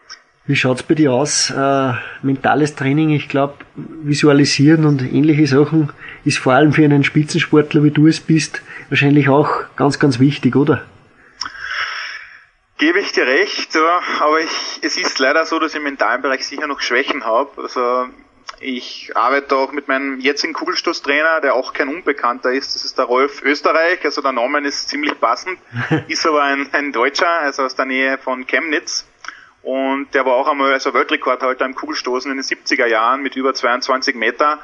Wie 0.47 0.57
schaut's 0.57 0.83
bei 0.83 0.95
dir 0.95 1.13
aus? 1.13 1.51
Äh, 1.51 1.93
mentales 2.23 2.75
Training, 2.75 3.11
ich 3.11 3.29
glaube, 3.29 3.55
visualisieren 3.77 4.85
und 4.85 5.03
ähnliche 5.03 5.47
Sachen 5.47 5.93
ist 6.25 6.39
vor 6.39 6.55
allem 6.55 6.73
für 6.73 6.83
einen 6.83 7.05
Spitzensportler, 7.05 7.85
wie 7.85 7.91
du 7.91 8.09
es 8.09 8.21
bist, 8.21 8.63
wahrscheinlich 8.89 9.29
auch 9.29 9.49
ganz, 9.77 9.99
ganz 9.99 10.19
wichtig, 10.19 10.57
oder? 10.57 10.85
Gebe 12.79 12.99
ich 12.99 13.13
dir 13.13 13.27
recht, 13.27 13.77
aber 14.21 14.41
ich, 14.41 14.81
es 14.83 14.97
ist 14.97 15.19
leider 15.19 15.45
so, 15.45 15.59
dass 15.59 15.73
ich 15.73 15.77
im 15.77 15.85
mentalen 15.85 16.23
Bereich 16.23 16.47
sicher 16.47 16.67
noch 16.67 16.81
Schwächen 16.81 17.25
habe. 17.25 17.51
Also 17.63 18.09
ich 18.61 19.17
arbeite 19.17 19.57
auch 19.57 19.73
mit 19.73 19.89
meinem 19.89 20.21
jetzigen 20.21 20.53
Kugelstoßtrainer, 20.53 21.41
der 21.41 21.55
auch 21.55 21.73
kein 21.73 21.89
Unbekannter 21.89 22.53
ist. 22.53 22.75
Das 22.75 22.85
ist 22.85 22.99
der 22.99 23.07
Rolf 23.07 23.43
Österreich. 23.43 24.05
Also 24.05 24.21
der 24.21 24.33
Name 24.33 24.61
ist 24.61 24.91
ziemlich 24.91 25.19
passend. 25.19 25.59
ist 26.09 26.27
aber 26.27 26.43
ein, 26.43 26.69
ein 26.73 26.93
Deutscher, 26.93 27.29
also 27.29 27.63
aus 27.63 27.75
der 27.75 27.87
Nähe 27.87 28.19
von 28.19 28.47
Chemnitz. 28.47 29.07
Und 29.63 30.15
der 30.15 30.27
war 30.27 30.35
auch 30.35 30.49
einmal 30.49 30.73
also 30.73 30.93
Weltrekordhalter 30.93 31.65
im 31.65 31.75
Kugelstoßen 31.75 32.31
in 32.31 32.37
den 32.37 32.45
70er 32.45 32.87
Jahren 32.87 33.23
mit 33.23 33.35
über 33.35 33.55
22 33.55 34.15
Meter. 34.15 34.59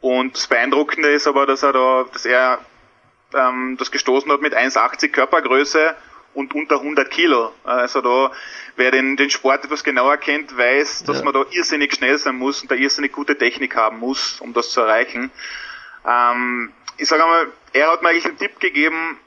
Und 0.00 0.36
das 0.36 0.46
Beeindruckende 0.46 1.10
ist 1.10 1.26
aber, 1.26 1.46
dass 1.46 1.62
er 1.62 1.74
da, 1.74 2.06
dass 2.10 2.24
er 2.24 2.58
ähm, 3.34 3.76
das 3.78 3.90
gestoßen 3.90 4.32
hat 4.32 4.40
mit 4.40 4.56
1,80 4.56 5.10
Körpergröße 5.10 5.94
und 6.34 6.54
unter 6.54 6.76
100 6.76 7.10
Kilo. 7.10 7.52
Also 7.64 8.00
da, 8.00 8.32
wer 8.76 8.90
den, 8.90 9.16
den 9.16 9.30
Sport 9.30 9.64
etwas 9.64 9.84
genauer 9.84 10.16
kennt, 10.16 10.56
weiß, 10.56 11.04
dass 11.04 11.18
ja. 11.18 11.24
man 11.24 11.34
da 11.34 11.44
irrsinnig 11.50 11.94
schnell 11.94 12.18
sein 12.18 12.36
muss 12.36 12.62
und 12.62 12.70
da 12.70 12.74
irrsinnig 12.74 13.12
gute 13.12 13.36
Technik 13.36 13.76
haben 13.76 13.98
muss, 13.98 14.40
um 14.40 14.52
das 14.52 14.70
zu 14.70 14.80
erreichen. 14.80 15.30
Ähm, 16.06 16.72
ich 16.96 17.08
sage 17.08 17.24
einmal, 17.24 17.48
er 17.72 17.90
hat 17.90 18.02
mir 18.02 18.10
eigentlich 18.10 18.26
einen 18.26 18.38
Tipp 18.38 18.60
gegeben, 18.60 19.18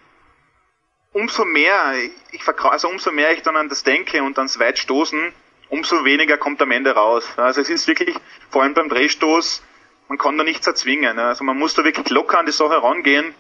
umso 1.11 1.45
mehr 1.45 1.93
ich 2.31 2.41
also 2.47 2.89
umso 2.89 3.11
mehr 3.11 3.31
ich 3.31 3.41
dann 3.41 3.55
an 3.55 3.69
das 3.69 3.83
denke 3.83 4.23
und 4.23 4.37
ans 4.37 4.59
Weitstoßen, 4.59 5.33
umso 5.69 6.05
weniger 6.05 6.37
kommt 6.37 6.61
am 6.61 6.71
Ende 6.71 6.91
raus. 6.91 7.27
Also 7.37 7.61
es 7.61 7.69
ist 7.69 7.87
wirklich, 7.87 8.15
vor 8.49 8.63
allem 8.63 8.73
beim 8.73 8.89
Drehstoß, 8.89 9.63
man 10.07 10.17
kann 10.17 10.37
da 10.37 10.43
nichts 10.43 10.67
erzwingen. 10.67 11.19
Also 11.19 11.43
man 11.43 11.57
muss 11.57 11.73
da 11.73 11.83
wirklich 11.83 12.09
locker 12.09 12.39
an 12.39 12.45
die 12.45 12.51
Sache 12.51 12.81
rangehen 12.81 13.33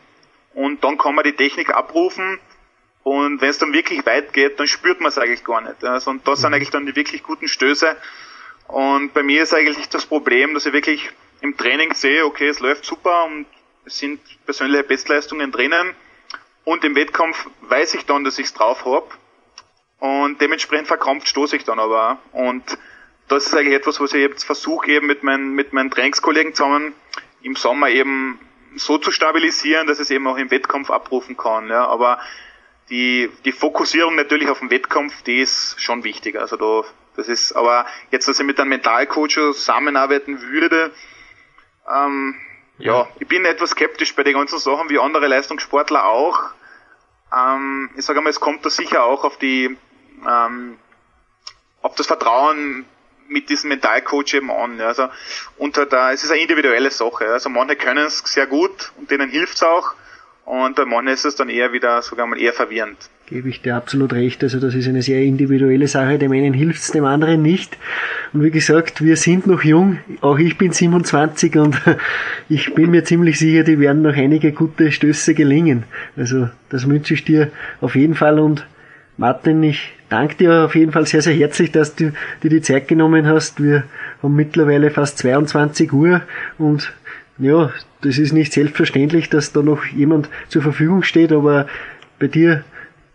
und 0.53 0.83
dann 0.83 0.97
kann 0.97 1.15
man 1.15 1.23
die 1.23 1.35
Technik 1.35 1.73
abrufen 1.73 2.39
und 3.03 3.41
wenn 3.41 3.49
es 3.49 3.57
dann 3.57 3.73
wirklich 3.73 4.05
weit 4.05 4.33
geht, 4.33 4.59
dann 4.59 4.67
spürt 4.67 5.01
man 5.01 5.09
es 5.09 5.17
eigentlich 5.17 5.43
gar 5.43 5.61
nicht. 5.61 5.83
Also, 5.83 6.11
und 6.11 6.27
das 6.27 6.39
sind 6.39 6.49
mhm. 6.49 6.55
eigentlich 6.55 6.69
dann 6.69 6.85
die 6.85 6.95
wirklich 6.95 7.23
guten 7.23 7.47
Stöße. 7.47 7.95
Und 8.67 9.13
bei 9.13 9.23
mir 9.23 9.43
ist 9.43 9.53
eigentlich 9.53 9.89
das 9.89 10.05
Problem, 10.05 10.53
dass 10.53 10.65
ich 10.65 10.73
wirklich 10.73 11.09
im 11.41 11.57
Training 11.57 11.93
sehe, 11.93 12.25
okay, 12.25 12.47
es 12.47 12.61
läuft 12.61 12.85
super 12.85 13.25
und 13.25 13.45
es 13.85 13.97
sind 13.97 14.21
persönliche 14.45 14.83
Bestleistungen 14.83 15.51
drinnen. 15.51 15.93
Und 16.63 16.85
im 16.85 16.95
Wettkampf 16.95 17.49
weiß 17.61 17.93
ich 17.95 18.05
dann, 18.05 18.23
dass 18.23 18.39
ich 18.39 18.45
es 18.45 18.53
drauf 18.53 18.85
habe. 18.85 19.07
Und 19.99 20.39
dementsprechend 20.39 20.87
verkrampft 20.87 21.27
stoße 21.27 21.57
ich 21.57 21.65
dann 21.65 21.79
aber. 21.79 22.19
Und 22.31 22.63
das 23.27 23.47
ist 23.47 23.53
eigentlich 23.53 23.75
etwas, 23.75 23.99
was 23.99 24.13
ich 24.13 24.21
jetzt 24.21 24.45
versuche 24.45 24.89
eben 24.91 25.07
mit 25.07 25.23
meinen, 25.23 25.53
mit 25.53 25.73
meinen 25.73 25.91
Trainingskollegen 25.91 26.53
zusammen 26.53 26.93
im 27.41 27.55
Sommer 27.57 27.89
eben 27.89 28.39
so 28.75 28.97
zu 28.97 29.11
stabilisieren, 29.11 29.87
dass 29.87 29.99
es 29.99 30.09
eben 30.09 30.25
auch 30.27 30.37
im 30.37 30.49
Wettkampf 30.51 30.89
abrufen 30.89 31.35
kann. 31.35 31.67
Ja. 31.67 31.85
Aber 31.87 32.19
die, 32.93 33.31
die 33.43 33.51
Fokussierung 33.51 34.13
natürlich 34.13 34.49
auf 34.49 34.59
den 34.59 34.69
Wettkampf, 34.69 35.23
die 35.23 35.39
ist 35.39 35.81
schon 35.81 36.03
wichtig. 36.03 36.39
Also 36.39 36.57
da, 36.57 36.87
das 37.15 37.27
ist, 37.27 37.53
aber 37.53 37.87
jetzt, 38.11 38.27
dass 38.27 38.39
ich 38.39 38.45
mit 38.45 38.59
einem 38.59 38.69
Mentalcoach 38.69 39.33
zusammenarbeiten 39.33 40.39
würde, 40.41 40.91
ähm, 41.91 42.35
ja. 42.77 42.93
ja, 42.93 43.07
ich 43.19 43.27
bin 43.27 43.45
etwas 43.45 43.71
skeptisch 43.71 44.15
bei 44.15 44.21
den 44.21 44.35
ganzen 44.35 44.59
Sachen, 44.59 44.89
wie 44.89 44.99
andere 44.99 45.27
Leistungssportler 45.27 46.05
auch. 46.05 46.39
Ähm, 47.35 47.89
ich 47.97 48.05
sage 48.05 48.21
mal, 48.21 48.29
es 48.29 48.39
kommt 48.39 48.63
da 48.63 48.69
sicher 48.69 49.03
auch 49.05 49.23
auf 49.23 49.37
die, 49.37 49.75
ähm, 50.29 50.77
auf 51.81 51.95
das 51.95 52.05
Vertrauen 52.05 52.85
mit 53.27 53.49
diesem 53.49 53.69
Mentalcoach 53.69 54.35
eben 54.35 54.51
an. 54.51 54.77
Ja. 54.77 54.89
Also 54.89 55.09
unter 55.57 55.87
da, 55.87 56.11
es 56.11 56.23
ist 56.23 56.29
eine 56.29 56.41
individuelle 56.41 56.91
Sache. 56.91 57.25
Also 57.25 57.49
manche 57.49 57.75
können 57.75 58.05
es 58.05 58.19
sehr 58.19 58.45
gut 58.45 58.91
und 58.97 59.09
denen 59.09 59.31
hilft 59.31 59.55
es 59.55 59.63
auch. 59.63 59.95
Und 60.45 60.75
bei 60.75 60.85
Mann 60.85 61.07
ist 61.07 61.23
es 61.23 61.35
dann 61.35 61.49
eher 61.49 61.71
wieder, 61.71 62.01
sogar 62.01 62.27
mal 62.27 62.39
eher 62.39 62.51
verwirrend. 62.51 62.97
Gebe 63.27 63.47
ich 63.47 63.61
dir 63.61 63.77
absolut 63.77 64.11
recht. 64.11 64.43
Also 64.43 64.59
das 64.59 64.75
ist 64.75 64.87
eine 64.87 65.01
sehr 65.01 65.21
individuelle 65.21 65.87
Sache. 65.87 66.17
Dem 66.17 66.33
einen 66.33 66.53
hilft 66.53 66.81
es, 66.81 66.91
dem 66.91 67.05
anderen 67.05 67.41
nicht. 67.41 67.77
Und 68.33 68.43
wie 68.43 68.51
gesagt, 68.51 69.01
wir 69.01 69.15
sind 69.15 69.47
noch 69.47 69.63
jung. 69.63 69.99
Auch 70.19 70.37
ich 70.37 70.57
bin 70.57 70.73
27 70.73 71.55
und 71.55 71.81
ich 72.49 72.73
bin 72.73 72.91
mir 72.91 73.05
ziemlich 73.05 73.39
sicher, 73.39 73.63
die 73.63 73.79
werden 73.79 74.01
noch 74.01 74.15
einige 74.15 74.51
gute 74.51 74.91
Stöße 74.91 75.33
gelingen. 75.33 75.83
Also 76.17 76.49
das 76.69 76.89
wünsche 76.89 77.13
ich 77.13 77.23
dir 77.23 77.49
auf 77.79 77.95
jeden 77.95 78.15
Fall 78.15 78.39
und 78.39 78.65
Martin, 79.15 79.61
ich 79.61 79.93
danke 80.09 80.35
dir 80.35 80.65
auf 80.65 80.75
jeden 80.75 80.91
Fall 80.91 81.05
sehr, 81.05 81.21
sehr 81.21 81.35
herzlich, 81.35 81.71
dass 81.71 81.95
du 81.95 82.13
dir 82.41 82.49
die 82.49 82.61
Zeit 82.61 82.87
genommen 82.87 83.27
hast. 83.27 83.63
Wir 83.63 83.83
haben 84.21 84.35
mittlerweile 84.35 84.89
fast 84.89 85.19
22 85.19 85.93
Uhr 85.93 86.21
und 86.57 86.91
ja, 87.37 87.71
das 88.01 88.17
ist 88.17 88.33
nicht 88.33 88.53
selbstverständlich, 88.53 89.29
dass 89.29 89.53
da 89.53 89.61
noch 89.61 89.85
jemand 89.85 90.29
zur 90.49 90.61
Verfügung 90.61 91.03
steht, 91.03 91.31
aber 91.31 91.67
bei 92.19 92.27
dir, 92.27 92.63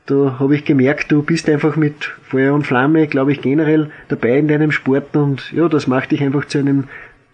da 0.07 0.37
habe 0.39 0.57
ich 0.57 0.65
gemerkt, 0.65 1.13
du 1.13 1.23
bist 1.23 1.49
einfach 1.49 1.77
mit 1.77 2.13
Feuer 2.29 2.55
und 2.55 2.67
Flamme, 2.67 3.07
glaube 3.07 3.33
ich, 3.33 3.41
generell 3.41 3.91
dabei 4.09 4.39
in 4.39 4.49
deinem 4.49 4.73
Sport 4.73 5.15
und 5.15 5.53
ja, 5.53 5.69
das 5.69 5.87
macht 5.87 6.11
dich 6.11 6.23
einfach 6.23 6.47
zu 6.47 6.59
einem 6.59 6.89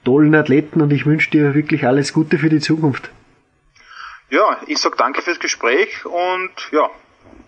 tollen 0.05 0.35
Athleten 0.35 0.81
und 0.83 0.93
ich 0.93 1.07
wünsche 1.07 1.31
dir 1.31 1.55
wirklich 1.55 1.87
alles 1.87 2.13
Gute 2.13 2.39
für 2.39 2.51
die 2.51 2.61
Zukunft. 2.61 3.11
Ja, 4.31 4.59
ich 4.67 4.79
sag 4.79 4.97
danke 4.97 5.23
fürs 5.23 5.39
Gespräch 5.39 6.05
und 6.05 6.53
ja, 6.73 6.91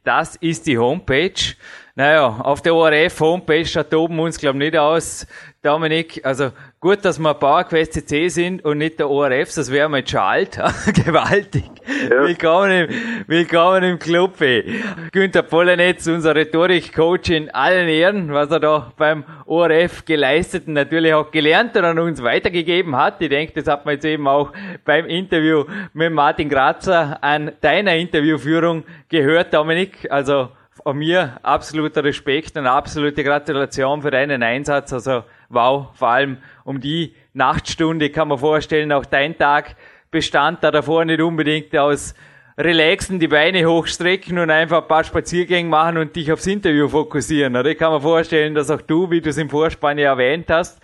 Das 0.04 0.36
ist 0.36 0.66
die 0.66 0.78
Homepage. 0.78 1.54
Naja, 1.96 2.26
auf 2.26 2.62
der 2.62 2.74
ORF-Homepage 2.74 3.64
schaut 3.64 3.94
oben 3.94 4.20
uns, 4.20 4.38
glaube 4.38 4.58
ich, 4.58 4.70
nicht 4.70 4.78
aus, 4.78 5.26
Dominik. 5.62 6.24
Also 6.24 6.52
gut, 6.86 7.04
dass 7.04 7.18
wir 7.18 7.34
PowerQuest 7.34 7.94
CC 7.94 8.28
sind 8.28 8.64
und 8.64 8.78
nicht 8.78 9.00
der 9.00 9.10
ORF, 9.10 9.52
das 9.52 9.72
wäre 9.72 9.88
mal 9.88 10.06
schon 10.06 10.20
alt. 10.20 10.52
Gewaltig. 11.04 11.64
Ja. 12.08 12.22
Willkommen, 12.22 12.70
im, 12.70 12.88
willkommen 13.26 13.82
im 13.82 13.98
Club. 13.98 14.40
Ey. 14.40 14.84
Günther 15.10 15.42
Pollenetz, 15.42 16.06
unser 16.06 16.36
Rhetorik-Coach 16.36 17.30
in 17.30 17.50
allen 17.50 17.88
Ehren, 17.88 18.32
was 18.32 18.52
er 18.52 18.60
da 18.60 18.92
beim 18.96 19.24
ORF 19.46 20.04
geleistet 20.04 20.68
und 20.68 20.74
natürlich 20.74 21.12
auch 21.12 21.32
gelernt 21.32 21.76
und 21.76 21.84
an 21.84 21.98
uns 21.98 22.22
weitergegeben 22.22 22.94
hat. 22.94 23.20
Ich 23.20 23.30
denke, 23.30 23.60
das 23.60 23.66
hat 23.66 23.84
man 23.84 23.94
jetzt 23.94 24.04
eben 24.04 24.28
auch 24.28 24.52
beim 24.84 25.06
Interview 25.06 25.64
mit 25.92 26.12
Martin 26.12 26.48
Grazer 26.48 27.18
an 27.20 27.50
deiner 27.62 27.96
Interviewführung 27.96 28.84
gehört, 29.08 29.52
Dominik. 29.52 30.06
Also 30.08 30.50
von 30.84 30.98
mir 30.98 31.40
absoluter 31.42 32.04
Respekt 32.04 32.56
und 32.56 32.68
absolute 32.68 33.24
Gratulation 33.24 34.02
für 34.02 34.12
deinen 34.12 34.44
Einsatz. 34.44 34.92
Also 34.92 35.24
wow, 35.48 35.88
vor 35.94 36.08
allem 36.08 36.38
um 36.64 36.80
die 36.80 37.14
Nachtstunde 37.32 38.10
kann 38.10 38.28
man 38.28 38.38
vorstellen, 38.38 38.92
auch 38.92 39.04
dein 39.04 39.36
Tag 39.36 39.76
bestand 40.10 40.62
da 40.62 40.70
davor 40.70 41.04
nicht 41.04 41.20
unbedingt 41.20 41.76
aus 41.76 42.14
relaxen, 42.58 43.18
die 43.18 43.28
Beine 43.28 43.66
hochstrecken 43.66 44.38
und 44.38 44.50
einfach 44.50 44.82
ein 44.82 44.88
paar 44.88 45.04
Spaziergänge 45.04 45.68
machen 45.68 45.98
und 45.98 46.16
dich 46.16 46.32
aufs 46.32 46.46
Interview 46.46 46.88
fokussieren. 46.88 47.54
Oder 47.54 47.70
ich 47.70 47.78
kann 47.78 47.92
mir 47.92 48.00
vorstellen, 48.00 48.54
dass 48.54 48.70
auch 48.70 48.80
du, 48.80 49.10
wie 49.10 49.20
du 49.20 49.30
es 49.30 49.36
im 49.36 49.50
Vorspann 49.50 49.98
ja 49.98 50.12
erwähnt 50.12 50.46
hast, 50.48 50.80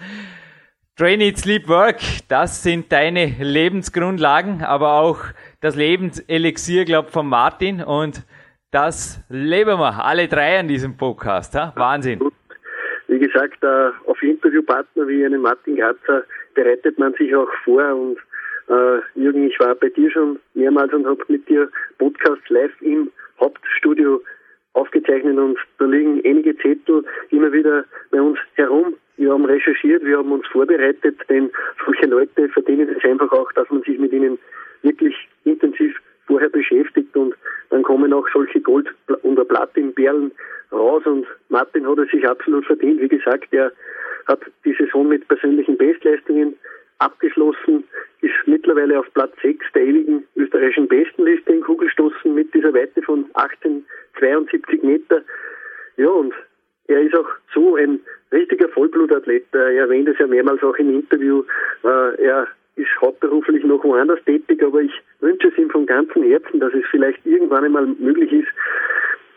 Train, 0.97 1.23
Eat, 1.23 1.39
Sleep, 1.39 1.69
Work, 1.69 2.01
das 2.29 2.63
sind 2.63 2.93
deine 2.93 3.25
Lebensgrundlagen, 3.25 4.63
aber 4.63 5.01
auch 5.01 5.21
das 5.61 5.75
Lebenselixier, 5.75 6.85
glaub, 6.85 7.09
von 7.09 7.27
Martin 7.27 7.83
und 7.83 8.23
das 8.71 9.21
leben 9.31 9.79
wir 9.79 10.05
alle 10.05 10.29
drei 10.29 10.59
an 10.59 10.69
diesem 10.69 10.97
Podcast. 10.99 11.55
Ha? 11.55 11.73
Wahnsinn. 11.77 12.21
Gesagt, 13.33 13.63
äh, 13.63 13.91
auf 14.07 14.23
Interviewpartner 14.23 15.09
wie 15.09 15.25
einen 15.25 15.41
Martin 15.41 15.77
Grazer 15.77 16.25
bereitet 16.55 16.99
man 16.99 17.15
sich 17.15 17.35
auch 17.35 17.49
vor 17.65 17.83
und 17.95 18.19
äh, 18.69 19.01
Jürgen, 19.15 19.49
ich 19.49 19.59
war 19.59 19.75
bei 19.75 19.89
dir 19.89 20.11
schon 20.11 20.39
mehrmals 20.55 20.93
und 20.93 21.07
habe 21.07 21.25
mit 21.29 21.49
dir 21.49 21.71
Podcast 21.99 22.47
live 22.51 22.71
im 22.83 23.11
Hauptstudio 23.41 24.21
aufgezeichnet 24.75 25.39
und 25.39 25.59
da 25.79 25.87
liegen 25.87 26.21
einige 26.25 26.57
Zettel 26.59 27.05
immer 27.31 27.53
wieder 27.53 27.85
bei 28.11 28.21
uns 28.21 28.39
herum. 28.55 28.97
Wir 29.17 29.33
haben 29.33 29.47
recherchiert, 29.47 30.05
wir 30.05 30.19
haben 30.19 30.33
uns 30.33 30.47
vorbereitet, 30.49 31.19
denn 31.31 31.51
solche 31.87 32.07
Leute 32.07 32.49
verdienen 32.51 32.89
es 32.91 33.05
einfach 33.05 33.33
auch, 33.33 33.51
dass 33.53 33.69
man 33.71 33.83
sich 33.83 33.99
mit 33.99 34.13
ihnen 34.13 34.39
wirklich 34.83 35.15
intensiv 35.45 35.97
vorher 36.27 36.51
beschäftigt 36.51 37.17
und 37.17 37.35
dann 37.71 37.83
kommen 37.83 38.13
auch 38.13 38.27
solche 38.33 38.61
Gold- 38.61 38.93
oder 39.23 39.45
Platinperlen 39.45 40.33
raus 40.73 41.03
und 41.07 41.27
Martin 41.49 41.87
hat 41.87 41.99
es 41.99 42.11
sich 42.11 42.27
absolut 42.27 42.65
verdient. 42.67 43.01
Wie 43.01 43.09
gesagt, 43.09 43.49
er 43.53 43.73
hat 44.27 44.41
die 44.65 44.75
Saison 44.75 45.09
mit 45.09 45.27
persönlichen 45.29 45.77
Bestleistungen 45.77 46.57
abgeschlossen, 46.99 47.85
ist 48.21 48.35
mittlerweile 48.47 48.99
auf 49.01 49.07
Platz 49.15 49.33
6 49.43 49.65
der 49.75 49.83
ewigen 49.83 50.25
österreichischen 50.37 50.87
Bestenliste 50.89 51.53
in 51.53 51.63
Kugelstoßen 51.63 52.33
mit 52.33 52.55
dieser 52.55 52.73
Weite 52.73 53.03
von 53.03 53.27
1872 53.35 54.83
Meter. 54.83 55.23
Ja, 55.97 56.09
und 56.09 56.33
er 56.87 57.03
ist 57.03 57.15
auch 57.15 57.29
so 57.53 57.77
ein 57.77 58.01
richtiger 58.31 58.69
Vollblutathlet. 58.69 59.47
Er 59.53 59.73
erwähnt 59.73 60.09
es 60.09 60.19
ja 60.19 60.27
mehrmals 60.27 60.63
auch 60.63 60.77
im 60.77 60.91
Interview. 60.91 61.43
Äh, 61.85 62.23
er 62.23 62.47
ist 62.77 62.89
hauptberuflich 63.01 63.65
noch 63.65 63.85
woanders 63.85 64.23
tätig, 64.25 64.63
aber 64.63 64.81
ich 64.81 64.93
wünsche 65.21 65.49
es 65.49 65.59
ihm 65.59 65.71
von 65.71 65.87
ganzem 65.87 66.23
Herzen, 66.23 66.61
dass 66.61 66.73
es 66.73 66.85
vielleicht 66.91 67.25
irgendwann 67.27 67.65
einmal 67.65 67.87
möglich 67.87 68.33
ist, 68.33 68.49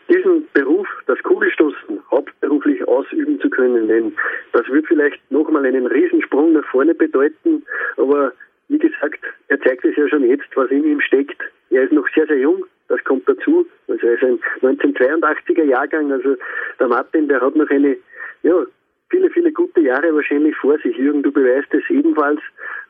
diesen 0.08 0.46
Beruf, 0.52 0.86
das 1.06 1.22
Kugelstoßen, 1.22 2.00
hauptberuflich 2.10 2.86
ausüben 2.86 3.40
zu 3.40 3.50
können. 3.50 3.88
Denn 3.88 4.12
das 4.52 4.68
wird 4.68 4.86
vielleicht 4.86 5.18
nochmal 5.30 5.66
einen 5.66 5.86
Riesensprung 5.86 6.52
nach 6.52 6.64
vorne 6.66 6.94
bedeuten. 6.94 7.64
Aber 7.96 8.32
wie 8.68 8.78
gesagt, 8.78 9.20
er 9.48 9.60
zeigt 9.60 9.84
es 9.84 9.96
ja 9.96 10.08
schon 10.08 10.24
jetzt, 10.24 10.48
was 10.54 10.70
in 10.70 10.84
ihm 10.84 11.00
steckt. 11.00 11.40
Er 11.70 11.82
ist 11.84 11.92
noch 11.92 12.06
sehr, 12.14 12.26
sehr 12.26 12.38
jung, 12.38 12.64
das 12.88 13.02
kommt 13.04 13.28
dazu. 13.28 13.66
Also 13.88 14.06
er 14.06 14.14
ist 14.14 14.22
ein 14.22 14.38
1982er 14.62 15.64
Jahrgang. 15.64 16.12
Also 16.12 16.36
der 16.78 16.88
Martin, 16.88 17.28
der 17.28 17.40
hat 17.40 17.56
noch 17.56 17.70
eine, 17.70 17.96
ja, 18.42 18.64
viele, 19.10 19.30
viele 19.30 19.52
gute 19.52 19.80
Jahre 19.80 20.14
wahrscheinlich 20.14 20.56
vor 20.56 20.78
sich. 20.78 20.96
Jürgen, 20.96 21.22
du 21.22 21.32
beweist 21.32 21.72
es 21.74 21.88
ebenfalls. 21.90 22.40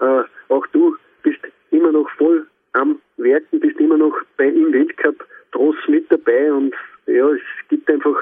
Äh, 0.01 0.23
auch 0.49 0.67
du 0.69 0.97
bist 1.23 1.41
immer 1.71 1.93
noch 1.93 2.09
voll 2.11 2.47
am 2.73 3.01
Werken, 3.17 3.61
bist 3.61 3.81
immer 3.81 3.97
noch 3.97 4.14
bei, 4.37 4.49
im 4.49 4.73
Weltcup 4.73 5.27
groß 5.53 5.77
mit 5.89 6.11
dabei 6.11 6.53
und 6.53 6.75
ja, 7.07 7.28
es 7.30 7.40
gibt 7.68 7.88
einfach, 7.90 8.16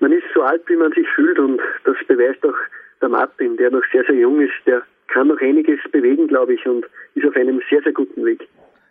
man 0.00 0.12
ist 0.12 0.24
so 0.34 0.42
alt, 0.42 0.62
wie 0.68 0.76
man 0.76 0.92
sich 0.92 1.06
fühlt 1.14 1.38
und 1.38 1.60
das 1.84 1.96
beweist 2.06 2.44
auch 2.44 2.56
der 3.00 3.08
Martin, 3.08 3.56
der 3.56 3.70
noch 3.70 3.82
sehr, 3.92 4.04
sehr 4.04 4.16
jung 4.16 4.40
ist, 4.40 4.54
der 4.66 4.82
kann 5.08 5.28
noch 5.28 5.40
einiges 5.40 5.80
bewegen, 5.92 6.26
glaube 6.28 6.54
ich, 6.54 6.66
und 6.66 6.84
ist 7.14 7.26
auf 7.26 7.36
einem 7.36 7.60
sehr, 7.70 7.82
sehr 7.82 7.92
guten 7.92 8.24
Weg. 8.24 8.48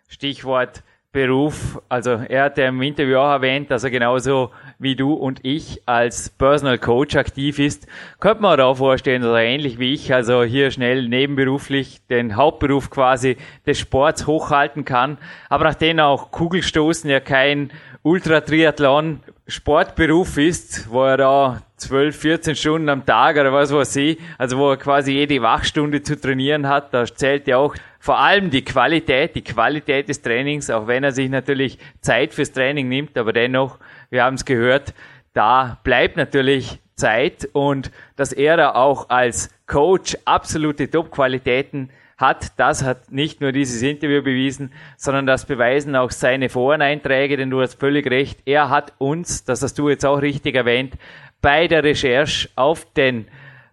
Stichwort 0.08 0.82
Beruf, 1.16 1.80
also 1.88 2.10
er 2.10 2.42
hat 2.44 2.58
ja 2.58 2.68
im 2.68 2.82
Interview 2.82 3.16
auch 3.16 3.30
erwähnt, 3.30 3.70
dass 3.70 3.84
er 3.84 3.90
genauso 3.90 4.50
wie 4.78 4.96
du 4.96 5.14
und 5.14 5.40
ich 5.44 5.80
als 5.86 6.28
Personal 6.28 6.76
Coach 6.76 7.16
aktiv 7.16 7.58
ist. 7.58 7.86
Könnte 8.20 8.42
man 8.42 8.60
auch 8.60 8.76
vorstellen, 8.76 9.22
dass 9.22 9.30
er 9.30 9.40
ähnlich 9.40 9.78
wie 9.78 9.94
ich, 9.94 10.12
also 10.12 10.42
hier 10.42 10.70
schnell 10.70 11.08
nebenberuflich 11.08 12.06
den 12.08 12.36
Hauptberuf 12.36 12.90
quasi 12.90 13.38
des 13.64 13.78
Sports 13.78 14.26
hochhalten 14.26 14.84
kann. 14.84 15.16
Aber 15.48 15.64
nachdem 15.64 16.00
auch 16.00 16.30
Kugelstoßen 16.32 17.08
ja 17.08 17.20
kein 17.20 17.70
Ultra-Triathlon 18.02 19.20
Sportberuf 19.48 20.36
ist, 20.36 20.90
wo 20.90 21.04
er 21.04 21.16
da 21.16 21.62
12, 21.76 22.16
14 22.16 22.56
Stunden 22.56 22.88
am 22.88 23.04
Tag 23.04 23.36
oder 23.36 23.52
was 23.52 23.72
weiß 23.72 23.96
ich, 23.96 24.18
also 24.38 24.56
wo 24.58 24.70
er 24.70 24.76
quasi 24.78 25.12
jede 25.12 25.42
Wachstunde 25.42 26.02
zu 26.02 26.18
trainieren 26.18 26.68
hat, 26.68 26.94
da 26.94 27.04
zählt 27.04 27.46
ja 27.46 27.58
auch 27.58 27.74
vor 28.00 28.18
allem 28.18 28.50
die 28.50 28.64
Qualität, 28.64 29.34
die 29.34 29.44
Qualität 29.44 30.08
des 30.08 30.22
Trainings, 30.22 30.70
auch 30.70 30.86
wenn 30.86 31.04
er 31.04 31.12
sich 31.12 31.28
natürlich 31.28 31.78
Zeit 32.00 32.32
fürs 32.32 32.52
Training 32.52 32.88
nimmt, 32.88 33.18
aber 33.18 33.32
dennoch, 33.32 33.78
wir 34.10 34.24
haben 34.24 34.34
es 34.34 34.44
gehört, 34.44 34.94
da 35.34 35.78
bleibt 35.84 36.16
natürlich 36.16 36.78
Zeit 36.94 37.46
und 37.52 37.90
dass 38.16 38.32
er 38.32 38.56
da 38.56 38.74
auch 38.74 39.10
als 39.10 39.50
Coach 39.66 40.16
absolute 40.24 40.90
Top-Qualitäten 40.90 41.90
hat, 42.16 42.58
das 42.58 42.82
hat 42.82 43.12
nicht 43.12 43.42
nur 43.42 43.52
dieses 43.52 43.82
Interview 43.82 44.22
bewiesen, 44.22 44.72
sondern 44.96 45.26
das 45.26 45.44
beweisen 45.44 45.94
auch 45.94 46.10
seine 46.10 46.48
Foreneinträge, 46.48 47.36
denn 47.36 47.50
du 47.50 47.60
hast 47.60 47.78
völlig 47.78 48.10
recht, 48.10 48.40
er 48.46 48.70
hat 48.70 48.94
uns, 48.96 49.44
das 49.44 49.62
hast 49.62 49.78
du 49.78 49.90
jetzt 49.90 50.06
auch 50.06 50.22
richtig 50.22 50.54
erwähnt, 50.54 50.94
bei 51.40 51.68
der 51.68 51.84
Recherche 51.84 52.48
auf 52.56 52.92
den 52.94 53.26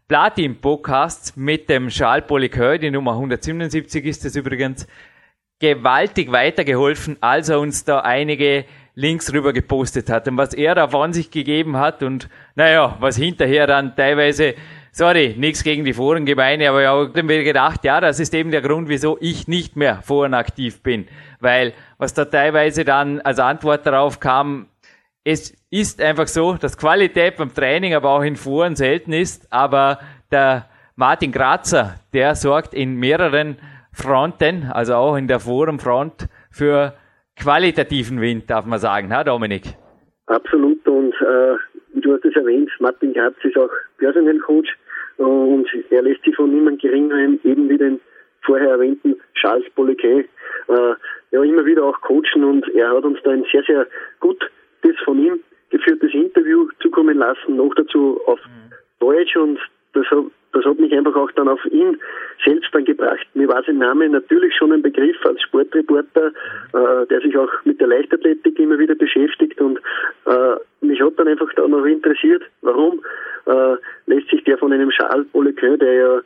Platin-Podcasts 0.08 1.36
mit 1.36 1.70
dem 1.70 1.88
Charles 1.88 2.26
Polycœur, 2.26 2.78
die 2.78 2.92
Nummer 2.92 3.14
177 3.14 4.06
ist 4.06 4.26
es 4.26 4.36
übrigens, 4.36 4.88
gewaltig 5.60 6.32
weitergeholfen, 6.32 7.18
als 7.22 7.50
er 7.50 7.60
uns 7.60 7.86
da 7.86 8.02
einige 8.02 8.66
Links 8.96 9.32
rüber 9.34 9.54
gepostet 9.54 10.10
hat. 10.10 10.28
Und 10.28 10.38
was 10.38 10.54
er 10.54 10.76
da 10.76 10.88
von 10.88 11.14
sich 11.14 11.32
gegeben 11.32 11.78
hat 11.78 12.04
und 12.04 12.30
naja, 12.56 12.98
was 13.00 13.18
hinterher 13.18 13.66
dann 13.66 13.96
teilweise, 13.96 14.56
sorry, 14.92 15.36
nichts 15.38 15.64
gegen 15.64 15.86
die 15.86 15.94
Forengemeinde, 15.94 16.70
aber 16.70 16.82
ich 16.82 16.88
habe 16.88 17.24
mir 17.24 17.44
gedacht, 17.44 17.84
ja, 17.86 18.02
das 18.02 18.20
ist 18.20 18.34
eben 18.34 18.52
der 18.52 18.62
Grund, 18.62 18.90
wieso 18.90 19.18
ich 19.20 19.48
nicht 19.48 19.76
mehr 19.76 20.02
forenaktiv 20.04 20.84
bin. 20.84 21.08
Weil 21.40 21.74
was 21.98 22.14
da 22.14 22.26
teilweise 22.26 22.86
dann 22.86 23.22
als 23.22 23.40
Antwort 23.40 23.86
darauf 23.86 24.20
kam, 24.20 24.68
es 25.24 25.56
ist 25.72 26.02
einfach 26.02 26.28
so, 26.28 26.56
dass 26.60 26.78
Qualität 26.78 27.38
beim 27.38 27.54
Training, 27.54 27.94
aber 27.94 28.10
auch 28.10 28.24
in 28.24 28.36
Foren 28.36 28.76
selten 28.76 29.14
ist. 29.14 29.48
Aber 29.52 30.00
der 30.32 30.66
Martin 30.96 31.32
Grazer, 31.32 31.96
der 32.14 32.36
sorgt 32.36 32.74
in 32.74 32.96
mehreren 32.96 33.58
Fronten, 33.94 34.70
also 34.72 34.96
auch 34.96 35.16
in 35.16 35.28
der 35.28 35.40
Forenfront, 35.40 36.28
für 36.52 36.94
qualitativen 37.40 38.22
Wind, 38.22 38.50
darf 38.50 38.66
man 38.66 38.80
sagen, 38.80 39.14
ha, 39.16 39.24
Dominik? 39.24 39.64
Absolut. 40.28 40.86
Und 40.88 41.14
äh, 41.14 41.56
du 41.96 42.14
hast 42.14 42.26
es 42.26 42.36
erwähnt, 42.36 42.70
Martin 42.80 43.14
Graz 43.14 43.34
ist 43.44 43.58
auch 43.58 43.70
Personal 43.98 44.38
Coach 44.40 44.70
und 45.18 45.68
er 45.90 46.02
lässt 46.02 46.24
sich 46.24 46.36
von 46.36 46.52
niemand 46.52 46.82
geringeren, 46.82 47.40
eben 47.44 47.70
wie 47.70 47.78
den 47.78 48.00
vorher 48.42 48.72
erwähnten 48.72 49.16
Charles 49.36 49.66
Bollequin, 49.76 50.26
äh, 50.68 50.94
ja 51.32 51.44
immer 51.44 51.66
wieder 51.66 51.84
auch 51.86 52.00
coachen 52.02 52.44
und 52.44 52.68
er 52.76 52.90
hat 52.90 53.04
uns 53.04 53.20
da 53.24 53.32
ein 53.32 53.46
sehr, 53.52 53.64
sehr 53.64 53.88
gut 54.20 54.44
das 54.84 54.96
von 55.04 55.20
ihm 55.20 55.40
geführtes 55.70 56.14
Interview 56.14 56.68
zukommen 56.82 57.18
lassen, 57.18 57.56
noch 57.56 57.74
dazu 57.76 58.22
auf 58.28 58.40
mhm. 58.46 58.74
Deutsch 59.00 59.36
und 59.36 59.60
das 59.94 60.06
hat, 60.08 60.26
das 60.54 60.66
hat 60.66 60.80
mich 60.80 60.94
einfach 60.94 61.16
auch 61.16 61.32
dann 61.32 61.48
auf 61.48 61.64
ihn 61.66 61.98
selbst 62.46 62.70
dann 62.74 62.86
gebracht. 62.86 63.26
Mir 63.34 63.48
war 63.48 63.64
sein 63.64 63.80
Name 63.80 64.08
natürlich 64.08 64.56
schon 64.56 64.72
ein 64.72 64.82
Begriff 64.82 65.18
als 65.26 65.42
Sportreporter, 65.42 66.30
mhm. 66.30 66.80
äh, 66.80 67.06
der 67.08 67.22
sich 67.22 67.36
auch 67.38 67.50
mit 67.64 67.80
der 67.80 67.88
Leichtathletik 67.88 68.60
immer 68.60 68.78
wieder 68.78 68.96
beschäftigt 68.96 69.60
und 69.60 69.80
äh, 70.26 70.56
mich 70.82 71.02
hat 71.02 71.18
dann 71.18 71.28
einfach 71.28 71.52
da 71.56 71.68
noch 71.68 71.86
interessiert, 71.86 72.44
warum 72.62 73.02
äh, 73.46 73.76
lässt 74.06 74.30
sich 74.30 74.44
der 74.44 74.58
von 74.58 74.72
einem 74.72 74.90
Charles 74.92 75.28
Polequin, 75.30 75.80
der 75.80 75.94
ja 75.94 76.22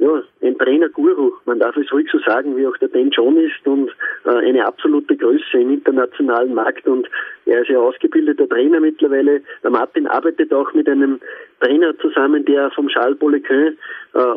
ja, 0.00 0.22
ein 0.40 0.56
Trainer-Guru, 0.56 1.32
man 1.44 1.58
darf 1.58 1.76
es 1.76 1.92
ruhig 1.92 2.08
so 2.10 2.18
sagen, 2.20 2.56
wie 2.56 2.66
auch 2.66 2.76
der 2.78 2.88
Dan 2.88 3.10
John 3.10 3.36
ist 3.36 3.66
und 3.66 3.90
äh, 4.24 4.30
eine 4.30 4.64
absolute 4.64 5.14
Größe 5.14 5.58
im 5.58 5.74
internationalen 5.74 6.54
Markt 6.54 6.86
und 6.86 7.06
er 7.44 7.60
ist 7.60 7.68
ja 7.68 7.78
ausgebildeter 7.78 8.48
Trainer 8.48 8.80
mittlerweile. 8.80 9.42
Der 9.62 9.70
Martin 9.70 10.06
arbeitet 10.06 10.54
auch 10.54 10.72
mit 10.72 10.88
einem 10.88 11.20
Trainer 11.60 11.96
zusammen, 11.98 12.46
der 12.46 12.70
vom 12.70 12.88
Charles 12.88 13.18
Bollequin 13.18 13.76
äh, 14.14 14.34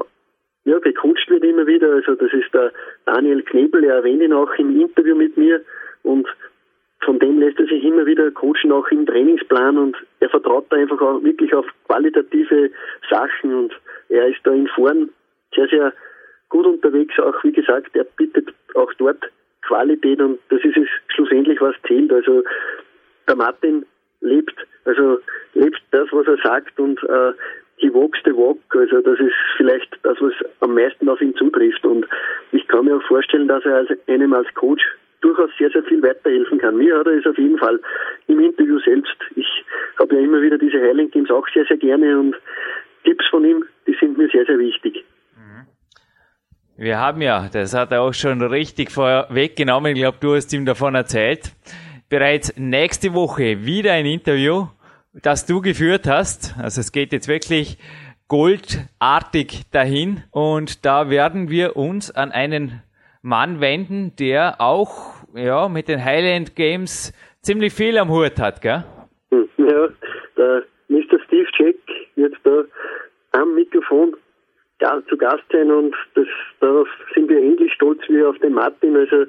ja, 0.66 0.80
gecoacht 0.80 1.30
wird 1.30 1.46
immer 1.46 1.66
wieder. 1.66 1.94
Also 1.94 2.16
das 2.16 2.34
ist 2.34 2.54
der 2.54 2.74
Daniel 3.06 3.42
Knebel, 3.44 3.86
er 3.86 3.96
erwähnt 3.96 4.22
ihn 4.22 4.34
auch 4.34 4.54
im 4.56 4.78
Interview 4.82 5.16
mit 5.16 5.38
mir 5.38 5.62
und 6.04 6.28
von 7.06 7.20
dem 7.20 7.40
lässt 7.40 7.60
er 7.60 7.68
sich 7.68 7.86
immer 7.86 8.06
wieder 8.06 8.30
coachen, 8.32 8.74
auch 8.74 8.88
im 8.90 9.06
Trainingsplan 9.06 9.78
und 9.78 9.96
er 10.20 10.30
vertraut 10.30 10.66
da 10.70 10.76
einfach 10.76 11.00
auch 11.00 11.24
wirklich 11.24 11.54
auf 11.54 11.66
qualitative 11.88 12.70
Sachen 13.10 13.56
und 13.56 13.74
er 14.10 14.28
ist 14.28 14.40
da 14.44 14.52
in 14.52 14.68
Form 14.68 15.10
sehr, 15.56 15.68
sehr 15.68 15.94
gut 16.50 16.66
unterwegs. 16.66 17.18
Auch 17.20 17.44
wie 17.44 17.52
gesagt, 17.52 17.96
er 17.96 18.04
bietet 18.04 18.54
auch 18.76 18.94
dort 18.96 19.24
Qualität 19.64 20.20
und 20.20 20.40
das 20.50 20.62
ist 20.64 20.78
es 20.78 20.88
schlussendlich, 21.14 21.60
was 21.62 21.76
zählt. 21.88 22.12
Also 22.12 22.44
der 23.28 23.36
Martin 23.36 23.86
lebt, 24.22 24.56
also 24.86 25.20
lebt 25.54 25.82
das, 25.92 26.08
was 26.12 26.28
er 26.28 26.38
sagt 26.38 26.80
und 26.80 27.02
äh, 27.04 27.34
he 27.78 27.94
walks 27.94 28.20
the 28.26 28.36
walk. 28.36 28.60
Also 28.72 29.02
das 29.02 29.20
ist 29.20 29.36
vielleicht 29.58 29.98
das, 30.04 30.18
was 30.20 30.34
am 30.60 30.76
meisten 30.76 31.10
auf 31.10 31.22
ihn 31.22 31.36
zutrifft. 31.36 31.86
Und 31.86 32.06
ich 32.52 32.68
kann 32.68 32.86
mir 32.86 32.98
auch 32.98 33.04
vorstellen, 33.04 33.48
dass 33.48 33.66
er 33.66 33.76
als, 33.76 33.90
einem 34.08 34.34
als 34.34 34.54
Coach 34.54 34.84
durchaus 35.22 35.50
sehr, 35.58 35.70
sehr 35.70 35.84
viel 35.84 36.02
weiterhelfen 36.04 36.60
kann. 36.60 36.78
Mir 36.78 36.98
hat 36.98 37.08
er 37.08 37.14
es 37.14 37.26
auf 37.26 37.38
jeden 37.38 37.58
Fall 37.58 37.80
im 38.28 38.40
Interview 38.40 38.80
selbst. 38.80 39.16
Ich 39.36 39.48
habe 39.98 40.16
ja 40.16 40.22
immer 40.22 40.42
wieder 40.42 40.58
diese 40.58 40.80
Heiling 40.82 41.10
Teams 41.12 41.32
auch 41.32 41.48
sehr, 41.54 41.66
sehr 41.66 41.78
gerne 41.78 42.20
und 42.20 42.36
Tipps 43.06 43.26
von 43.30 43.46
ihm, 43.46 43.66
die 43.88 43.96
sind 44.00 44.18
mir 44.18 44.30
sehr, 44.30 44.46
sehr 44.46 44.60
wichtig. 44.60 45.04
Wir 46.84 47.00
haben 47.00 47.22
ja, 47.22 47.48
das 47.48 47.74
hat 47.74 47.94
er 47.94 48.02
auch 48.02 48.14
schon 48.14 48.42
richtig 48.42 48.92
vorweggenommen, 48.92 49.96
ich 49.96 50.02
glaube, 50.02 50.18
du 50.20 50.36
hast 50.36 50.52
ihm 50.52 50.66
davon 50.66 50.96
erzählt, 50.96 51.54
bereits 52.10 52.58
nächste 52.58 53.14
Woche 53.14 53.66
wieder 53.66 53.94
ein 53.94 54.06
Interview, 54.06 54.66
das 55.14 55.46
du 55.46 55.62
geführt 55.62 56.10
hast. 56.10 56.56
Also 56.62 56.82
es 56.82 56.92
geht 56.92 57.14
jetzt 57.14 57.30
wirklich 57.30 57.78
goldartig 58.28 59.62
dahin 59.72 60.24
und 60.32 60.86
da 60.86 61.10
werden 61.10 61.50
wir 61.50 61.78
uns 61.78 62.14
an 62.14 62.34
einen 62.34 62.84
Mann 63.22 63.62
wenden, 63.62 64.18
der 64.18 64.60
auch 64.60 65.14
ja, 65.34 65.70
mit 65.70 65.88
den 65.88 66.04
Highland 66.04 66.54
Games 66.58 67.14
ziemlich 67.44 67.72
viel 67.72 67.98
am 67.98 68.10
Hut 68.10 68.38
hat, 68.40 68.62
gell? 68.62 68.84
Ja, 69.58 69.88
der 70.36 70.64
Mr. 70.90 71.18
Steve 71.28 71.48
Jack 71.58 71.76
wird 72.18 72.36
da 72.44 72.64
am 73.32 73.56
Mikrofon 73.56 74.18
zu 75.08 75.18
Gast 75.18 75.44
sein 75.52 75.72
und 75.72 75.96
das, 76.16 76.28
darauf 76.60 76.88
sind 77.14 77.30
wir 77.30 77.40
ähnlich 77.40 77.74
stolz 77.74 78.02
wie 78.08 78.24
auf 78.24 78.38
den 78.40 78.54
Martin. 78.54 78.96
Also 78.96 79.26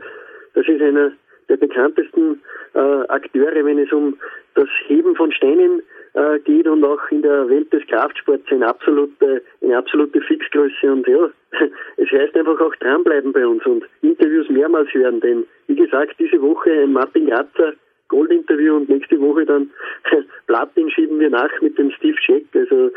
das 0.55 0.67
ist 0.67 0.81
einer 0.81 1.13
der 1.49 1.57
bekanntesten 1.57 2.41
äh, 2.75 2.79
Akteure, 2.79 3.65
wenn 3.65 3.79
es 3.79 3.93
um 3.93 4.17
das 4.55 4.69
Heben 4.87 5.15
von 5.17 5.33
Steinen 5.33 5.83
äh, 6.15 6.39
geht 6.41 6.67
und 6.67 6.85
auch 6.85 7.01
in 7.11 7.23
der 7.23 7.49
Welt 7.49 7.73
des 7.73 7.87
Kraftsports 7.87 8.51
eine 8.51 8.67
absolute, 8.67 9.43
eine 9.63 9.77
absolute 9.77 10.21
Fixgröße. 10.21 10.93
Und 10.93 11.07
ja, 11.07 11.29
es 11.97 12.11
heißt 12.11 12.37
einfach 12.37 12.61
auch 12.61 12.75
dranbleiben 12.77 13.33
bei 13.33 13.47
uns 13.47 13.65
und 13.67 13.85
Interviews 14.03 14.49
mehrmals 14.49 14.93
hören, 14.95 15.21
denn 15.21 15.45
wie 15.67 15.77
gesagt, 15.77 16.15
diese 16.19 16.41
Woche 16.41 16.71
ein 16.71 16.93
Martin 16.93 17.27
Gratzer 17.27 17.75
Goldinterview 18.09 18.77
und 18.77 18.89
nächste 18.89 19.21
Woche 19.21 19.45
dann 19.47 19.71
Platin 20.47 20.91
schieben 20.91 21.19
wir 21.19 21.31
nach 21.31 21.51
mit 21.61 21.77
dem 21.79 21.91
Steve 21.91 22.17
Jack. 22.27 22.43
Also 22.55 22.91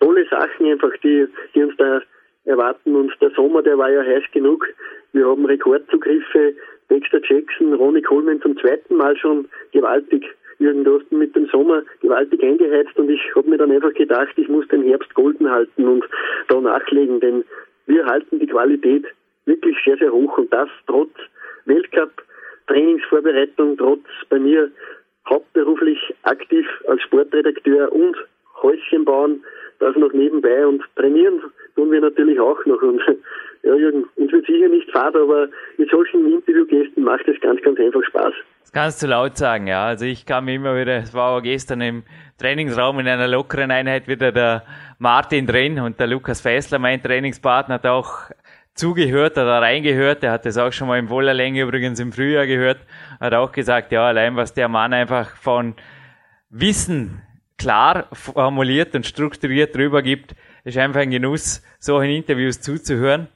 tolle 0.00 0.26
Sachen 0.28 0.66
einfach, 0.66 0.92
die, 1.02 1.26
die 1.54 1.62
uns 1.62 1.76
da 1.76 2.00
erwarten. 2.44 2.94
Und 2.94 3.12
der 3.20 3.30
Sommer, 3.30 3.62
der 3.62 3.78
war 3.78 3.90
ja 3.90 4.02
heiß 4.02 4.24
genug. 4.32 4.66
Wir 5.12 5.26
haben 5.26 5.44
Rekordzugriffe. 5.44 6.54
Dexter 6.90 7.20
Jackson, 7.26 7.72
Ronnie 7.74 8.02
Coleman 8.02 8.42
zum 8.42 8.58
zweiten 8.58 8.96
Mal 8.96 9.16
schon 9.16 9.48
gewaltig. 9.72 10.26
Jürgen 10.58 10.84
Drosten 10.84 11.18
mit 11.18 11.34
dem 11.34 11.46
Sommer 11.46 11.82
gewaltig 12.00 12.42
eingeheizt 12.42 12.96
und 12.96 13.10
ich 13.10 13.20
habe 13.34 13.50
mir 13.50 13.58
dann 13.58 13.72
einfach 13.72 13.92
gedacht, 13.94 14.32
ich 14.36 14.48
muss 14.48 14.68
den 14.68 14.84
Herbst 14.84 15.12
golden 15.14 15.50
halten 15.50 15.86
und 15.86 16.04
da 16.48 16.60
nachlegen, 16.60 17.20
denn 17.20 17.44
wir 17.86 18.06
halten 18.06 18.38
die 18.38 18.46
Qualität 18.46 19.04
wirklich 19.46 19.76
sehr, 19.84 19.96
sehr 19.96 20.12
hoch 20.12 20.38
und 20.38 20.52
das 20.52 20.68
trotz 20.86 21.12
Weltcup, 21.64 22.22
Trainingsvorbereitung, 22.68 23.76
trotz 23.76 24.04
bei 24.28 24.38
mir 24.38 24.70
hauptberuflich 25.28 26.14
aktiv 26.22 26.66
als 26.86 27.02
Sportredakteur 27.02 27.92
und 27.92 28.16
Häuschen 28.62 29.04
bauen, 29.04 29.44
das 29.84 29.96
noch 29.96 30.12
nebenbei 30.12 30.66
und 30.66 30.82
trainieren 30.96 31.40
tun 31.76 31.90
wir 31.90 32.00
natürlich 32.00 32.38
auch 32.40 32.64
noch. 32.66 32.80
Und 32.82 33.00
ja, 33.62 33.74
Jürgen, 33.74 34.04
uns 34.16 34.32
wird 34.32 34.46
sicher 34.46 34.68
nicht 34.68 34.90
fad, 34.90 35.14
aber 35.14 35.48
mit 35.76 35.90
solchen 35.90 36.30
Interviewgästen 36.30 37.02
macht 37.02 37.26
es 37.28 37.40
ganz, 37.40 37.60
ganz 37.62 37.78
einfach 37.78 38.02
Spaß. 38.04 38.34
Das 38.62 38.72
kannst 38.72 39.02
du 39.02 39.06
laut 39.06 39.36
sagen, 39.36 39.66
ja. 39.66 39.86
Also 39.86 40.04
ich 40.04 40.26
kam 40.26 40.48
immer 40.48 40.76
wieder, 40.76 40.96
es 40.96 41.14
war 41.14 41.36
auch 41.36 41.42
gestern 41.42 41.80
im 41.80 42.02
Trainingsraum 42.38 42.98
in 42.98 43.08
einer 43.08 43.28
lockeren 43.28 43.70
Einheit 43.70 44.08
wieder 44.08 44.32
der 44.32 44.64
Martin 44.98 45.46
drin 45.46 45.78
und 45.80 46.00
der 46.00 46.06
Lukas 46.06 46.40
Fessler, 46.40 46.78
mein 46.78 47.02
Trainingspartner, 47.02 47.76
hat 47.76 47.86
auch 47.86 48.30
zugehört 48.74 49.32
oder 49.32 49.60
reingehört. 49.60 50.22
Der 50.22 50.32
hat 50.32 50.46
das 50.46 50.58
auch 50.58 50.72
schon 50.72 50.88
mal 50.88 50.98
in 50.98 51.08
voller 51.08 51.34
Länge 51.34 51.62
übrigens 51.62 52.00
im 52.00 52.12
Frühjahr 52.12 52.46
gehört. 52.46 52.78
Hat 53.20 53.34
auch 53.34 53.52
gesagt, 53.52 53.92
ja, 53.92 54.06
allein 54.06 54.36
was 54.36 54.54
der 54.54 54.68
Mann 54.68 54.92
einfach 54.92 55.36
von 55.36 55.74
Wissen 56.50 57.22
klar 57.58 58.08
formuliert 58.12 58.94
und 58.94 59.06
strukturiert 59.06 59.74
drüber 59.74 60.02
gibt, 60.02 60.34
ist 60.64 60.78
einfach 60.78 61.00
ein 61.00 61.10
Genuss, 61.10 61.62
solchen 61.78 62.10
Interviews 62.10 62.60
zuzuhören. 62.60 63.28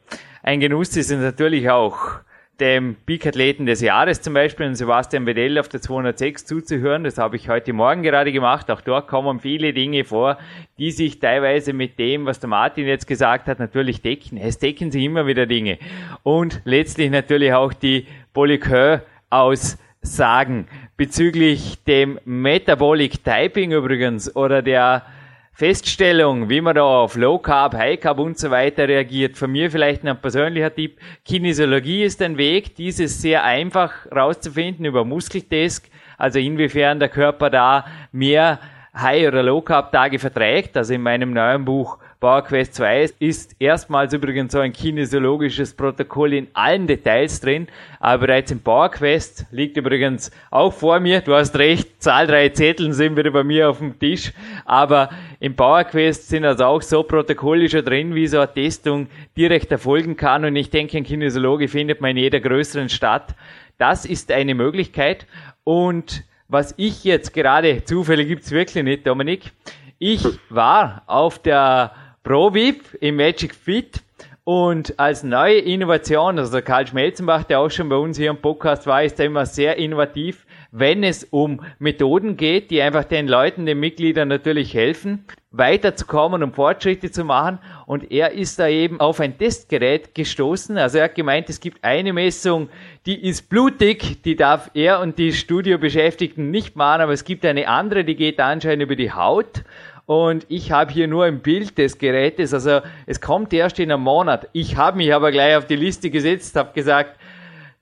Ein 0.43 0.61
Genuss 0.61 0.97
ist 0.97 1.11
es 1.11 1.21
natürlich 1.21 1.71
auch, 1.71 2.21
dem 2.61 2.97
Peak-Athleten 3.07 3.67
des 3.67 3.81
Jahres 3.81 4.21
zum 4.21 4.35
Beispiel, 4.35 4.75
Sebastian 4.75 5.25
Bedell 5.25 5.59
auf 5.59 5.69
der 5.69 5.81
206 5.81 6.45
zuzuhören. 6.45 7.05
Das 7.05 7.19
habe 7.19 7.37
ich 7.37 7.49
heute 7.49 7.73
Morgen 7.73 8.03
gerade 8.03 8.33
gemacht. 8.33 8.71
Auch 8.71 8.81
dort 8.81 9.07
kommen 9.07 9.41
viele 9.41 9.73
Dinge 9.73 10.05
vor, 10.05 10.39
die 10.79 10.91
sich 10.91 11.21
teilweise 11.21 11.73
mit 11.73 11.99
dem, 11.99 12.27
was 12.27 12.41
der 12.41 12.49
Martin 12.49 12.87
jetzt 12.87 13.07
gesagt 13.07 13.47
hat, 13.47 13.59
natürlich 13.59 14.03
decken. 14.03 14.39
Es 14.39 14.59
decken 14.59 14.91
sich 14.91 15.05
immer 15.05 15.27
wieder 15.27 15.47
Dinge. 15.47 15.79
Und 16.25 16.61
letztlich 16.65 17.11
natürlich 17.11 17.53
auch 17.53 17.73
die 17.73 18.07
Polycœur 18.35 19.03
aus 19.31 19.79
sagen 20.01 20.67
bezüglich 20.99 21.83
dem 21.85 22.19
Metabolic 22.25 23.25
Typing 23.25 23.71
übrigens 23.71 24.35
oder 24.35 24.63
der 24.63 25.05
Feststellung, 25.53 26.51
wie 26.51 26.61
man 26.61 26.75
da 26.75 26.83
auf 26.83 27.17
Low 27.17 27.39
Carb, 27.39 27.75
High 27.75 28.01
Carb 28.01 28.19
und 28.19 28.37
so 28.37 28.51
weiter 28.51 28.89
reagiert. 28.89 29.37
Von 29.39 29.53
mir 29.53 29.71
vielleicht 29.71 30.05
ein 30.05 30.21
persönlicher 30.21 30.75
Tipp. 30.75 30.99
Kinesiologie 31.25 32.03
ist 32.03 32.21
ein 32.21 32.37
Weg, 32.37 32.75
dieses 32.75 33.23
sehr 33.23 33.45
einfach 33.45 33.93
rauszufinden 34.11 34.85
über 34.85 35.05
Muskeltest, 35.05 35.89
also 36.17 36.41
inwiefern 36.41 36.99
der 36.99 37.09
Körper 37.09 37.49
da 37.49 37.87
mehr 38.11 38.59
High- 38.93 39.29
oder 39.29 39.45
Low 39.45 39.61
Carb 39.61 39.93
Tage 39.93 40.19
verträgt. 40.19 40.77
Also 40.77 40.95
in 40.95 41.03
meinem 41.03 41.33
neuen 41.33 41.65
Buch 41.65 41.99
PowerQuest 42.21 42.75
2 42.75 43.11
ist 43.21 43.55
erstmals 43.61 44.13
übrigens 44.13 44.53
so 44.53 44.59
ein 44.59 44.73
kinesiologisches 44.73 45.73
Protokoll 45.75 46.33
in 46.33 46.49
allen 46.53 46.89
Details 46.89 47.41
drin, 47.41 47.69
aber 48.01 48.27
bereits 48.27 48.51
im 48.51 48.61
PowerQuest 48.61 49.47
liegt 49.53 49.77
übrigens 49.77 50.33
auch 50.51 50.73
vor 50.73 50.99
mir, 50.99 51.21
du 51.21 51.35
hast 51.35 51.57
recht, 51.57 52.03
zahlreiche 52.03 52.55
Zettel 52.55 52.93
sind 52.93 53.17
wieder 53.17 53.31
bei 53.31 53.45
mir 53.45 53.71
auf 53.71 53.79
dem 53.79 53.97
Tisch, 54.01 54.33
aber 54.65 55.11
im 55.39 55.55
PowerQuest 55.55 56.29
sind 56.29 56.45
also 56.45 56.65
auch 56.65 56.83
so 56.83 57.05
Protokolle 57.05 57.69
schon 57.69 57.85
drin, 57.85 58.13
wie 58.17 58.27
so 58.27 58.39
eine 58.41 58.53
Testung 58.53 59.07
direkt 59.37 59.71
erfolgen 59.71 60.17
kann. 60.17 60.45
Und 60.45 60.57
ich 60.57 60.71
denke, 60.71 60.99
ein 60.99 61.05
Kinesiologe 61.05 61.69
findet 61.69 62.01
man 62.01 62.11
in 62.11 62.17
jeder 62.17 62.41
größeren 62.41 62.89
Stadt. 62.89 63.37
Das 63.79 64.05
ist 64.05 64.33
eine 64.33 64.57
Möglichkeit. 64.57 65.27
Und 65.63 66.25
was 66.49 66.75
ich 66.77 67.05
jetzt 67.05 67.33
gerade, 67.33 67.85
Zufälle 67.85 68.27
gibt's 68.27 68.51
wirklich 68.51 68.83
nicht, 68.83 69.07
Dominik, 69.07 69.53
ich 70.01 70.25
war 70.49 71.03
auf 71.07 71.39
der 71.39 71.93
ProVip 72.29 72.83
im 73.01 73.17
Magic 73.17 73.55
Fit 73.55 74.03
und 74.45 75.01
als 75.01 75.23
neue 75.23 75.61
Innovation, 75.61 76.39
also 76.39 76.53
der 76.53 76.61
Karl 76.61 76.87
Schmelzenbach, 76.87 77.45
der 77.45 77.59
auch 77.59 77.71
schon 77.71 77.89
bei 77.89 77.97
uns 77.97 78.19
hier 78.19 78.29
im 78.29 78.37
Podcast 78.37 78.87
war, 78.87 79.03
ist 79.03 79.19
da 79.19 79.25
immer 79.25 79.47
sehr 79.47 79.77
innovativ, 79.79 80.45
wenn 80.71 81.05
es 81.05 81.25
um 81.25 81.63
Methoden 81.79 82.37
geht, 82.37 82.71
die 82.71 82.83
einfach 82.83 83.05
den 83.05 83.29
Leuten, 83.29 83.65
den 83.65 83.81
Mitgliedern 83.81 84.29
natürlich 84.29 84.75
helfen, 84.75 85.25
weiterzukommen 85.53 86.43
und 86.43 86.55
Fortschritte 86.55 87.11
zu 87.11 87.25
machen. 87.25 87.61
Und 87.87 88.13
er 88.13 88.33
ist 88.33 88.59
da 88.59 88.69
eben 88.69 89.01
auf 89.01 89.21
ein 89.21 89.39
Testgerät 89.39 90.15
gestoßen. 90.15 90.77
Also 90.77 90.99
er 90.99 91.05
hat 91.05 91.15
gemeint, 91.15 91.49
es 91.49 91.61
gibt 91.61 91.83
eine 91.83 92.13
Messung, 92.13 92.69
die 93.07 93.27
ist 93.27 93.49
blutig, 93.49 94.23
die 94.23 94.37
darf 94.37 94.71
er 94.75 95.01
und 95.01 95.17
die 95.17 95.33
Studiobeschäftigten 95.33 96.51
nicht 96.51 96.77
machen, 96.77 97.01
aber 97.01 97.15
es 97.15 97.25
gibt 97.25 97.47
eine 97.47 97.69
andere, 97.69 98.05
die 98.05 98.17
geht 98.17 98.39
anscheinend 98.39 98.83
über 98.83 98.97
die 98.97 99.13
Haut. 99.13 99.63
Und 100.09 100.47
ich 100.49 100.73
habe 100.73 100.91
hier 100.91 101.07
nur 101.07 101.27
ein 101.27 101.41
Bild 101.41 101.77
des 101.77 101.99
Gerätes. 101.99 102.55
Also 102.55 102.81
es 103.05 103.21
kommt 103.21 103.53
erst 103.53 103.79
in 103.79 103.93
einem 103.93 104.05
Monat. 104.05 104.49
Ich 104.55 104.75
habe 104.79 104.97
mich 104.97 105.13
aber 105.13 105.31
gleich 105.31 105.55
auf 105.55 105.67
die 105.67 105.77
Liste 105.77 106.09
gesetzt, 106.09 106.57
habe 106.57 106.73
gesagt, 106.73 107.21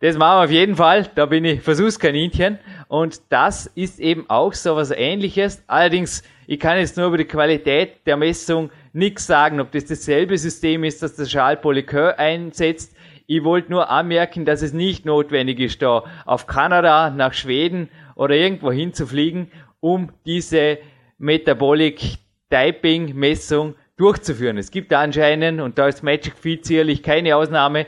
das 0.00 0.18
machen 0.18 0.40
wir 0.40 0.44
auf 0.46 0.50
jeden 0.50 0.74
Fall. 0.74 1.08
Da 1.14 1.26
bin 1.26 1.44
ich 1.44 1.62
Versuchskaninchen. 1.62 2.58
Und 2.88 3.20
das 3.28 3.66
ist 3.76 4.00
eben 4.00 4.28
auch 4.28 4.54
so 4.54 4.74
was 4.74 4.90
ähnliches. 4.90 5.62
Allerdings, 5.68 6.24
ich 6.48 6.58
kann 6.58 6.78
jetzt 6.78 6.96
nur 6.96 7.06
über 7.06 7.18
die 7.18 7.26
Qualität 7.26 8.04
der 8.06 8.16
Messung 8.16 8.70
nichts 8.92 9.28
sagen, 9.28 9.60
ob 9.60 9.70
das 9.70 9.84
dasselbe 9.84 10.36
System 10.36 10.82
ist, 10.82 11.04
das 11.04 11.14
der 11.14 11.26
Charles 11.26 11.60
Polycœur 11.60 12.16
einsetzt. 12.16 12.96
Ich 13.28 13.44
wollte 13.44 13.70
nur 13.70 13.88
anmerken, 13.88 14.44
dass 14.44 14.62
es 14.62 14.72
nicht 14.72 15.06
notwendig 15.06 15.60
ist, 15.60 15.80
da 15.80 16.02
auf 16.24 16.48
Kanada, 16.48 17.08
nach 17.08 17.34
Schweden 17.34 17.88
oder 18.16 18.34
irgendwo 18.34 18.72
hinzufliegen, 18.72 19.52
um 19.78 20.10
diese 20.26 20.78
Metabolic 21.18 22.18
Typing 22.50 23.14
Messung 23.14 23.74
durchzuführen. 23.96 24.58
Es 24.58 24.70
gibt 24.70 24.92
anscheinend, 24.92 25.60
und 25.60 25.78
da 25.78 25.88
ist 25.88 26.02
Magic 26.02 26.34
Feed 26.36 26.64
sicherlich 26.64 27.02
keine 27.02 27.36
Ausnahme, 27.36 27.86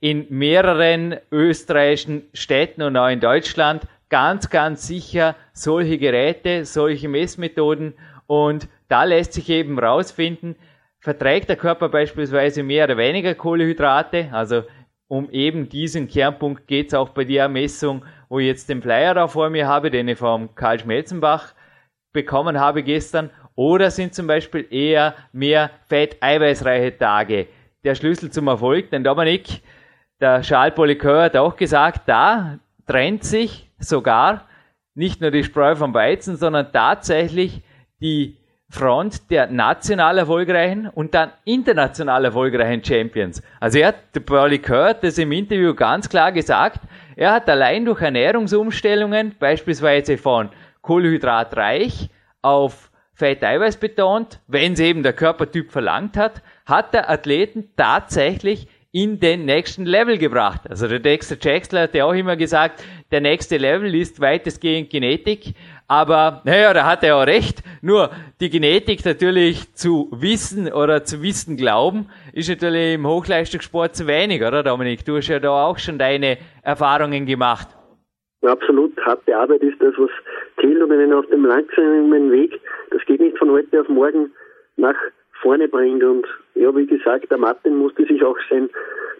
in 0.00 0.26
mehreren 0.28 1.16
österreichischen 1.32 2.22
Städten 2.34 2.82
und 2.82 2.96
auch 2.96 3.08
in 3.08 3.20
Deutschland 3.20 3.86
ganz, 4.08 4.50
ganz 4.50 4.86
sicher 4.86 5.34
solche 5.52 5.98
Geräte, 5.98 6.64
solche 6.64 7.08
Messmethoden 7.08 7.94
und 8.26 8.68
da 8.88 9.04
lässt 9.04 9.32
sich 9.32 9.48
eben 9.48 9.78
rausfinden, 9.78 10.56
verträgt 11.00 11.48
der 11.48 11.56
Körper 11.56 11.88
beispielsweise 11.88 12.62
mehr 12.62 12.84
oder 12.84 12.98
weniger 12.98 13.34
Kohlehydrate, 13.34 14.28
also 14.32 14.62
um 15.08 15.30
eben 15.30 15.68
diesen 15.68 16.08
Kernpunkt 16.08 16.66
geht 16.66 16.88
es 16.88 16.94
auch 16.94 17.10
bei 17.10 17.24
der 17.24 17.48
Messung, 17.48 18.04
wo 18.28 18.38
ich 18.38 18.46
jetzt 18.46 18.68
den 18.68 18.82
Flyer 18.82 19.14
da 19.14 19.28
vor 19.28 19.50
mir 19.50 19.66
habe, 19.66 19.90
den 19.90 20.08
ich 20.08 20.18
vom 20.18 20.54
Karl 20.54 20.80
Schmelzenbach 20.80 21.54
bekommen 22.16 22.58
habe 22.58 22.82
gestern, 22.82 23.30
oder 23.54 23.90
sind 23.90 24.14
zum 24.14 24.26
Beispiel 24.26 24.66
eher 24.70 25.14
mehr 25.32 25.70
fett-eiweißreiche 25.88 26.98
Tage 26.98 27.46
der 27.84 27.94
Schlüssel 27.94 28.30
zum 28.30 28.48
Erfolg? 28.48 28.90
Denn 28.90 29.04
Dominik, 29.04 29.62
der 30.20 30.40
Charles 30.40 30.74
Polycœur 30.74 31.24
hat 31.24 31.36
auch 31.36 31.56
gesagt, 31.56 32.02
da 32.06 32.58
trennt 32.86 33.22
sich 33.24 33.70
sogar 33.78 34.48
nicht 34.94 35.20
nur 35.20 35.30
die 35.30 35.44
Spreu 35.44 35.76
vom 35.76 35.94
Weizen, 35.94 36.36
sondern 36.36 36.72
tatsächlich 36.72 37.62
die 38.00 38.36
Front 38.68 39.30
der 39.30 39.46
national 39.46 40.18
erfolgreichen 40.18 40.88
und 40.88 41.14
dann 41.14 41.30
international 41.44 42.24
erfolgreichen 42.24 42.82
Champions. 42.82 43.42
Also 43.60 43.78
er 43.78 43.88
hat, 43.88 44.62
Kurt, 44.64 45.04
das 45.04 45.18
im 45.18 45.32
Interview 45.32 45.74
ganz 45.74 46.08
klar 46.08 46.32
gesagt, 46.32 46.80
er 47.14 47.32
hat 47.32 47.48
allein 47.48 47.84
durch 47.84 48.02
Ernährungsumstellungen, 48.02 49.36
beispielsweise 49.38 50.18
von 50.18 50.50
Kohlenhydratreich 50.86 52.08
auf 52.42 52.90
Fett-Eiweiß 53.14 53.78
betont, 53.78 54.40
wenn 54.46 54.74
es 54.74 54.80
eben 54.80 55.02
der 55.02 55.12
Körpertyp 55.12 55.72
verlangt 55.72 56.16
hat, 56.16 56.42
hat 56.64 56.94
der 56.94 57.10
Athleten 57.10 57.70
tatsächlich 57.76 58.68
in 58.92 59.20
den 59.20 59.44
nächsten 59.44 59.84
Level 59.84 60.16
gebracht. 60.16 60.62
Also 60.70 60.86
der 60.86 61.00
Dexter 61.00 61.36
Jaxler 61.38 61.82
hat 61.82 61.94
ja 61.94 62.04
auch 62.04 62.14
immer 62.14 62.36
gesagt, 62.36 62.84
der 63.10 63.20
nächste 63.20 63.56
Level 63.58 63.94
ist 63.94 64.20
weitestgehend 64.20 64.88
Genetik. 64.88 65.54
Aber 65.88 66.40
naja, 66.44 66.72
da 66.72 66.86
hat 66.86 67.02
er 67.04 67.16
auch 67.16 67.26
recht. 67.26 67.62
Nur 67.82 68.10
die 68.40 68.48
Genetik 68.48 69.04
natürlich 69.04 69.74
zu 69.74 70.08
wissen 70.12 70.72
oder 70.72 71.04
zu 71.04 71.22
wissen 71.22 71.56
glauben, 71.56 72.08
ist 72.32 72.48
natürlich 72.48 72.94
im 72.94 73.06
Hochleistungssport 73.06 73.94
zu 73.96 74.06
wenig, 74.06 74.42
oder 74.42 74.62
Dominik? 74.62 75.04
Du 75.04 75.16
hast 75.16 75.28
ja 75.28 75.40
da 75.40 75.66
auch 75.66 75.78
schon 75.78 75.98
deine 75.98 76.38
Erfahrungen 76.62 77.26
gemacht. 77.26 77.68
Absolut, 78.42 78.96
harte 79.04 79.36
Arbeit 79.36 79.62
ist 79.62 79.80
das, 79.80 79.94
was 79.98 80.10
einen 80.82 81.12
auf 81.12 81.26
dem 81.26 81.44
langsamen 81.44 82.30
Weg, 82.30 82.60
das 82.90 83.04
geht 83.06 83.20
nicht 83.20 83.38
von 83.38 83.50
heute 83.50 83.80
auf 83.80 83.88
morgen 83.88 84.32
nach 84.76 84.96
vorne 85.40 85.68
bringt. 85.68 86.02
Und 86.02 86.26
ja, 86.54 86.74
wie 86.74 86.86
gesagt, 86.86 87.30
der 87.30 87.38
Martin 87.38 87.76
musste 87.76 88.04
sich 88.04 88.22
auch 88.22 88.38
sein 88.50 88.68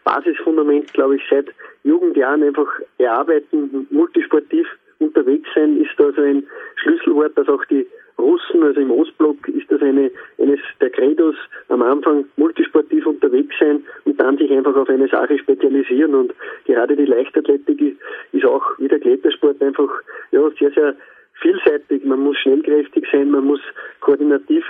Basisfundament, 0.05 0.93
glaube 0.93 1.17
ich, 1.17 1.23
seit 1.29 1.47
Jugendjahren 1.85 2.43
einfach 2.43 2.69
erarbeiten, 2.99 3.87
multisportiv 3.91 4.67
unterwegs 4.99 5.49
sein, 5.55 5.81
ist 5.81 5.91
da 5.99 6.11
so 6.13 6.23
ein 6.23 6.47
Schlüsselwort, 6.77 7.37
dass 7.37 7.49
auch 7.49 7.65
die 7.67 7.87
Russen, 8.19 8.63
also 8.63 8.81
im 8.81 8.91
Ostblock, 8.91 9.49
ist 9.49 9.71
das 9.71 9.83
eine, 9.83 10.11
eines 10.39 10.61
der 10.81 10.91
Credos 10.91 11.37
am 11.69 11.83
Anfang 11.83 12.25
multisportiv 12.37 13.07
unterwegs 13.07 13.55
sein 13.61 13.85
und 14.05 14.19
dann 14.19 14.39
sich 14.39 14.51
einfach 14.51 14.75
auf 14.75 14.89
eine 14.89 15.09
Sache 15.09 15.39
spezialisieren. 15.39 16.15
Und 16.15 16.35
gerade 16.65 16.97
die 16.97 17.05
Leichtathletik 17.05 17.99
ist 18.33 18.45
auch 18.45 18.65
wie 18.79 18.89
der 18.89 19.01
Klettersport 19.01 19.61
einfach 19.61 19.91
ja, 20.31 20.49
sehr, 20.59 20.71
sehr 20.71 20.97
vielseitig. 21.41 22.05
Man 22.05 22.21
muss 22.21 22.37
schnellkräftig 22.39 23.07
sein, 23.13 23.31
man 23.31 23.45
muss 23.45 23.61
koordinativ 24.01 24.65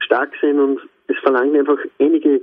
stark 0.00 0.30
sein 0.40 0.58
und 0.58 0.80
es 1.08 1.16
verlangt 1.18 1.56
einfach 1.56 1.78
einige 1.98 2.40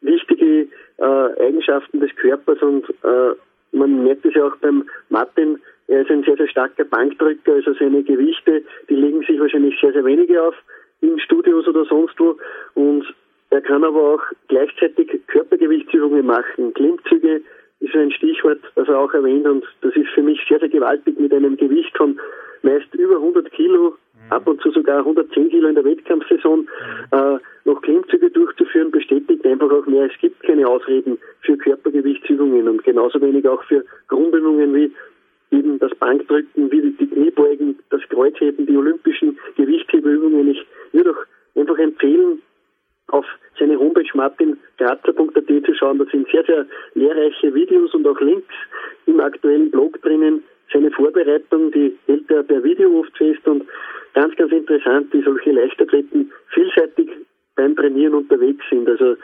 wichtige 0.00 0.68
äh, 0.98 1.44
Eigenschaften 1.46 2.00
des 2.00 2.14
Körpers 2.16 2.60
und 2.60 2.88
äh, 3.04 3.34
man 3.72 4.04
merkt 4.04 4.24
es 4.24 4.34
ja 4.34 4.46
auch 4.46 4.56
beim 4.56 4.84
Martin, 5.08 5.58
er 5.88 6.02
ist 6.02 6.10
ein 6.10 6.22
sehr, 6.24 6.36
sehr 6.36 6.48
starker 6.48 6.84
Bankdrücker, 6.84 7.54
also 7.54 7.74
seine 7.74 8.02
Gewichte, 8.02 8.62
die 8.88 8.94
legen 8.94 9.22
sich 9.22 9.38
wahrscheinlich 9.40 9.78
sehr, 9.80 9.92
sehr 9.92 10.04
wenige 10.04 10.42
auf 10.42 10.54
in 11.00 11.18
Studios 11.18 11.66
oder 11.66 11.84
sonst 11.84 12.18
wo 12.18 12.36
und 12.74 13.04
er 13.50 13.60
kann 13.60 13.84
aber 13.84 14.14
auch 14.14 14.22
gleichzeitig 14.48 15.20
Körpergewichtsübungen 15.26 16.24
machen. 16.24 16.72
Klimmzüge 16.72 17.42
ist 17.80 17.94
ein 17.94 18.10
Stichwort, 18.12 18.60
das 18.76 18.88
er 18.88 18.98
auch 18.98 19.12
erwähnt 19.12 19.46
und 19.46 19.64
das 19.82 19.94
ist 19.96 20.08
für 20.14 20.22
mich 20.22 20.40
sehr, 20.48 20.60
sehr 20.60 20.68
gewaltig 20.68 21.18
mit 21.18 21.34
einem 21.34 21.56
Gewicht 21.56 21.94
von 21.96 22.18
meist 22.62 22.94
über 22.94 23.16
100 23.16 23.50
Kilo 23.52 23.96
Mhm. 24.22 24.32
ab 24.32 24.46
und 24.46 24.60
zu 24.60 24.70
sogar 24.70 24.98
110 24.98 25.50
Kilo 25.50 25.68
in 25.68 25.74
der 25.74 25.84
Wettkampfsaison, 25.84 26.60
mhm. 26.60 26.66
äh, 27.10 27.38
noch 27.64 27.80
Klimmzüge 27.82 28.30
durchzuführen, 28.30 28.90
bestätigt 28.90 29.44
einfach 29.46 29.70
auch 29.70 29.86
mehr. 29.86 30.06
Es 30.06 30.18
gibt 30.20 30.42
keine 30.42 30.66
Ausreden 30.66 31.18
für 31.40 31.56
Körpergewichtsübungen 31.56 32.68
und 32.68 32.84
genauso 32.84 33.20
wenig 33.20 33.46
auch 33.48 33.62
für 33.64 33.84
Grundübungen 34.08 34.74
wie 34.74 34.92
eben 35.50 35.78
das 35.78 35.94
Bankdrücken, 35.96 36.70
wie 36.70 36.92
die 36.92 37.06
Kniebeugen, 37.06 37.78
das 37.90 38.00
Kreuzheben, 38.08 38.66
die 38.66 38.76
olympischen 38.76 39.38
Gewichthebeübungen. 39.56 40.50
Ich 40.50 40.66
würde 40.92 41.10
auch 41.10 41.60
einfach 41.60 41.78
empfehlen, 41.78 42.40
auf 43.08 43.26
seine 43.58 43.78
Homepage 43.78 44.08
martingrazer.at 44.14 45.66
zu 45.66 45.74
schauen. 45.74 45.98
Da 45.98 46.06
sind 46.06 46.26
sehr, 46.30 46.44
sehr 46.44 46.66
lehrreiche 46.94 47.52
Videos 47.52 47.92
und 47.92 48.06
auch 48.06 48.18
Links 48.20 48.54
im 49.04 49.20
aktuellen 49.20 49.70
Blog 49.70 50.00
drinnen. 50.00 50.42
Seine 50.72 50.90
Vorbereitung, 50.90 51.70
die 51.72 51.96
hält 52.06 52.30
er 52.30 52.42
per 52.42 52.62
Video 52.64 53.00
oft 53.00 53.16
fest 53.16 53.46
und 53.46 53.64
ganz, 54.14 54.34
ganz 54.36 54.52
interessant, 54.52 55.12
wie 55.12 55.22
solche 55.22 55.52
Leichtathleten 55.52 56.32
vielseitig 56.48 57.10
beim 57.56 57.76
Trainieren 57.76 58.14
unterwegs 58.14 58.64
sind. 58.70 58.88
Also 58.88 59.16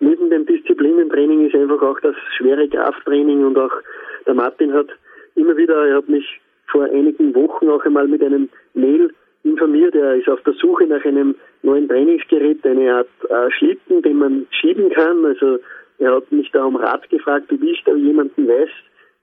neben 0.00 0.30
dem 0.30 0.46
Disziplinentraining 0.46 1.46
ist 1.46 1.54
einfach 1.54 1.82
auch 1.82 2.00
das 2.00 2.16
schwere 2.36 2.68
Krafttraining 2.68 3.44
und 3.44 3.58
auch 3.58 3.72
der 4.26 4.34
Martin 4.34 4.72
hat 4.72 4.88
immer 5.34 5.56
wieder, 5.56 5.86
er 5.86 5.96
hat 5.96 6.08
mich 6.08 6.40
vor 6.66 6.84
einigen 6.84 7.34
Wochen 7.34 7.68
auch 7.68 7.84
einmal 7.84 8.08
mit 8.08 8.22
einem 8.22 8.48
Mail 8.74 9.10
informiert, 9.44 9.94
er 9.94 10.16
ist 10.16 10.28
auf 10.28 10.40
der 10.42 10.54
Suche 10.54 10.86
nach 10.86 11.04
einem 11.04 11.34
neuen 11.62 11.88
Trainingsgerät, 11.88 12.64
eine 12.64 12.94
Art 12.94 13.08
äh, 13.28 13.50
Schlitten, 13.50 14.02
den 14.02 14.18
man 14.18 14.46
schieben 14.50 14.90
kann. 14.90 15.24
Also 15.24 15.58
er 15.98 16.16
hat 16.16 16.32
mich 16.32 16.50
da 16.52 16.64
um 16.64 16.76
Rat 16.76 17.08
gefragt, 17.10 17.52
ob 17.52 17.62
ich 17.62 17.82
da 17.84 17.94
jemanden 17.94 18.48
weiß, 18.48 18.70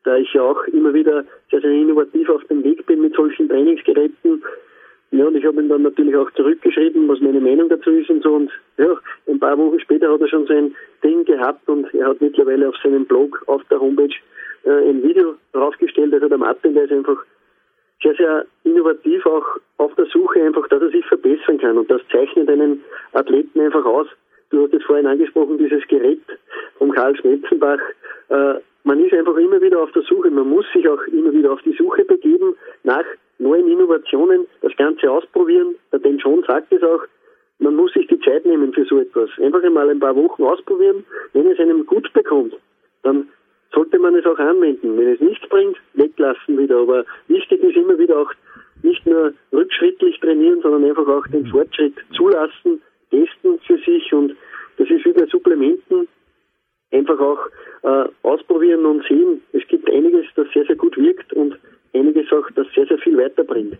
da 0.03 0.17
ich 0.17 0.33
ja 0.33 0.41
auch 0.41 0.63
immer 0.65 0.93
wieder 0.93 1.23
sehr, 1.49 1.61
sehr 1.61 1.71
innovativ 1.71 2.29
auf 2.29 2.43
dem 2.45 2.63
Weg 2.63 2.85
bin 2.85 3.01
mit 3.01 3.15
solchen 3.15 3.49
Trainingsgeräten, 3.49 4.43
ja, 5.13 5.25
und 5.25 5.35
ich 5.35 5.45
habe 5.45 5.61
ihm 5.61 5.67
dann 5.67 5.81
natürlich 5.81 6.15
auch 6.15 6.31
zurückgeschrieben, 6.31 7.07
was 7.09 7.19
meine 7.19 7.41
Meinung 7.41 7.67
dazu 7.67 7.91
ist 7.91 8.09
und 8.09 8.23
so. 8.23 8.33
Und 8.33 8.51
ja, 8.77 8.95
ein 9.27 9.39
paar 9.39 9.57
Wochen 9.57 9.79
später 9.81 10.11
hat 10.11 10.21
er 10.21 10.27
schon 10.29 10.47
sein 10.47 10.73
Ding 11.03 11.25
gehabt 11.25 11.67
und 11.67 11.93
er 11.93 12.07
hat 12.07 12.21
mittlerweile 12.21 12.69
auf 12.69 12.75
seinem 12.81 13.05
Blog 13.05 13.43
auf 13.47 13.61
der 13.69 13.81
Homepage 13.81 14.15
äh, 14.63 14.89
ein 14.89 15.03
Video 15.03 15.35
draufgestellt. 15.51 16.13
Also 16.13 16.29
der 16.29 16.37
Martin, 16.37 16.75
der 16.75 16.85
ist 16.85 16.93
einfach 16.93 17.17
sehr, 18.01 18.15
sehr 18.15 18.45
innovativ 18.63 19.25
auch 19.25 19.45
auf 19.79 19.93
der 19.95 20.05
Suche 20.05 20.43
einfach, 20.43 20.65
dass 20.69 20.81
er 20.81 20.91
sich 20.91 21.05
verbessern 21.05 21.57
kann. 21.57 21.77
Und 21.77 21.91
das 21.91 22.01
zeichnet 22.09 22.49
einen 22.49 22.81
Athleten 23.11 23.59
einfach 23.59 23.83
aus. 23.83 24.07
Du 24.49 24.63
hast 24.63 24.73
es 24.73 24.83
vorhin 24.83 25.07
angesprochen, 25.07 25.57
dieses 25.57 25.85
Gerät 25.89 26.21
vom 26.77 26.89
Karl 26.91 27.17
Schmetzenbach. 27.17 27.79
Äh, 28.29 28.55
man 28.83 29.03
ist 29.03 29.13
einfach 29.13 29.35
immer 29.37 29.61
wieder 29.61 29.81
auf 29.81 29.91
der 29.91 30.03
Suche. 30.03 30.29
Man 30.29 30.49
muss 30.49 30.65
sich 30.73 30.87
auch 30.87 31.01
immer 31.07 31.31
wieder 31.33 31.51
auf 31.51 31.61
die 31.61 31.75
Suche 31.77 32.03
begeben 32.05 32.55
nach 32.83 33.05
neuen 33.39 33.67
Innovationen, 33.67 34.47
das 34.61 34.75
Ganze 34.77 35.09
ausprobieren. 35.09 35.75
Der 35.91 35.99
Dan 35.99 36.17
John 36.17 36.43
sagt 36.47 36.71
es 36.71 36.81
auch, 36.83 37.01
man 37.59 37.75
muss 37.75 37.93
sich 37.93 38.07
die 38.07 38.19
Zeit 38.19 38.45
nehmen 38.45 38.73
für 38.73 38.85
so 38.85 38.99
etwas. 38.99 39.29
Einfach 39.39 39.63
einmal 39.63 39.89
ein 39.89 39.99
paar 39.99 40.15
Wochen 40.15 40.43
ausprobieren. 40.43 41.05
Wenn 41.33 41.47
es 41.47 41.59
einem 41.59 41.85
gut 41.85 42.11
bekommt, 42.13 42.55
dann 43.03 43.27
sollte 43.73 43.99
man 43.99 44.15
es 44.15 44.25
auch 44.25 44.39
anwenden. 44.39 44.97
Wenn 44.97 45.13
es 45.13 45.19
nichts 45.19 45.47
bringt, 45.47 45.77
weglassen 45.93 46.57
wieder. 46.57 46.77
Aber 46.77 47.05
wichtig 47.27 47.61
ist 47.61 47.75
immer 47.75 47.97
wieder 47.99 48.19
auch 48.19 48.31
nicht 48.81 49.05
nur 49.05 49.33
rückschrittlich 49.53 50.19
trainieren, 50.19 50.61
sondern 50.61 50.85
einfach 50.85 51.07
auch 51.07 51.27
den 51.27 51.45
Fortschritt 51.47 51.93
zulassen, 52.15 52.81
testen 53.11 53.59
für 53.67 53.77
sich 53.77 54.11
und 54.13 54.35
das 54.77 54.89
ist 54.89 55.05
wie 55.05 55.13
bei 55.13 55.25
Supplementen 55.27 56.07
einfach 56.91 57.19
auch 57.19 57.39
äh, 57.83 58.09
ausprobieren 58.23 58.85
und 58.85 59.05
sehen. 59.07 59.41
Es 59.53 59.67
gibt 59.67 59.89
einiges, 59.89 60.25
das 60.35 60.47
sehr, 60.53 60.65
sehr 60.65 60.75
gut 60.75 60.97
wirkt 60.97 61.33
und 61.33 61.57
einiges 61.93 62.31
auch, 62.31 62.49
das 62.55 62.67
sehr, 62.75 62.85
sehr 62.85 62.97
viel 62.99 63.17
weiterbringt. 63.17 63.77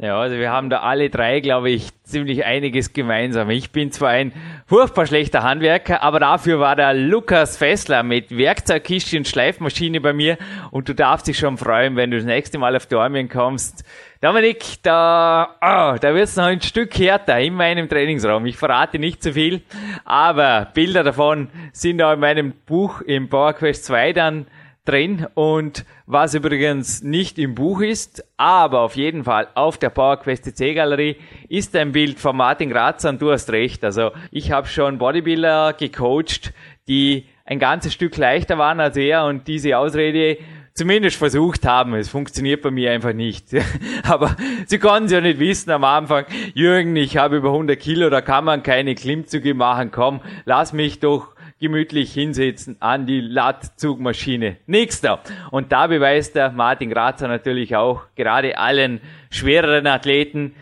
Ja, 0.00 0.20
Also 0.20 0.36
wir 0.36 0.52
haben 0.52 0.70
da 0.70 0.82
alle 0.82 1.10
drei, 1.10 1.40
glaube 1.40 1.70
ich, 1.70 1.88
ziemlich 2.04 2.44
einiges 2.44 2.92
gemeinsam. 2.92 3.50
Ich 3.50 3.72
bin 3.72 3.90
zwar 3.90 4.10
ein 4.10 4.32
furchtbar 4.64 5.06
schlechter 5.06 5.42
Handwerker, 5.42 6.04
aber 6.04 6.20
dafür 6.20 6.60
war 6.60 6.76
der 6.76 6.94
Lukas 6.94 7.56
Fessler 7.56 8.04
mit 8.04 8.30
Werkzeugkiste 8.30 9.16
und 9.16 9.26
Schleifmaschine 9.26 10.00
bei 10.00 10.12
mir 10.12 10.38
und 10.70 10.88
du 10.88 10.94
darfst 10.94 11.26
dich 11.26 11.36
schon 11.36 11.58
freuen, 11.58 11.96
wenn 11.96 12.12
du 12.12 12.16
das 12.16 12.26
nächste 12.26 12.58
Mal 12.58 12.76
auf 12.76 12.86
Dormien 12.86 13.28
kommst. 13.28 13.84
Dominik, 14.20 14.76
da, 14.84 15.56
oh, 15.60 15.98
da 16.00 16.14
wird's 16.14 16.36
noch 16.36 16.44
ein 16.44 16.60
Stück 16.60 16.96
härter 16.96 17.40
in 17.40 17.54
meinem 17.54 17.88
Trainingsraum. 17.88 18.46
Ich 18.46 18.56
verrate 18.56 19.00
nicht 19.00 19.20
zu 19.20 19.32
viel, 19.32 19.62
aber 20.04 20.68
Bilder 20.74 21.02
davon 21.02 21.48
sind 21.72 22.00
auch 22.02 22.12
in 22.12 22.20
meinem 22.20 22.52
Buch 22.66 23.00
im 23.00 23.28
PowerQuest 23.28 23.84
2 23.86 24.12
dann 24.12 24.46
drin 24.88 25.26
und 25.34 25.84
was 26.06 26.34
übrigens 26.34 27.02
nicht 27.02 27.38
im 27.38 27.54
Buch 27.54 27.82
ist, 27.82 28.24
aber 28.38 28.80
auf 28.80 28.96
jeden 28.96 29.22
Fall 29.24 29.48
auf 29.54 29.76
der 29.76 29.90
PowerQuest 29.90 30.56
C 30.56 30.72
Galerie 30.72 31.16
ist 31.48 31.76
ein 31.76 31.92
Bild 31.92 32.18
von 32.18 32.36
Martin 32.36 32.70
Grazer 32.70 33.10
und 33.10 33.20
du 33.20 33.30
hast 33.30 33.50
recht. 33.50 33.84
Also 33.84 34.12
ich 34.30 34.50
habe 34.50 34.66
schon 34.66 34.98
Bodybuilder 34.98 35.74
gecoacht, 35.74 36.54
die 36.88 37.26
ein 37.44 37.58
ganzes 37.58 37.92
Stück 37.92 38.16
leichter 38.16 38.56
waren 38.56 38.80
als 38.80 38.96
er 38.96 39.26
und 39.26 39.46
diese 39.46 39.76
Ausrede 39.76 40.38
zumindest 40.72 41.16
versucht 41.16 41.66
haben. 41.66 41.94
Es 41.94 42.08
funktioniert 42.08 42.62
bei 42.62 42.70
mir 42.70 42.92
einfach 42.92 43.12
nicht. 43.12 43.48
Aber 44.04 44.36
Sie 44.66 44.78
konnten 44.78 45.06
es 45.06 45.12
ja 45.12 45.20
nicht 45.20 45.38
wissen 45.38 45.70
am 45.70 45.84
Anfang. 45.84 46.24
Jürgen, 46.54 46.96
ich 46.96 47.18
habe 47.18 47.36
über 47.36 47.48
100 47.50 47.78
Kilo, 47.78 48.08
da 48.08 48.22
kann 48.22 48.44
man 48.44 48.62
keine 48.62 48.94
Klimmzüge 48.94 49.52
machen. 49.52 49.90
Komm, 49.90 50.20
lass 50.46 50.72
mich 50.72 51.00
doch 51.00 51.34
gemütlich 51.60 52.12
hinsetzen 52.12 52.76
an 52.80 53.06
die 53.06 53.20
Lattzugmaschine. 53.20 54.56
Nächster. 54.66 55.20
Und 55.50 55.72
da 55.72 55.86
beweist 55.86 56.36
der 56.36 56.50
Martin 56.50 56.90
Grazer 56.90 57.28
natürlich 57.28 57.76
auch 57.76 58.02
gerade 58.14 58.58
allen 58.58 59.00
schwereren 59.30 59.86
Athleten, 59.86 60.54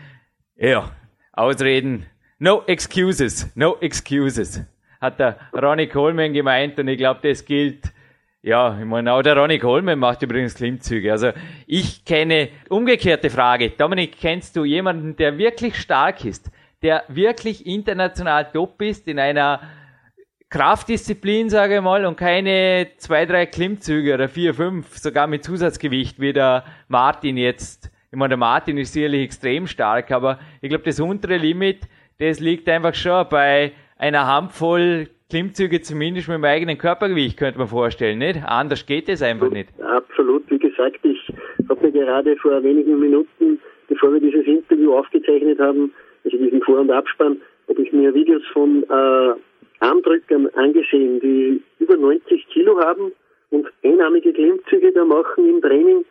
ja, 0.55 0.91
Ausreden, 1.33 2.05
no 2.39 2.63
excuses, 2.65 3.51
no 3.55 3.77
excuses, 3.79 4.63
hat 4.99 5.19
der 5.19 5.37
Ronnie 5.53 5.87
Coleman 5.87 6.33
gemeint 6.33 6.79
und 6.79 6.87
ich 6.87 6.97
glaube, 6.97 7.19
das 7.27 7.45
gilt 7.45 7.91
ja, 8.47 8.79
ich 8.79 8.85
meine, 8.85 9.11
auch 9.11 9.21
der 9.23 9.35
Ronnie 9.35 9.59
Coleman 9.59 9.99
macht 9.99 10.21
übrigens 10.21 10.55
Klimmzüge. 10.55 11.11
Also 11.11 11.31
ich 11.65 12.05
kenne 12.05 12.47
umgekehrte 12.69 13.29
Frage. 13.29 13.71
Dominik, 13.71 14.17
kennst 14.21 14.55
du 14.55 14.63
jemanden, 14.63 15.17
der 15.17 15.37
wirklich 15.37 15.75
stark 15.75 16.23
ist, 16.23 16.49
der 16.81 17.03
wirklich 17.09 17.65
international 17.65 18.49
top 18.51 18.81
ist 18.81 19.07
in 19.07 19.19
einer 19.19 19.59
Kraftdisziplin, 20.49 21.49
sage 21.49 21.75
ich 21.75 21.81
mal, 21.81 22.05
und 22.05 22.15
keine 22.15 22.87
zwei, 22.97 23.25
drei 23.25 23.45
Klimmzüge 23.45 24.13
oder 24.13 24.29
vier, 24.29 24.53
fünf, 24.53 24.95
sogar 24.95 25.27
mit 25.27 25.43
Zusatzgewicht, 25.43 26.21
wie 26.21 26.31
der 26.31 26.63
Martin 26.87 27.35
jetzt. 27.35 27.91
Ich 28.11 28.17
meine, 28.17 28.29
der 28.29 28.37
Martin 28.37 28.77
ist 28.77 28.93
sicherlich 28.93 29.23
extrem 29.23 29.67
stark, 29.67 30.09
aber 30.11 30.39
ich 30.61 30.69
glaube, 30.69 30.85
das 30.85 31.01
untere 31.01 31.35
Limit, 31.35 31.79
das 32.19 32.39
liegt 32.39 32.69
einfach 32.69 32.95
schon 32.95 33.25
bei 33.29 33.73
einer 33.97 34.25
Handvoll 34.25 35.09
Klimmzüge 35.29 35.81
zumindest 35.81 36.29
mit 36.29 36.35
dem 36.35 36.45
eigenen 36.45 36.77
Körpergewicht, 36.77 37.37
könnte 37.37 37.59
man 37.59 37.67
vorstellen, 37.67 38.19
nicht? 38.19 38.39
Anders 38.45 38.85
geht 38.85 39.09
es 39.09 39.21
einfach 39.21 39.49
nicht. 39.49 39.69
Absolut, 39.81 40.49
wie 40.49 40.59
gesagt, 40.59 40.99
ich 41.03 41.19
habe 41.67 41.81
mir 41.85 41.91
gerade 41.91 42.37
vor 42.37 42.63
wenigen 42.63 42.97
Minuten, 42.97 43.59
bevor 43.89 44.13
wir 44.13 44.21
dieses 44.21 44.45
Interview 44.45 44.93
aufgezeichnet 44.93 45.59
haben, 45.59 45.91
also 46.23 46.37
diesen 46.37 46.61
Vor- 46.61 46.79
und 46.79 46.91
Abspann, 46.91 47.41
habe 47.67 47.81
ich 47.81 47.91
mir 47.91 48.13
Videos 48.13 48.43
von 48.53 48.83
äh, 48.83 49.33
Armdrückern 49.79 50.47
angesehen, 50.55 51.19
die 51.19 51.61
über 51.79 51.95
90 51.95 52.47
Kilo 52.49 52.79
haben 52.79 53.11
und 53.51 53.67
einarmige 53.83 54.33
Klimmzüge 54.33 54.91
da 54.91 55.05
machen 55.05 55.47
im 55.47 55.61
Training, 55.61 56.05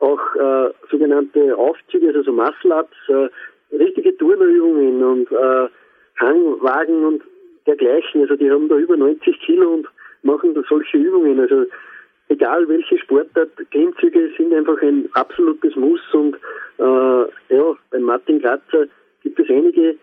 auch 0.00 0.20
äh, 0.34 0.70
sogenannte 0.90 1.56
Aufzüge, 1.56 2.08
also 2.08 2.22
so 2.22 2.32
Muscle-Ups, 2.32 2.96
äh, 3.08 3.76
richtige 3.76 4.16
Turnerübungen 4.16 5.02
und 5.02 5.30
äh, 5.30 5.68
Hangwagen 6.18 7.04
und 7.04 7.22
dergleichen. 7.66 8.22
Also 8.22 8.36
die 8.36 8.50
haben 8.50 8.68
da 8.68 8.76
über 8.76 8.96
90 8.96 9.38
Kilo 9.40 9.74
und 9.74 9.88
machen 10.22 10.54
da 10.54 10.62
solche 10.68 10.98
Übungen. 10.98 11.38
Also 11.40 11.66
egal 12.28 12.68
welche 12.68 12.98
Sportart, 12.98 13.50
Klimmzüge 13.70 14.30
sind 14.36 14.52
einfach 14.52 14.80
ein 14.82 15.08
absolutes 15.14 15.76
Muss 15.76 16.00
und 16.12 16.36
äh, 16.78 17.54
ja, 17.54 17.76
beim 17.90 18.02
Martin 18.02 18.40
Kratzer 18.40 18.86
gibt 19.22 19.38
es 19.38 19.48
einige 19.48 19.96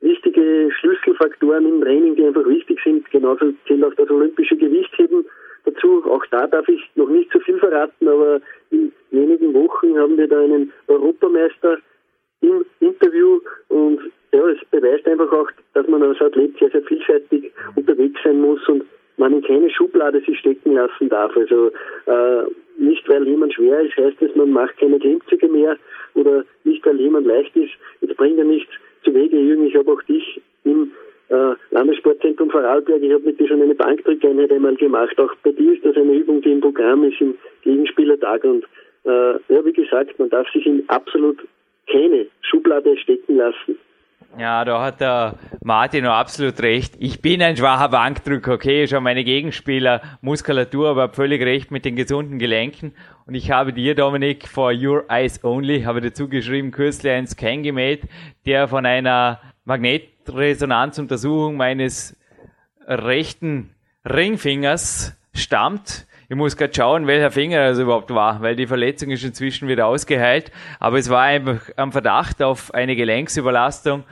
wichtige 0.00 0.70
Schlüsselfaktoren 0.78 1.66
im 1.66 1.82
Training, 1.82 2.16
die 2.16 2.24
einfach 2.24 2.46
wichtig 2.46 2.78
sind. 2.84 3.10
Genauso 3.10 3.52
zählt 3.66 3.84
auch 3.84 3.94
das 3.94 4.10
olympische 4.10 4.56
Gewichtheben 4.56 5.24
dazu. 5.64 6.04
Auch 6.10 6.24
da 6.30 6.46
darf 6.46 6.68
ich 6.68 6.80
noch 6.94 7.08
nicht 7.08 7.30
so 7.32 7.40
viel 7.40 7.58
verraten, 7.58 8.08
aber 8.08 8.40
in 8.70 8.92
wenigen 9.10 9.54
Wochen 9.54 9.98
haben 9.98 10.16
wir 10.16 10.28
da 10.28 10.40
einen 10.40 10.72
Europameister 10.86 11.78
im 12.40 12.64
Interview 12.80 13.40
und 13.68 14.00
ja, 14.32 14.46
es 14.48 14.58
beweist 14.70 15.06
einfach 15.08 15.32
auch, 15.32 15.50
dass 15.74 15.86
man 15.88 16.02
als 16.02 16.20
Athlet 16.20 16.56
sehr, 16.58 16.70
sehr 16.70 16.82
vielseitig 16.82 17.50
unterwegs 17.74 18.20
sein 18.22 18.40
muss 18.40 18.66
und 18.68 18.84
man 19.16 19.32
in 19.32 19.42
keine 19.42 19.70
Schublade 19.70 20.20
sich 20.20 20.38
stecken 20.38 20.74
lassen 20.74 21.08
darf. 21.08 21.36
Also 21.36 21.72
äh, 22.06 22.44
nicht 22.76 23.08
weil 23.08 23.26
jemand 23.26 23.54
schwer 23.54 23.80
ist, 23.80 23.96
heißt 23.96 24.22
es, 24.22 24.34
man 24.36 24.50
macht 24.50 24.76
keine 24.78 24.98
Klimmzüge 24.98 25.48
mehr 25.48 25.76
oder 26.14 26.44
nicht 26.64 26.84
weil 26.86 27.00
jemand 27.00 27.26
leicht 27.26 27.56
ist, 27.56 27.72
jetzt 28.00 28.16
bringt 28.16 28.38
er 28.38 28.48
Wege. 28.48 28.67
Jürgen, 29.40 29.66
ich 29.66 29.76
habe 29.76 29.92
auch 29.92 30.02
dich 30.02 30.40
im 30.64 30.92
äh, 31.28 31.54
Landessportzentrum 31.70 32.50
Vorarlberg, 32.50 33.02
ich 33.02 33.12
habe 33.12 33.24
mit 33.24 33.38
dir 33.38 33.48
schon 33.48 33.62
eine 33.62 33.74
Bankdrückeinheit 33.74 34.50
einmal 34.50 34.76
gemacht. 34.76 35.18
Auch 35.18 35.34
bei 35.42 35.52
dir 35.52 35.72
ist 35.74 35.84
das 35.84 35.96
eine 35.96 36.14
Übung, 36.14 36.40
die 36.42 36.52
im 36.52 36.60
Programm 36.60 37.04
ist, 37.04 37.20
im 37.20 37.36
Gegenspielertag 37.62 38.44
und 38.44 38.64
äh, 39.04 39.32
ja, 39.48 39.64
wie 39.64 39.72
gesagt, 39.72 40.18
man 40.18 40.30
darf 40.30 40.48
sich 40.52 40.66
in 40.66 40.84
absolut 40.88 41.38
keine 41.90 42.26
Schublade 42.42 42.96
stecken 42.98 43.36
lassen. 43.36 43.78
Ja, 44.38 44.64
da 44.64 44.84
hat 44.84 45.00
der 45.00 45.34
Martin 45.64 46.04
noch 46.04 46.12
absolut 46.12 46.60
recht. 46.60 46.94
Ich 46.98 47.22
bin 47.22 47.42
ein 47.42 47.56
schwacher 47.56 47.88
Bankdrücker, 47.88 48.52
okay, 48.52 48.86
schon 48.86 49.02
meine 49.02 49.24
Gegenspieler, 49.24 50.02
Muskulatur, 50.20 50.88
aber 50.88 51.08
völlig 51.10 51.42
recht 51.42 51.70
mit 51.70 51.84
den 51.84 51.96
gesunden 51.96 52.38
Gelenken. 52.38 52.94
Und 53.28 53.34
ich 53.34 53.50
habe 53.50 53.74
dir, 53.74 53.94
Dominik, 53.94 54.48
for 54.48 54.72
your 54.72 55.04
eyes 55.10 55.44
only, 55.44 55.82
habe 55.82 56.00
dazu 56.00 56.30
geschrieben, 56.30 56.70
kürzlich 56.70 57.12
einen 57.12 57.26
Scan 57.26 57.62
gemäht, 57.62 58.08
der 58.46 58.68
von 58.68 58.86
einer 58.86 59.42
Magnetresonanzuntersuchung 59.66 61.58
meines 61.58 62.16
rechten 62.86 63.74
Ringfingers 64.08 65.14
stammt. 65.34 66.06
Ich 66.30 66.36
muss 66.36 66.56
gerade 66.56 66.72
schauen, 66.74 67.06
welcher 67.06 67.30
Finger 67.30 67.68
das 67.68 67.78
überhaupt 67.78 68.14
war, 68.14 68.40
weil 68.40 68.56
die 68.56 68.66
Verletzung 68.66 69.10
ist 69.10 69.24
inzwischen 69.24 69.68
wieder 69.68 69.88
ausgeheilt. 69.88 70.50
Aber 70.80 70.96
es 70.96 71.10
war 71.10 71.24
einfach 71.24 71.60
am 71.76 71.92
Verdacht 71.92 72.42
auf 72.42 72.72
eine 72.72 72.96
Gelenksüberlastung. 72.96 74.04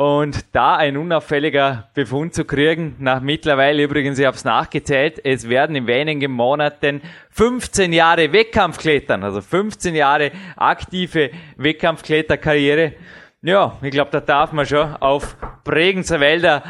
Und 0.00 0.46
da 0.56 0.76
ein 0.76 0.96
unauffälliger 0.96 1.90
Befund 1.92 2.32
zu 2.32 2.46
kriegen, 2.46 2.96
nach 3.00 3.20
mittlerweile 3.20 3.82
übrigens, 3.82 4.18
ich 4.18 4.24
habe 4.24 4.34
es 4.34 4.46
nachgezählt, 4.46 5.20
es 5.26 5.46
werden 5.46 5.76
in 5.76 5.86
wenigen 5.86 6.32
Monaten 6.32 7.02
15 7.32 7.92
Jahre 7.92 8.32
Wettkampfklettern, 8.32 9.22
also 9.22 9.42
15 9.42 9.94
Jahre 9.94 10.30
aktive 10.56 11.32
Wettkampfkletterkarriere. 11.58 12.94
Ja, 13.42 13.76
ich 13.82 13.90
glaube, 13.90 14.10
da 14.10 14.20
darf 14.20 14.52
man 14.52 14.64
schon 14.64 14.96
auf 15.00 15.36
Bregenzer 15.64 16.18
Wälder 16.18 16.62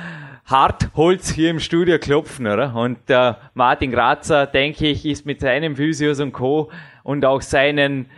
Hartholz 0.46 1.30
hier 1.30 1.50
im 1.50 1.60
Studio 1.60 2.00
klopfen, 2.00 2.48
oder? 2.48 2.74
Und 2.74 3.08
der 3.08 3.38
Martin 3.54 3.92
Grazer, 3.92 4.48
denke 4.48 4.88
ich, 4.88 5.06
ist 5.06 5.24
mit 5.24 5.38
seinem 5.38 5.76
Physios 5.76 6.18
und 6.18 6.32
Co. 6.32 6.72
und 7.04 7.24
auch 7.24 7.42
seinen 7.42 8.10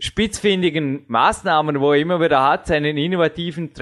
spitzfindigen 0.00 1.04
Maßnahmen, 1.08 1.80
wo 1.80 1.92
er 1.92 2.00
immer 2.00 2.20
wieder 2.20 2.44
hat, 2.44 2.66
seinen 2.66 2.96
innovativen 2.96 3.72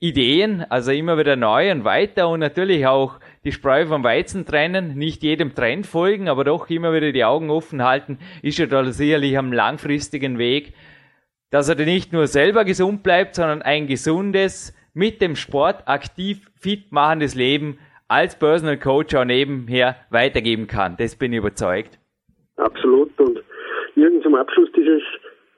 Trainingsideen, 0.00 0.64
also 0.70 0.92
immer 0.92 1.18
wieder 1.18 1.34
neu 1.34 1.72
und 1.72 1.84
weiter 1.84 2.28
und 2.28 2.38
natürlich 2.40 2.86
auch 2.86 3.18
die 3.44 3.50
Spreu 3.50 3.86
vom 3.86 4.04
Weizen 4.04 4.46
trennen, 4.46 4.94
nicht 4.96 5.24
jedem 5.24 5.54
Trend 5.54 5.86
folgen, 5.86 6.28
aber 6.28 6.44
doch 6.44 6.70
immer 6.70 6.92
wieder 6.92 7.10
die 7.10 7.24
Augen 7.24 7.50
offen 7.50 7.82
halten, 7.82 8.18
ist 8.42 8.60
er 8.60 8.68
da 8.68 8.84
sicherlich 8.84 9.36
am 9.36 9.52
langfristigen 9.52 10.38
Weg, 10.38 10.72
dass 11.50 11.68
er 11.68 11.74
nicht 11.84 12.12
nur 12.12 12.28
selber 12.28 12.64
gesund 12.64 13.02
bleibt, 13.02 13.34
sondern 13.34 13.62
ein 13.62 13.86
gesundes, 13.86 14.74
mit 14.94 15.20
dem 15.20 15.34
Sport 15.36 15.86
aktiv 15.86 16.48
fit 16.54 16.92
machendes 16.92 17.34
Leben 17.34 17.78
als 18.08 18.38
Personal 18.38 18.78
Coach 18.78 19.14
auch 19.14 19.24
nebenher 19.24 19.96
weitergeben 20.10 20.66
kann. 20.66 20.96
Das 20.96 21.16
bin 21.16 21.32
ich 21.32 21.38
überzeugt. 21.38 21.98
Absolut. 22.56 23.10
Und 23.18 23.40
Jürgen, 23.96 24.22
zum 24.22 24.34
Abschluss 24.34 24.70
dieses 24.76 25.02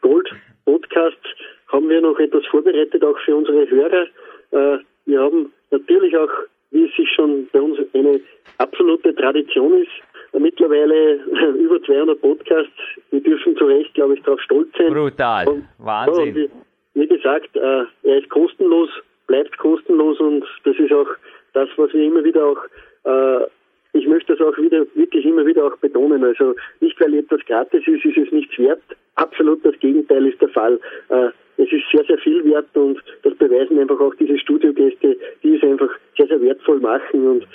Gold-Podcasts 0.01 1.27
haben 1.69 1.89
wir 1.89 2.01
noch 2.01 2.19
etwas 2.19 2.45
vorbereitet, 2.47 3.05
auch 3.05 3.19
für 3.25 3.37
unsere 3.37 3.69
Hörer. 3.69 4.07
Äh, 4.53 4.79
wir 5.07 5.21
haben 5.21 5.53
natürlich 5.71 6.17
auch, 6.17 6.31
wie 6.71 6.85
es 6.85 6.95
sich 6.97 7.09
schon 7.15 7.49
bei 7.53 7.61
uns 7.61 7.79
eine 7.95 8.21
absolute 8.59 9.15
Tradition 9.15 9.83
ist, 9.83 9.91
mittlerweile 10.39 11.15
über 11.59 11.83
200 11.83 12.21
Podcasts. 12.21 12.73
Wir 13.11 13.21
dürfen 13.21 13.57
zu 13.57 13.67
Recht, 13.67 13.93
glaube 13.95 14.15
ich, 14.15 14.23
darauf 14.23 14.41
stolz 14.41 14.69
sein. 14.79 14.93
Brutal. 14.93 15.49
Und, 15.49 15.65
Wahnsinn. 15.79 16.35
wie, 16.35 16.51
wie, 16.95 17.07
gesagt, 17.07 17.57
äh, 17.57 17.85
er 18.05 18.19
ist 18.19 18.29
kostenlos 18.29 18.91
bleibt 19.31 19.57
kostenlos 19.59 20.19
und 20.19 20.45
das 20.65 20.77
ist 20.77 20.93
auch 20.93 21.07
das, 21.53 21.69
was 21.77 21.93
wir 21.93 22.03
immer 22.03 22.25
wieder 22.25 22.45
auch, 22.45 22.59
äh, 23.05 23.47
ich 23.93 24.09
möchte 24.09 24.35
das 24.35 24.45
auch 24.45 24.59
wieder, 24.59 24.85
wirklich 24.95 25.25
immer 25.25 25.47
wieder 25.47 25.67
auch 25.67 25.77
betonen. 25.77 26.25
Also 26.25 26.57
nicht 26.81 27.01
weil 27.01 27.15
etwas 27.15 27.39
gratis 27.47 27.87
ist, 27.87 28.05
ist 28.05 28.19
es 28.19 28.33
nichts 28.33 28.59
wert. 28.59 28.83
Absolut 29.15 29.65
das 29.65 29.79
Gegenteil 29.79 30.27
ist 30.27 30.41
der 30.41 30.49
Fall. 30.49 30.81
Äh, 31.11 31.29
es 31.61 31.71
ist 31.73 31.85
sehr, 31.93 32.05
sehr 32.05 32.19
viel 32.19 32.45
wert 32.45 32.75
und 32.75 32.99
das 33.23 33.35
beweisen 33.35 33.79
einfach 33.79 34.01
auch 34.01 34.15
diese 34.15 34.39
Studiogäste, 34.39 35.17
die 35.43 35.57
es 35.57 35.63
einfach 35.63 35.91
sehr, 36.17 36.27
sehr 36.27 36.41
wertvoll 36.41 36.81
machen. 36.81 37.27
Und 37.27 37.47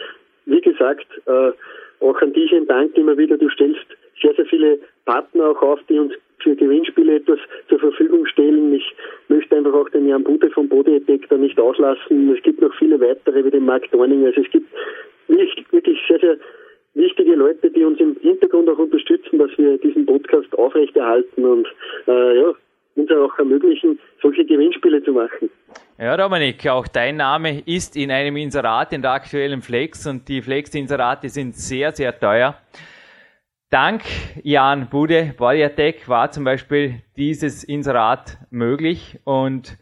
wie 0.45 0.61
gesagt, 0.61 1.07
äh, 1.25 1.51
auch 2.01 2.21
an 2.21 2.33
dich 2.33 2.53
ein 2.53 2.67
Dank 2.67 2.95
immer 2.97 3.17
wieder. 3.17 3.37
Du 3.37 3.49
stellst 3.49 3.85
sehr, 4.21 4.33
sehr 4.35 4.45
viele 4.45 4.79
Partner 5.05 5.49
auch 5.49 5.61
auf, 5.61 5.79
die 5.89 5.97
uns 5.97 6.13
für 6.39 6.55
Gewinnspiele 6.55 7.15
etwas 7.15 7.39
zur 7.69 7.79
Verfügung 7.79 8.27
stellen. 8.27 8.73
Ich 8.73 8.95
möchte 9.29 9.55
einfach 9.55 9.73
auch 9.73 9.89
den 9.89 10.07
Jan 10.07 10.23
Bude 10.23 10.51
vom 10.51 10.69
Body 10.69 10.99
Detector 10.99 11.39
nicht 11.39 11.59
auslassen. 11.59 12.35
Es 12.35 12.43
gibt 12.43 12.61
noch 12.61 12.73
viele 12.75 12.99
weitere 12.99 13.43
wie 13.43 13.49
den 13.49 13.65
Mark 13.65 13.89
Dorning. 13.91 14.25
Also 14.25 14.41
es 14.41 14.51
gibt 14.51 14.67
wirklich 15.27 15.99
sehr, 16.07 16.19
sehr 16.19 16.37
wichtige 16.93 17.33
Leute, 17.33 17.71
die 17.71 17.83
uns 17.83 17.99
im 17.99 18.15
Hintergrund 18.21 18.69
auch 18.69 18.77
unterstützen, 18.77 19.39
dass 19.39 19.49
wir 19.57 19.77
diesen 19.79 20.05
Podcast 20.05 20.53
aufrechterhalten 20.57 21.43
und 21.43 21.67
äh, 22.07 22.37
ja, 22.37 22.53
auch 23.11 23.37
ermöglichen, 23.37 23.99
solche 24.21 24.45
Gewinnspiele 24.45 25.03
zu 25.03 25.11
machen. 25.13 25.49
Ja, 25.97 26.17
Dominik, 26.17 26.67
auch 26.67 26.87
dein 26.87 27.17
Name 27.17 27.61
ist 27.65 27.95
in 27.95 28.11
einem 28.11 28.35
Inserat 28.37 28.93
in 28.93 29.01
der 29.01 29.11
aktuellen 29.11 29.61
Flex 29.61 30.05
und 30.07 30.27
die 30.27 30.41
Flex-Inserate 30.41 31.29
sind 31.29 31.55
sehr, 31.55 31.91
sehr 31.91 32.17
teuer. 32.17 32.57
Dank 33.69 34.03
Jan 34.43 34.89
Bude, 34.89 35.33
Bodiatec, 35.37 36.07
war 36.07 36.31
zum 36.31 36.43
Beispiel 36.43 37.01
dieses 37.17 37.63
Inserat 37.63 38.37
möglich 38.49 39.19
und 39.23 39.77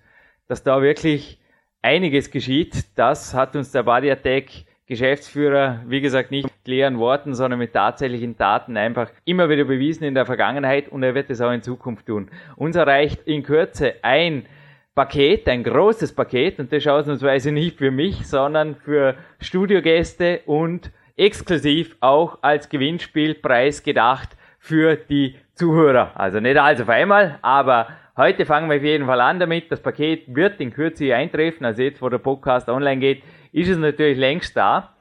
dass 0.48 0.64
da 0.64 0.82
wirklich 0.82 1.40
einiges 1.82 2.32
geschieht, 2.32 2.86
das 2.96 3.34
hat 3.34 3.56
uns 3.56 3.72
der 3.72 3.84
Bodiatec 3.84 4.66
Geschäftsführer, 4.94 5.80
wie 5.88 6.02
gesagt, 6.02 6.30
nicht 6.30 6.44
mit 6.44 6.68
leeren 6.68 7.00
Worten, 7.00 7.34
sondern 7.34 7.60
mit 7.60 7.74
tatsächlichen 7.74 8.38
Taten 8.38 8.78
einfach 8.78 9.10
immer 9.26 9.50
wieder 9.50 9.64
bewiesen 9.64 10.04
in 10.04 10.14
der 10.14 10.28
Vergangenheit 10.28 10.88
und 10.88 11.02
er 11.02 11.16
wird 11.16 11.32
es 11.32 11.42
auch 11.42 11.52
in 11.52 11.64
Zukunft 11.64 12.06
tun. 12.06 12.30
Uns 12.56 12.76
erreicht 12.76 13.22
in 13.26 13.42
Kürze 13.42 13.96
ein 14.04 14.46
Paket, 14.94 15.50
ein 15.50 15.64
großes 15.64 16.14
Paket 16.14 16.60
und 16.60 16.72
das 16.72 16.86
ausnahmsweise 16.86 17.52
nicht 17.52 17.80
für 17.80 17.90
mich, 17.90 18.28
sondern 18.28 18.76
für 18.76 19.16
Studiogäste 19.40 20.42
und 20.46 20.92
exklusiv 21.18 21.96
auch 22.00 22.38
als 22.44 22.70
Gewinnspielpreis 22.70 23.82
gedacht 23.82 24.30
für 24.60 24.96
die 24.96 25.36
Zuhörer. 25.56 26.12
Also 26.14 26.40
nicht 26.40 26.58
alles 26.58 26.82
auf 26.82 26.90
einmal, 26.90 27.40
aber 27.42 27.88
heute 28.16 28.46
fangen 28.46 28.70
wir 28.70 28.78
auf 28.78 28.84
jeden 28.84 29.08
Fall 29.08 29.22
an 29.22 29.40
damit. 29.40 29.72
Das 29.72 29.82
Paket 29.82 30.24
wird 30.28 30.62
in 30.62 30.72
Kürze 30.72 31.16
eintreffen, 31.16 31.66
also 31.66 31.82
jetzt, 31.82 32.00
wo 32.00 32.10
der 32.10 32.20
Podcast 32.20 32.70
online 32.70 33.00
geht, 33.00 33.24
ist 33.54 33.70
es 33.70 33.78
natürlich 33.78 34.18
längst 34.18 34.58
da. 34.58 34.94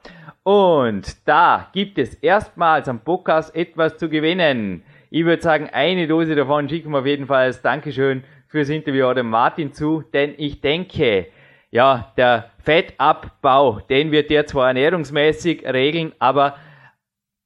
Und 0.43 1.27
da 1.27 1.69
gibt 1.73 1.97
es 1.97 2.13
erstmals 2.15 2.87
am 2.87 2.99
Podcast 2.99 3.55
etwas 3.55 3.97
zu 3.97 4.09
gewinnen. 4.09 4.83
Ich 5.09 5.25
würde 5.25 5.41
sagen, 5.41 5.69
eine 5.71 6.07
Dose 6.07 6.35
davon 6.35 6.69
schicken 6.69 6.91
wir 6.91 6.99
auf 6.99 7.05
jeden 7.05 7.27
Fall 7.27 7.45
als 7.45 7.61
Dankeschön 7.61 8.23
fürs 8.47 8.69
Interview 8.69 9.13
dem 9.13 9.29
Martin 9.29 9.73
zu, 9.73 10.03
denn 10.13 10.33
ich 10.37 10.61
denke, 10.61 11.27
ja, 11.71 12.13
der 12.17 12.51
Fettabbau, 12.59 13.79
den 13.89 14.11
wird 14.11 14.29
der 14.29 14.45
zwar 14.45 14.67
ernährungsmäßig 14.67 15.65
regeln, 15.65 16.13
aber 16.19 16.57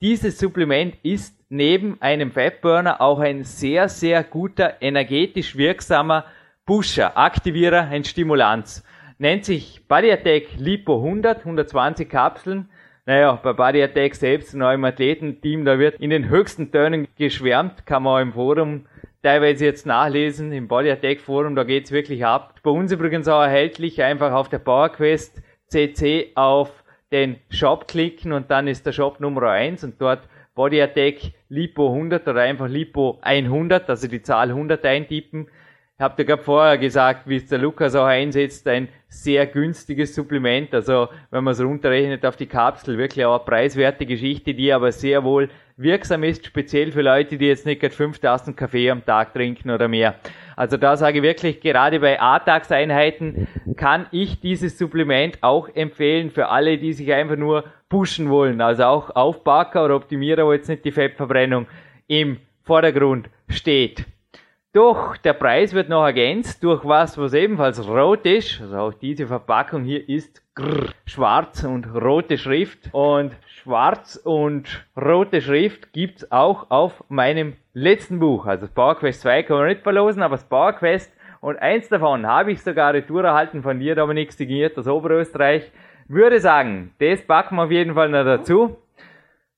dieses 0.01 0.37
Supplement 0.37 0.95
ist 1.03 1.37
neben 1.49 2.01
einem 2.01 2.31
Fettburner 2.31 2.99
auch 2.99 3.19
ein 3.19 3.43
sehr, 3.43 3.87
sehr 3.87 4.23
guter, 4.23 4.81
energetisch 4.81 5.55
wirksamer 5.55 6.25
Pusher, 6.65 7.17
Aktivierer, 7.17 7.87
ein 7.87 8.03
Stimulanz 8.03 8.83
nennt 9.19 9.45
sich 9.45 9.81
Body 9.87 10.11
Attack 10.11 10.57
Lipo 10.57 10.97
100, 10.97 11.39
120 11.39 12.09
Kapseln. 12.09 12.69
Naja, 13.05 13.39
bei 13.41 13.53
Body 13.53 13.81
Attack 13.81 14.15
selbst, 14.15 14.53
in 14.53 14.61
eurem 14.61 14.83
Athletenteam, 14.83 15.63
da 15.63 15.79
wird 15.79 15.99
in 15.99 16.09
den 16.09 16.29
höchsten 16.29 16.71
Tönen 16.71 17.07
geschwärmt, 17.17 17.85
kann 17.85 18.03
man 18.03 18.15
auch 18.15 18.21
im 18.21 18.33
Forum 18.33 18.85
teilweise 19.23 19.65
jetzt 19.65 19.85
nachlesen, 19.85 20.51
im 20.51 20.67
Body 20.67 20.91
Attack 20.91 21.21
Forum, 21.21 21.55
da 21.55 21.63
geht's 21.63 21.91
wirklich 21.91 22.25
ab. 22.25 22.55
Bei 22.63 22.69
uns 22.69 22.91
übrigens 22.91 23.27
auch 23.27 23.41
erhältlich, 23.41 24.03
einfach 24.03 24.33
auf 24.33 24.49
der 24.49 24.59
PowerQuest 24.59 25.41
CC 25.67 26.31
auf 26.35 26.83
den 27.11 27.37
Shop 27.49 27.87
klicken 27.87 28.33
und 28.33 28.51
dann 28.51 28.67
ist 28.67 28.85
der 28.85 28.91
Shop 28.91 29.21
Nummer 29.21 29.43
1 29.43 29.85
und 29.85 30.01
dort 30.01 30.27
Body 30.53 30.81
Attack 30.81 31.31
Lipo 31.47 31.87
100 31.87 32.27
oder 32.27 32.41
einfach 32.41 32.67
Lipo 32.67 33.19
100, 33.21 33.89
also 33.89 34.07
die 34.09 34.21
Zahl 34.21 34.49
100 34.49 34.85
eintippen 34.85 35.47
habt 35.99 36.19
ihr 36.19 36.25
gerade 36.25 36.43
vorher 36.43 36.77
gesagt, 36.77 37.27
wie 37.27 37.37
es 37.37 37.47
der 37.47 37.57
Lukas 37.59 37.95
auch 37.95 38.05
einsetzt, 38.05 38.67
ein 38.67 38.89
sehr 39.09 39.47
günstiges 39.47 40.13
Supplement. 40.13 40.73
Also 40.73 41.07
wenn 41.31 41.43
man 41.43 41.53
es 41.53 41.61
runterrechnet 41.61 42.25
auf 42.25 42.35
die 42.35 42.47
Kapsel, 42.47 42.97
wirklich 42.97 43.25
auch 43.25 43.35
eine 43.35 43.45
preiswerte 43.45 44.05
Geschichte, 44.05 44.53
die 44.53 44.71
aber 44.73 44.91
sehr 44.91 45.23
wohl 45.23 45.49
wirksam 45.77 46.23
ist, 46.23 46.45
speziell 46.45 46.91
für 46.91 47.01
Leute, 47.01 47.37
die 47.37 47.45
jetzt 47.45 47.65
nicht 47.65 47.79
gerade 47.79 47.93
5000 47.93 48.57
Kaffee 48.57 48.89
am 48.89 49.05
Tag 49.05 49.33
trinken 49.33 49.69
oder 49.69 49.87
mehr. 49.87 50.15
Also 50.55 50.75
da 50.75 50.97
sage 50.97 51.19
ich 51.19 51.23
wirklich, 51.23 51.61
gerade 51.61 51.99
bei 51.99 52.19
A-Tagseinheiten 52.19 53.47
kann 53.75 54.07
ich 54.11 54.39
dieses 54.39 54.77
Supplement 54.77 55.37
auch 55.41 55.69
empfehlen 55.73 56.31
für 56.31 56.49
alle, 56.49 56.77
die 56.79 56.93
sich 56.93 57.13
einfach 57.13 57.37
nur 57.37 57.63
pushen 57.89 58.29
wollen. 58.29 58.59
Also 58.59 58.83
auch 58.85 59.15
Aufbacker 59.15 59.85
oder 59.85 59.95
Optimierer, 59.95 60.45
wo 60.45 60.53
jetzt 60.53 60.67
nicht 60.67 60.83
die 60.83 60.91
Fettverbrennung 60.91 61.67
im 62.07 62.39
Vordergrund 62.63 63.29
steht. 63.47 64.05
Doch 64.73 65.17
der 65.17 65.33
Preis 65.33 65.73
wird 65.73 65.89
noch 65.89 66.03
ergänzt 66.03 66.63
durch 66.63 66.85
was, 66.85 67.17
was 67.17 67.33
ebenfalls 67.33 67.87
rot 67.87 68.25
ist. 68.25 68.61
Also 68.61 68.77
auch 68.77 68.93
diese 68.93 69.25
Verpackung 69.25 69.83
hier 69.83 70.07
ist 70.07 70.43
grrr, 70.55 70.89
schwarz 71.05 71.63
und 71.63 71.87
rote 71.95 72.37
Schrift. 72.37 72.89
Und 72.91 73.35
schwarz 73.47 74.19
und 74.23 74.85
rote 74.95 75.41
Schrift 75.41 75.93
gibt's 75.93 76.31
auch 76.31 76.69
auf 76.69 77.03
meinem 77.09 77.55
letzten 77.73 78.19
Buch. 78.19 78.45
Also 78.45 78.65
das 78.65 78.75
PowerQuest 78.75 79.21
2 79.21 79.43
kann 79.43 79.57
man 79.57 79.67
nicht 79.67 79.83
verlosen, 79.83 80.21
aber 80.21 80.35
das 80.35 80.47
PowerQuest 80.47 81.13
und 81.39 81.59
eins 81.59 81.87
davon 81.89 82.25
habe 82.25 82.51
ich 82.51 82.61
sogar 82.61 82.93
retour 82.93 83.23
erhalten 83.23 83.61
von 83.61 83.79
dir, 83.79 83.95
Dominik, 83.95 84.33
signiert 84.33 84.77
aus 84.77 84.87
Oberösterreich. 84.87 85.71
Würde 86.07 86.39
sagen, 86.39 86.93
das 86.99 87.21
packen 87.21 87.55
wir 87.55 87.65
auf 87.65 87.71
jeden 87.71 87.93
Fall 87.93 88.09
noch 88.09 88.23
dazu. 88.23 88.77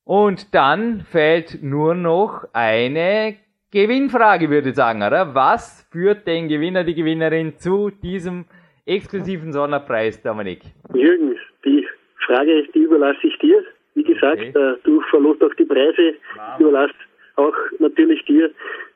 Und 0.04 0.54
dann 0.54 1.02
fällt 1.02 1.64
nur 1.64 1.96
noch 1.96 2.46
eine 2.54 3.36
Gewinnfrage, 3.72 4.50
würde 4.50 4.70
ich 4.70 4.76
sagen, 4.76 5.04
oder? 5.04 5.36
Was 5.36 5.88
führt 5.92 6.26
den 6.26 6.48
Gewinner, 6.48 6.84
die 6.84 6.96
Gewinnerin 6.96 7.56
zu 7.58 7.92
diesem 7.92 8.46
exklusiven 8.88 9.54
Sonderpreis, 9.54 10.22
Dominik? 10.24 10.62
Jürgen, 10.94 11.38
die 11.64 11.88
Frage, 12.26 12.64
die 12.74 12.80
überlasse 12.80 13.28
ich 13.28 13.38
dir. 13.38 13.64
Wie 13.94 14.04
gesagt, 14.04 14.40
okay. 14.40 14.54
Äh, 14.56 14.78
du 14.84 15.02
verlost 15.12 15.44
auch 15.44 15.54
die 15.54 15.66
Preise, 15.66 16.16
wow. 16.36 16.60
überlasse 16.60 16.96
auch 17.36 17.54
natürlich 17.78 18.26
dir, 18.26 18.50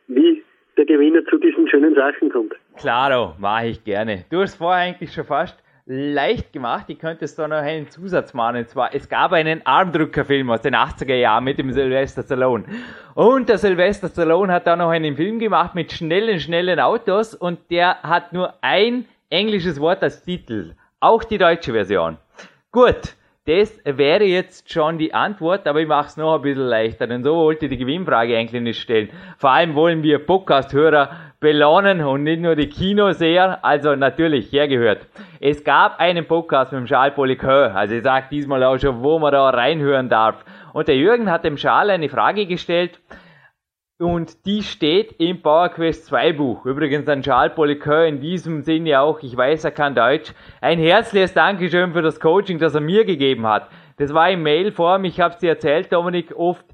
wie 0.07 0.43
der 0.75 0.85
Gewinner 0.85 1.23
zu 1.25 1.37
diesen 1.37 1.67
schönen 1.67 1.93
Sachen 1.93 2.31
kommt. 2.31 2.55
Klaro, 2.77 3.35
mache 3.37 3.67
ich 3.67 3.83
gerne. 3.83 4.25
Du 4.31 4.41
hast 4.41 4.55
vorher 4.55 4.85
eigentlich 4.85 5.13
schon 5.13 5.25
fast 5.25 5.62
leicht 5.85 6.53
gemacht. 6.53 6.85
Ich 6.87 6.99
könnte 6.99 7.25
es 7.25 7.35
da 7.35 7.47
noch 7.47 7.57
einen 7.57 7.89
Zusatz 7.89 8.33
machen. 8.33 8.57
Und 8.57 8.69
zwar, 8.69 8.93
es 8.93 9.09
gab 9.09 9.33
einen 9.33 9.65
Armdrückerfilm 9.65 10.49
aus 10.49 10.61
den 10.61 10.75
80er 10.75 11.15
Jahren 11.15 11.43
mit 11.43 11.57
dem 11.57 11.71
Sylvester 11.71 12.23
Stallone. 12.23 12.65
Und 13.15 13.49
der 13.49 13.57
Sylvester 13.57 14.09
Stallone 14.09 14.53
hat 14.53 14.67
da 14.67 14.75
noch 14.75 14.89
einen 14.89 15.15
Film 15.15 15.39
gemacht 15.39 15.75
mit 15.75 15.91
schnellen, 15.91 16.39
schnellen 16.39 16.79
Autos 16.79 17.35
und 17.35 17.59
der 17.69 18.01
hat 18.01 18.33
nur 18.33 18.53
ein 18.61 19.05
englisches 19.29 19.79
Wort 19.79 20.03
als 20.03 20.23
Titel. 20.23 20.75
Auch 20.99 21.23
die 21.23 21.37
deutsche 21.37 21.73
Version. 21.73 22.17
Gut. 22.71 23.15
Das 23.45 23.77
wäre 23.83 24.23
jetzt 24.23 24.71
schon 24.71 24.97
die 24.97 25.13
Antwort, 25.13 25.67
aber 25.67 25.81
ich 25.81 25.87
mache 25.89 26.07
es 26.07 26.15
noch 26.15 26.35
ein 26.35 26.43
bisschen 26.43 26.63
leichter, 26.63 27.07
denn 27.07 27.25
so 27.25 27.35
wollte 27.35 27.65
ich 27.65 27.71
die 27.71 27.77
Gewinnfrage 27.77 28.37
eigentlich 28.37 28.61
nicht 28.61 28.79
stellen. 28.79 29.09
Vor 29.37 29.49
allem 29.49 29.75
wollen 29.75 30.01
wir 30.01 30.25
Podcast-Hörer 30.25 31.32
belohnen 31.43 32.01
und 32.01 32.23
nicht 32.23 32.41
nur 32.41 32.55
die 32.55 32.69
Kinoseher, 32.69 33.63
also 33.63 33.95
natürlich 33.95 34.51
hergehört. 34.51 35.05
Es 35.39 35.63
gab 35.63 35.99
einen 35.99 36.25
Podcast 36.25 36.71
mit 36.71 36.79
dem 36.79 36.85
Charles 36.87 37.13
Polycœur, 37.15 37.75
also 37.75 37.93
ich 37.93 38.01
sage 38.01 38.27
diesmal 38.31 38.63
auch 38.63 38.79
schon, 38.79 39.03
wo 39.03 39.19
man 39.19 39.33
da 39.33 39.49
reinhören 39.49 40.09
darf. 40.09 40.43
Und 40.71 40.87
der 40.87 40.95
Jürgen 40.95 41.29
hat 41.29 41.43
dem 41.43 41.57
Charles 41.57 41.93
eine 41.93 42.09
Frage 42.09 42.47
gestellt, 42.47 42.99
und 43.99 44.45
die 44.45 44.63
steht 44.63 45.13
im 45.19 45.41
PowerQuest 45.41 46.07
2 46.07 46.33
Buch. 46.33 46.65
Übrigens 46.65 47.07
an 47.07 47.21
Charles 47.21 47.53
Polycœur 47.53 48.05
in 48.05 48.19
diesem 48.19 48.61
Sinne 48.61 48.99
auch, 48.99 49.21
ich 49.21 49.37
weiß, 49.37 49.65
er 49.65 49.71
kann 49.71 49.95
Deutsch. 49.95 50.33
Ein 50.61 50.79
herzliches 50.79 51.33
Dankeschön 51.33 51.93
für 51.93 52.01
das 52.01 52.19
Coaching, 52.19 52.57
das 52.57 52.73
er 52.73 52.81
mir 52.81 53.05
gegeben 53.05 53.45
hat. 53.45 53.69
Das 53.97 54.13
war 54.13 54.29
in 54.29 54.41
Mailform, 54.41 55.05
ich 55.05 55.19
habe 55.21 55.35
es 55.35 55.39
dir 55.39 55.49
erzählt, 55.49 55.93
Dominik, 55.93 56.35
oft 56.35 56.65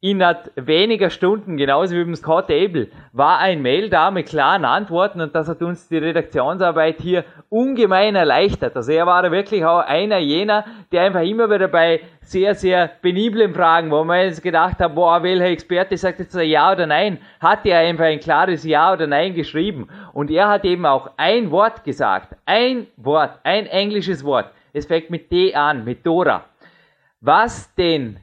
innerhalb 0.00 0.52
weniger 0.56 1.08
Stunden, 1.08 1.56
genauso 1.56 1.94
wie 1.94 2.04
beim 2.04 2.14
Scott 2.14 2.50
Abel, 2.50 2.90
war 3.12 3.38
ein 3.38 3.62
Mail 3.62 3.88
da 3.88 4.10
mit 4.10 4.26
klaren 4.26 4.64
Antworten 4.64 5.20
und 5.20 5.34
das 5.34 5.48
hat 5.48 5.62
uns 5.62 5.88
die 5.88 5.96
Redaktionsarbeit 5.96 6.96
hier 7.00 7.24
ungemein 7.48 8.14
erleichtert. 8.14 8.76
Also 8.76 8.92
er 8.92 9.06
war 9.06 9.30
wirklich 9.30 9.64
auch 9.64 9.80
einer 9.80 10.18
jener, 10.18 10.64
der 10.92 11.02
einfach 11.02 11.22
immer 11.22 11.50
wieder 11.50 11.68
bei 11.68 12.00
sehr, 12.20 12.54
sehr 12.54 12.88
peniblen 12.88 13.54
Fragen, 13.54 13.90
wo 13.90 14.04
man 14.04 14.26
jetzt 14.26 14.42
gedacht 14.42 14.78
hat, 14.80 14.94
boah, 14.94 15.22
welcher 15.22 15.46
Experte 15.46 15.96
sagt 15.96 16.18
jetzt 16.18 16.36
ein 16.36 16.48
Ja 16.48 16.72
oder 16.72 16.86
Nein, 16.86 17.18
hat 17.40 17.64
er 17.64 17.78
einfach 17.78 18.04
ein 18.04 18.20
klares 18.20 18.64
Ja 18.64 18.92
oder 18.92 19.06
Nein 19.06 19.34
geschrieben. 19.34 19.88
Und 20.12 20.30
er 20.30 20.48
hat 20.48 20.64
eben 20.64 20.84
auch 20.84 21.10
ein 21.16 21.50
Wort 21.50 21.84
gesagt. 21.84 22.36
Ein 22.44 22.86
Wort, 22.96 23.38
ein 23.44 23.66
englisches 23.66 24.24
Wort. 24.24 24.50
Es 24.72 24.86
fängt 24.86 25.08
mit 25.08 25.32
D 25.32 25.54
an, 25.54 25.84
mit 25.84 26.04
Dora. 26.04 26.44
Was 27.20 27.74
den 27.76 28.18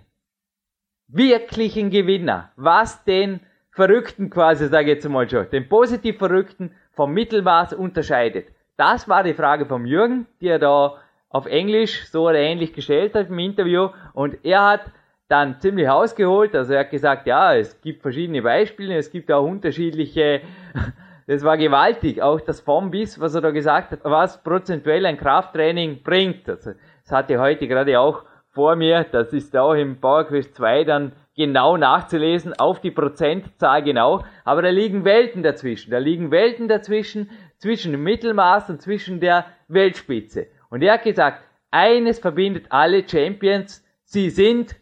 wirklichen 1.13 1.89
Gewinner, 1.89 2.51
was 2.55 3.03
den 3.03 3.39
Verrückten 3.71 4.29
quasi, 4.29 4.67
sage 4.67 4.91
ich 4.91 4.95
jetzt 4.95 5.09
mal 5.09 5.29
schon, 5.29 5.49
den 5.49 5.69
positiv 5.69 6.17
Verrückten 6.17 6.71
vom 6.91 7.13
Mittelmaß 7.13 7.73
unterscheidet. 7.73 8.47
Das 8.77 9.07
war 9.07 9.23
die 9.23 9.33
Frage 9.33 9.65
vom 9.65 9.85
Jürgen, 9.85 10.27
die 10.41 10.47
er 10.47 10.59
da 10.59 10.97
auf 11.29 11.45
Englisch 11.45 12.07
so 12.09 12.27
oder 12.29 12.39
ähnlich 12.39 12.73
gestellt 12.73 13.15
hat 13.15 13.29
im 13.29 13.39
Interview 13.39 13.89
und 14.13 14.37
er 14.43 14.63
hat 14.69 14.81
dann 15.27 15.59
ziemlich 15.59 15.89
ausgeholt. 15.89 16.55
Also 16.55 16.73
er 16.73 16.81
hat 16.81 16.91
gesagt, 16.91 17.25
ja, 17.25 17.55
es 17.55 17.81
gibt 17.81 18.03
verschiedene 18.03 18.41
Beispiele, 18.41 18.95
es 18.95 19.11
gibt 19.11 19.31
auch 19.31 19.43
unterschiedliche, 19.43 20.41
das 21.27 21.43
war 21.43 21.57
gewaltig, 21.57 22.21
auch 22.21 22.39
das 22.41 22.59
vom 22.61 22.91
bis, 22.91 23.19
was 23.19 23.33
er 23.33 23.41
da 23.41 23.51
gesagt 23.51 23.91
hat, 23.91 23.99
was 24.03 24.43
prozentuell 24.43 25.05
ein 25.05 25.17
Krafttraining 25.17 26.03
bringt. 26.03 26.47
Also 26.47 26.71
das 27.03 27.11
hatte 27.11 27.39
heute 27.39 27.67
gerade 27.67 27.99
auch 27.99 28.23
vor 28.53 28.75
mir, 28.75 29.03
das 29.11 29.33
ist 29.33 29.55
auch 29.57 29.73
im 29.73 29.99
PowerQuest 29.99 30.55
2 30.55 30.83
dann 30.83 31.11
genau 31.35 31.75
nachzulesen, 31.75 32.53
auf 32.53 32.79
die 32.79 32.91
Prozentzahl 32.91 33.83
genau, 33.83 34.23
aber 34.45 34.61
da 34.61 34.69
liegen 34.69 35.03
Welten 35.03 35.41
dazwischen, 35.41 35.91
da 35.91 35.97
liegen 35.97 36.29
Welten 36.29 36.67
dazwischen, 36.67 37.29
zwischen 37.57 37.91
dem 37.93 38.03
Mittelmaß 38.03 38.69
und 38.69 38.81
zwischen 38.81 39.19
der 39.19 39.45
Weltspitze. 39.67 40.47
Und 40.69 40.83
er 40.83 40.93
hat 40.93 41.03
gesagt, 41.03 41.41
eines 41.71 42.19
verbindet 42.19 42.67
alle 42.69 43.07
Champions, 43.07 43.83
sie 44.03 44.29
sind 44.29 44.75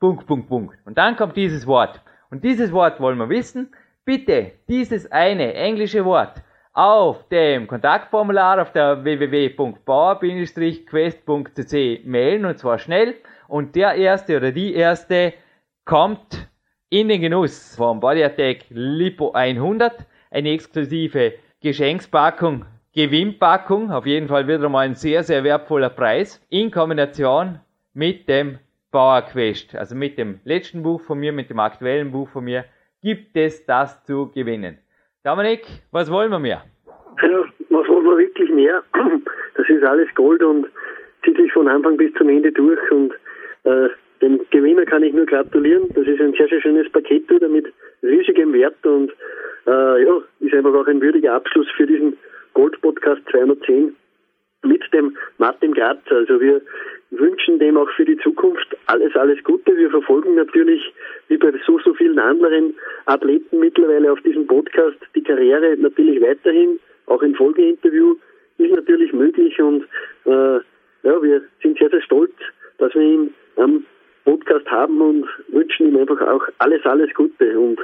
Punkt, 0.00 0.26
Punkt, 0.26 0.48
Punkt. 0.48 0.78
Und 0.86 0.96
dann 0.96 1.16
kommt 1.16 1.36
dieses 1.36 1.66
Wort. 1.66 2.00
Und 2.30 2.44
dieses 2.44 2.72
Wort 2.72 3.00
wollen 3.00 3.18
wir 3.18 3.28
wissen. 3.28 3.74
Bitte 4.04 4.52
dieses 4.68 5.10
eine 5.10 5.54
englische 5.54 6.04
Wort 6.04 6.42
auf 6.74 7.26
dem 7.28 7.66
Kontaktformular 7.68 8.60
auf 8.60 8.72
der 8.72 9.04
www.bauer-quest.cc 9.04 12.00
mailen 12.04 12.44
und 12.44 12.58
zwar 12.58 12.78
schnell. 12.78 13.14
Und 13.46 13.76
der 13.76 13.94
erste 13.94 14.36
oder 14.36 14.52
die 14.52 14.74
erste 14.74 15.32
kommt 15.84 16.48
in 16.90 17.08
den 17.08 17.20
Genuss 17.20 17.76
vom 17.76 18.00
Body 18.00 18.24
Attack 18.24 18.64
Lipo 18.70 19.30
100, 19.32 20.06
eine 20.30 20.50
exklusive 20.50 21.34
Geschenkspackung, 21.60 22.64
Gewinnpackung, 22.92 23.92
auf 23.92 24.06
jeden 24.06 24.28
Fall 24.28 24.48
wieder 24.48 24.68
mal 24.68 24.86
ein 24.86 24.94
sehr, 24.94 25.22
sehr 25.22 25.44
wertvoller 25.44 25.90
Preis, 25.90 26.44
in 26.50 26.70
Kombination 26.70 27.60
mit 27.92 28.28
dem 28.28 28.58
Power 28.90 29.22
Quest, 29.22 29.74
also 29.74 29.94
mit 29.94 30.18
dem 30.18 30.40
letzten 30.44 30.82
Buch 30.82 31.00
von 31.00 31.18
mir, 31.18 31.32
mit 31.32 31.48
dem 31.50 31.60
aktuellen 31.60 32.12
Buch 32.12 32.28
von 32.28 32.44
mir, 32.44 32.64
gibt 33.02 33.36
es 33.36 33.64
das 33.66 34.04
zu 34.04 34.30
gewinnen. 34.30 34.78
Dominik, 35.24 35.64
was 35.90 36.10
wollen 36.10 36.30
wir 36.30 36.38
mehr? 36.38 36.62
Ja, 37.22 37.44
was 37.70 37.88
wollen 37.88 38.04
wir 38.04 38.18
wirklich 38.18 38.50
mehr? 38.50 38.82
Das 39.56 39.68
ist 39.68 39.84
alles 39.84 40.12
Gold 40.16 40.42
und 40.42 40.66
zieht 41.24 41.36
sich 41.36 41.50
von 41.52 41.68
Anfang 41.68 41.96
bis 41.96 42.12
zum 42.14 42.28
Ende 42.28 42.50
durch 42.50 42.90
und 42.90 43.14
äh, 43.62 43.88
dem 44.20 44.40
Gewinner 44.50 44.84
kann 44.84 45.04
ich 45.04 45.14
nur 45.14 45.26
gratulieren. 45.26 45.88
Das 45.94 46.06
ist 46.08 46.20
ein 46.20 46.34
sehr, 46.34 46.48
sehr 46.48 46.60
schönes 46.60 46.90
Paket 46.90 47.30
wieder 47.30 47.48
mit 47.48 47.72
riesigem 48.02 48.52
Wert 48.52 48.84
und 48.84 49.12
äh, 49.66 50.04
ja, 50.04 50.20
ist 50.40 50.52
einfach 50.52 50.74
auch 50.74 50.88
ein 50.88 51.00
würdiger 51.00 51.34
Abschluss 51.34 51.68
für 51.76 51.86
diesen 51.86 52.18
Gold 52.52 52.78
Podcast 52.82 53.22
210 53.30 53.94
mit 54.64 54.82
dem 54.92 55.16
Martin 55.38 55.72
Grazer. 55.72 56.16
Also 56.16 56.40
wir 56.40 56.60
wünschen 57.10 57.58
dem 57.58 57.76
auch 57.76 57.90
für 57.90 58.04
die 58.04 58.16
Zukunft 58.18 58.76
alles, 58.86 59.14
alles 59.16 59.42
Gute. 59.44 59.76
Wir 59.76 59.90
verfolgen 59.90 60.34
natürlich, 60.34 60.92
wie 61.28 61.36
bei 61.36 61.52
so, 61.66 61.78
so 61.78 61.94
vielen 61.94 62.18
anderen 62.18 62.74
Athleten 63.06 63.60
mittlerweile 63.60 64.12
auf 64.12 64.20
diesem 64.22 64.46
Podcast, 64.46 64.96
die 65.14 65.22
Karriere 65.22 65.76
natürlich 65.76 66.20
weiterhin, 66.20 66.78
auch 67.06 67.22
im 67.22 67.34
Folgeinterview 67.34 68.16
ist 68.58 68.74
natürlich 68.74 69.12
möglich 69.12 69.60
und 69.60 69.84
äh, 70.26 70.60
ja, 71.02 71.22
wir 71.22 71.42
sind 71.62 71.78
sehr, 71.78 71.90
sehr 71.90 72.02
stolz, 72.02 72.32
dass 72.78 72.94
wir 72.94 73.02
ihn 73.02 73.34
am 73.56 73.84
Podcast 74.24 74.66
haben 74.70 75.00
und 75.00 75.26
wünschen 75.48 75.88
ihm 75.88 75.98
einfach 75.98 76.20
auch 76.22 76.42
alles, 76.58 76.84
alles 76.86 77.12
Gute. 77.14 77.58
Und 77.58 77.78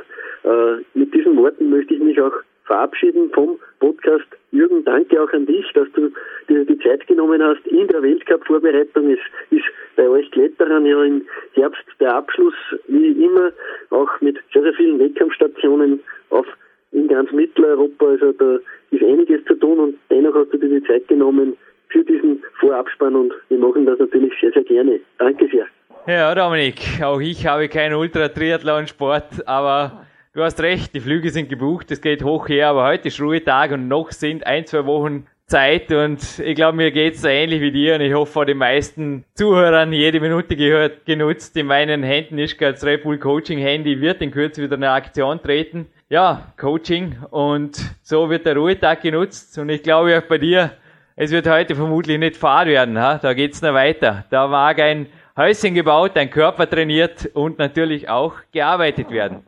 äh, 0.44 0.82
mit 0.94 1.12
diesen 1.12 1.36
Worten 1.36 1.70
möchte 1.70 1.94
ich 1.94 2.00
mich 2.00 2.20
auch 2.20 2.32
verabschieden 2.70 3.30
vom 3.34 3.58
Podcast. 3.80 4.26
Jürgen, 4.52 4.84
danke 4.84 5.20
auch 5.20 5.32
an 5.32 5.44
dich, 5.44 5.66
dass 5.74 5.88
du 5.92 6.12
dir 6.48 6.64
die 6.64 6.78
Zeit 6.78 7.04
genommen 7.08 7.42
hast 7.42 7.66
in 7.66 7.88
der 7.88 8.00
Weltcup-Vorbereitung. 8.00 9.10
Es 9.10 9.18
ist 9.50 9.64
bei 9.96 10.08
euch 10.08 10.30
Kletterern 10.30 10.86
ja 10.86 11.02
im 11.02 11.26
Herbst 11.54 11.82
der 11.98 12.14
Abschluss, 12.14 12.54
wie 12.86 13.10
immer, 13.24 13.50
auch 13.90 14.08
mit 14.20 14.38
sehr, 14.52 14.62
sehr 14.62 14.74
vielen 14.74 15.00
Wettkampfstationen 15.00 16.00
auf 16.30 16.46
in 16.92 17.08
ganz 17.08 17.32
Mitteleuropa. 17.32 18.06
Also 18.06 18.32
da 18.32 18.58
ist 18.92 19.02
einiges 19.02 19.44
zu 19.46 19.54
tun 19.54 19.78
und 19.80 19.94
dennoch 20.08 20.36
hast 20.36 20.52
du 20.52 20.58
dir 20.58 20.80
die 20.80 20.86
Zeit 20.86 21.08
genommen 21.08 21.56
für 21.88 22.04
diesen 22.04 22.40
Vorabspann 22.60 23.16
und 23.16 23.32
wir 23.48 23.58
machen 23.58 23.84
das 23.84 23.98
natürlich 23.98 24.32
sehr, 24.40 24.52
sehr 24.52 24.62
gerne. 24.62 25.00
Danke 25.18 25.48
sehr. 25.50 25.66
Ja, 26.06 26.32
Dominik, 26.36 27.02
auch 27.02 27.20
ich 27.20 27.44
habe 27.46 27.68
keinen 27.68 27.94
Ultra-Triathlon-Sport, 27.94 29.46
aber 29.46 30.06
Du 30.40 30.46
hast 30.46 30.62
recht, 30.62 30.94
die 30.94 31.00
Flüge 31.00 31.28
sind 31.28 31.50
gebucht, 31.50 31.90
es 31.90 32.00
geht 32.00 32.24
hoch 32.24 32.48
her, 32.48 32.68
aber 32.68 32.84
heute 32.84 33.08
ist 33.08 33.20
Ruhetag 33.20 33.72
und 33.72 33.88
noch 33.88 34.10
sind 34.10 34.46
ein, 34.46 34.64
zwei 34.64 34.86
Wochen 34.86 35.26
Zeit 35.44 35.92
und 35.92 36.38
ich 36.38 36.54
glaube, 36.54 36.78
mir 36.78 36.90
geht's 36.92 37.20
da 37.20 37.28
ähnlich 37.28 37.60
wie 37.60 37.70
dir 37.70 37.96
und 37.96 38.00
ich 38.00 38.14
hoffe, 38.14 38.32
vor 38.32 38.46
den 38.46 38.56
meisten 38.56 39.26
Zuhörern 39.34 39.92
jede 39.92 40.18
Minute 40.18 40.56
gehört, 40.56 41.04
genutzt. 41.04 41.58
In 41.58 41.66
meinen 41.66 42.02
Händen 42.02 42.38
ist 42.38 42.56
gerade 42.56 42.72
das 42.72 42.86
Red 42.86 43.02
Bull 43.02 43.18
Coaching 43.18 43.58
Handy, 43.58 44.00
wird 44.00 44.22
in 44.22 44.30
Kürze 44.30 44.62
wieder 44.62 44.76
eine 44.76 44.92
Aktion 44.92 45.42
treten. 45.42 45.88
Ja, 46.08 46.54
Coaching 46.58 47.18
und 47.30 47.76
so 48.02 48.30
wird 48.30 48.46
der 48.46 48.56
Ruhetag 48.56 49.02
genutzt 49.02 49.58
und 49.58 49.68
ich 49.68 49.82
glaube 49.82 50.16
auch 50.16 50.26
bei 50.26 50.38
dir, 50.38 50.70
es 51.16 51.32
wird 51.32 51.50
heute 51.50 51.74
vermutlich 51.74 52.18
nicht 52.18 52.38
Fahrt 52.38 52.66
werden, 52.66 52.98
ha? 52.98 53.18
da 53.20 53.34
geht's 53.34 53.60
noch 53.60 53.74
weiter. 53.74 54.24
Da 54.30 54.48
mag 54.48 54.80
ein 54.80 55.04
Häuschen 55.36 55.74
gebaut, 55.74 56.16
ein 56.16 56.30
Körper 56.30 56.66
trainiert 56.66 57.28
und 57.34 57.58
natürlich 57.58 58.08
auch 58.08 58.36
gearbeitet 58.52 59.10
werden 59.10 59.42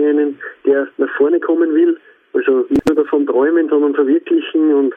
für 0.00 0.08
einen, 0.08 0.38
der 0.64 0.88
nach 0.98 1.09
vorne 1.20 1.38
kommen 1.38 1.74
will. 1.74 1.98
Also 2.32 2.64
nicht 2.70 2.86
nur 2.88 2.96
davon 2.96 3.26
träumen, 3.26 3.68
sondern 3.68 3.94
verwirklichen. 3.94 4.74
Und 4.74 4.94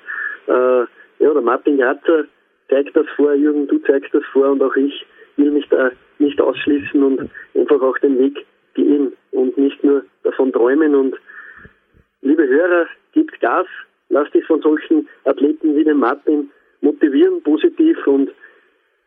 äh, 0.47 0.85
ja, 1.19 1.33
der 1.33 1.41
Martin 1.41 1.77
Grazer 1.77 2.25
zeigt 2.69 2.95
das 2.95 3.05
vor, 3.15 3.33
Jürgen, 3.33 3.67
du 3.67 3.77
zeigst 3.79 4.13
das 4.13 4.23
vor 4.31 4.49
und 4.49 4.63
auch 4.63 4.75
ich 4.75 5.05
will 5.35 5.51
mich 5.51 5.67
da 5.69 5.91
nicht 6.19 6.39
ausschließen 6.39 7.03
und 7.03 7.29
einfach 7.55 7.81
auch 7.81 7.97
den 7.99 8.17
Weg 8.19 8.45
gehen 8.75 9.13
und 9.31 9.57
nicht 9.57 9.83
nur 9.83 10.03
davon 10.23 10.51
träumen. 10.53 10.95
Und 10.95 11.15
liebe 12.21 12.47
Hörer, 12.47 12.87
gibt 13.11 13.39
Gas, 13.41 13.67
lasst 14.09 14.33
dich 14.33 14.45
von 14.45 14.61
solchen 14.61 15.07
Athleten 15.25 15.75
wie 15.75 15.83
dem 15.83 15.97
Martin 15.97 16.49
motivieren, 16.81 17.41
positiv 17.43 17.97
und 18.07 18.29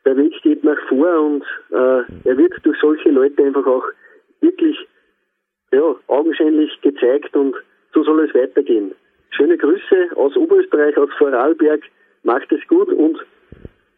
der 0.04 0.16
Weg 0.16 0.40
geht 0.42 0.62
nach 0.62 0.78
vor 0.88 1.20
und 1.20 1.44
äh, 1.70 2.28
er 2.28 2.36
wird 2.36 2.54
durch 2.62 2.78
solche 2.80 3.10
Leute 3.10 3.42
einfach 3.42 3.66
auch 3.66 3.84
wirklich 4.40 4.76
ja, 5.72 5.96
augenscheinlich 6.06 6.80
gezeigt 6.80 7.34
und 7.34 7.54
so 7.92 8.04
soll 8.04 8.24
es 8.24 8.34
weitergehen. 8.34 8.94
Schöne 9.30 9.56
Grüße 9.56 10.16
aus 10.16 10.36
Oberösterreich, 10.36 10.96
aus 10.96 11.10
Vorarlberg. 11.18 11.82
Macht 12.22 12.50
es 12.52 12.66
gut 12.68 12.88
und 12.88 13.18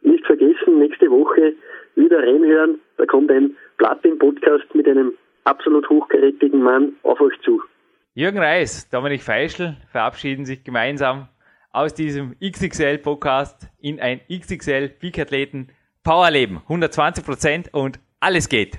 nicht 0.03 0.25
vergessen, 0.27 0.79
nächste 0.79 1.11
Woche 1.11 1.55
wieder 1.95 2.19
reinhören. 2.19 2.81
Da 2.97 3.07
kommt 3.07 3.31
ein 3.31 3.57
Platin-Podcast 3.79 4.75
mit 4.75 4.89
einem 4.89 5.13
absolut 5.45 5.89
hochkarätigen 5.89 6.63
Mann 6.63 6.95
auf 7.03 7.21
euch 7.21 7.35
zu. 7.43 7.63
Jürgen 8.15 8.39
Reis, 8.39 8.89
Dominik 8.91 9.23
Feischl 9.23 9.77
verabschieden 9.91 10.45
sich 10.45 10.65
gemeinsam 10.65 11.29
aus 11.71 11.95
diesem 11.95 12.35
XXL-Podcast 12.41 13.69
in 13.81 14.01
ein 14.01 14.21
XXL 14.29 14.89
Peak-Athleten 14.89 15.69
Powerleben. 16.03 16.59
120 16.65 17.25
Prozent 17.25 17.75
und 17.75 18.01
alles 18.21 18.49
geht. 18.49 18.79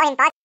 Italian 0.00 0.16
podcast. 0.16 0.39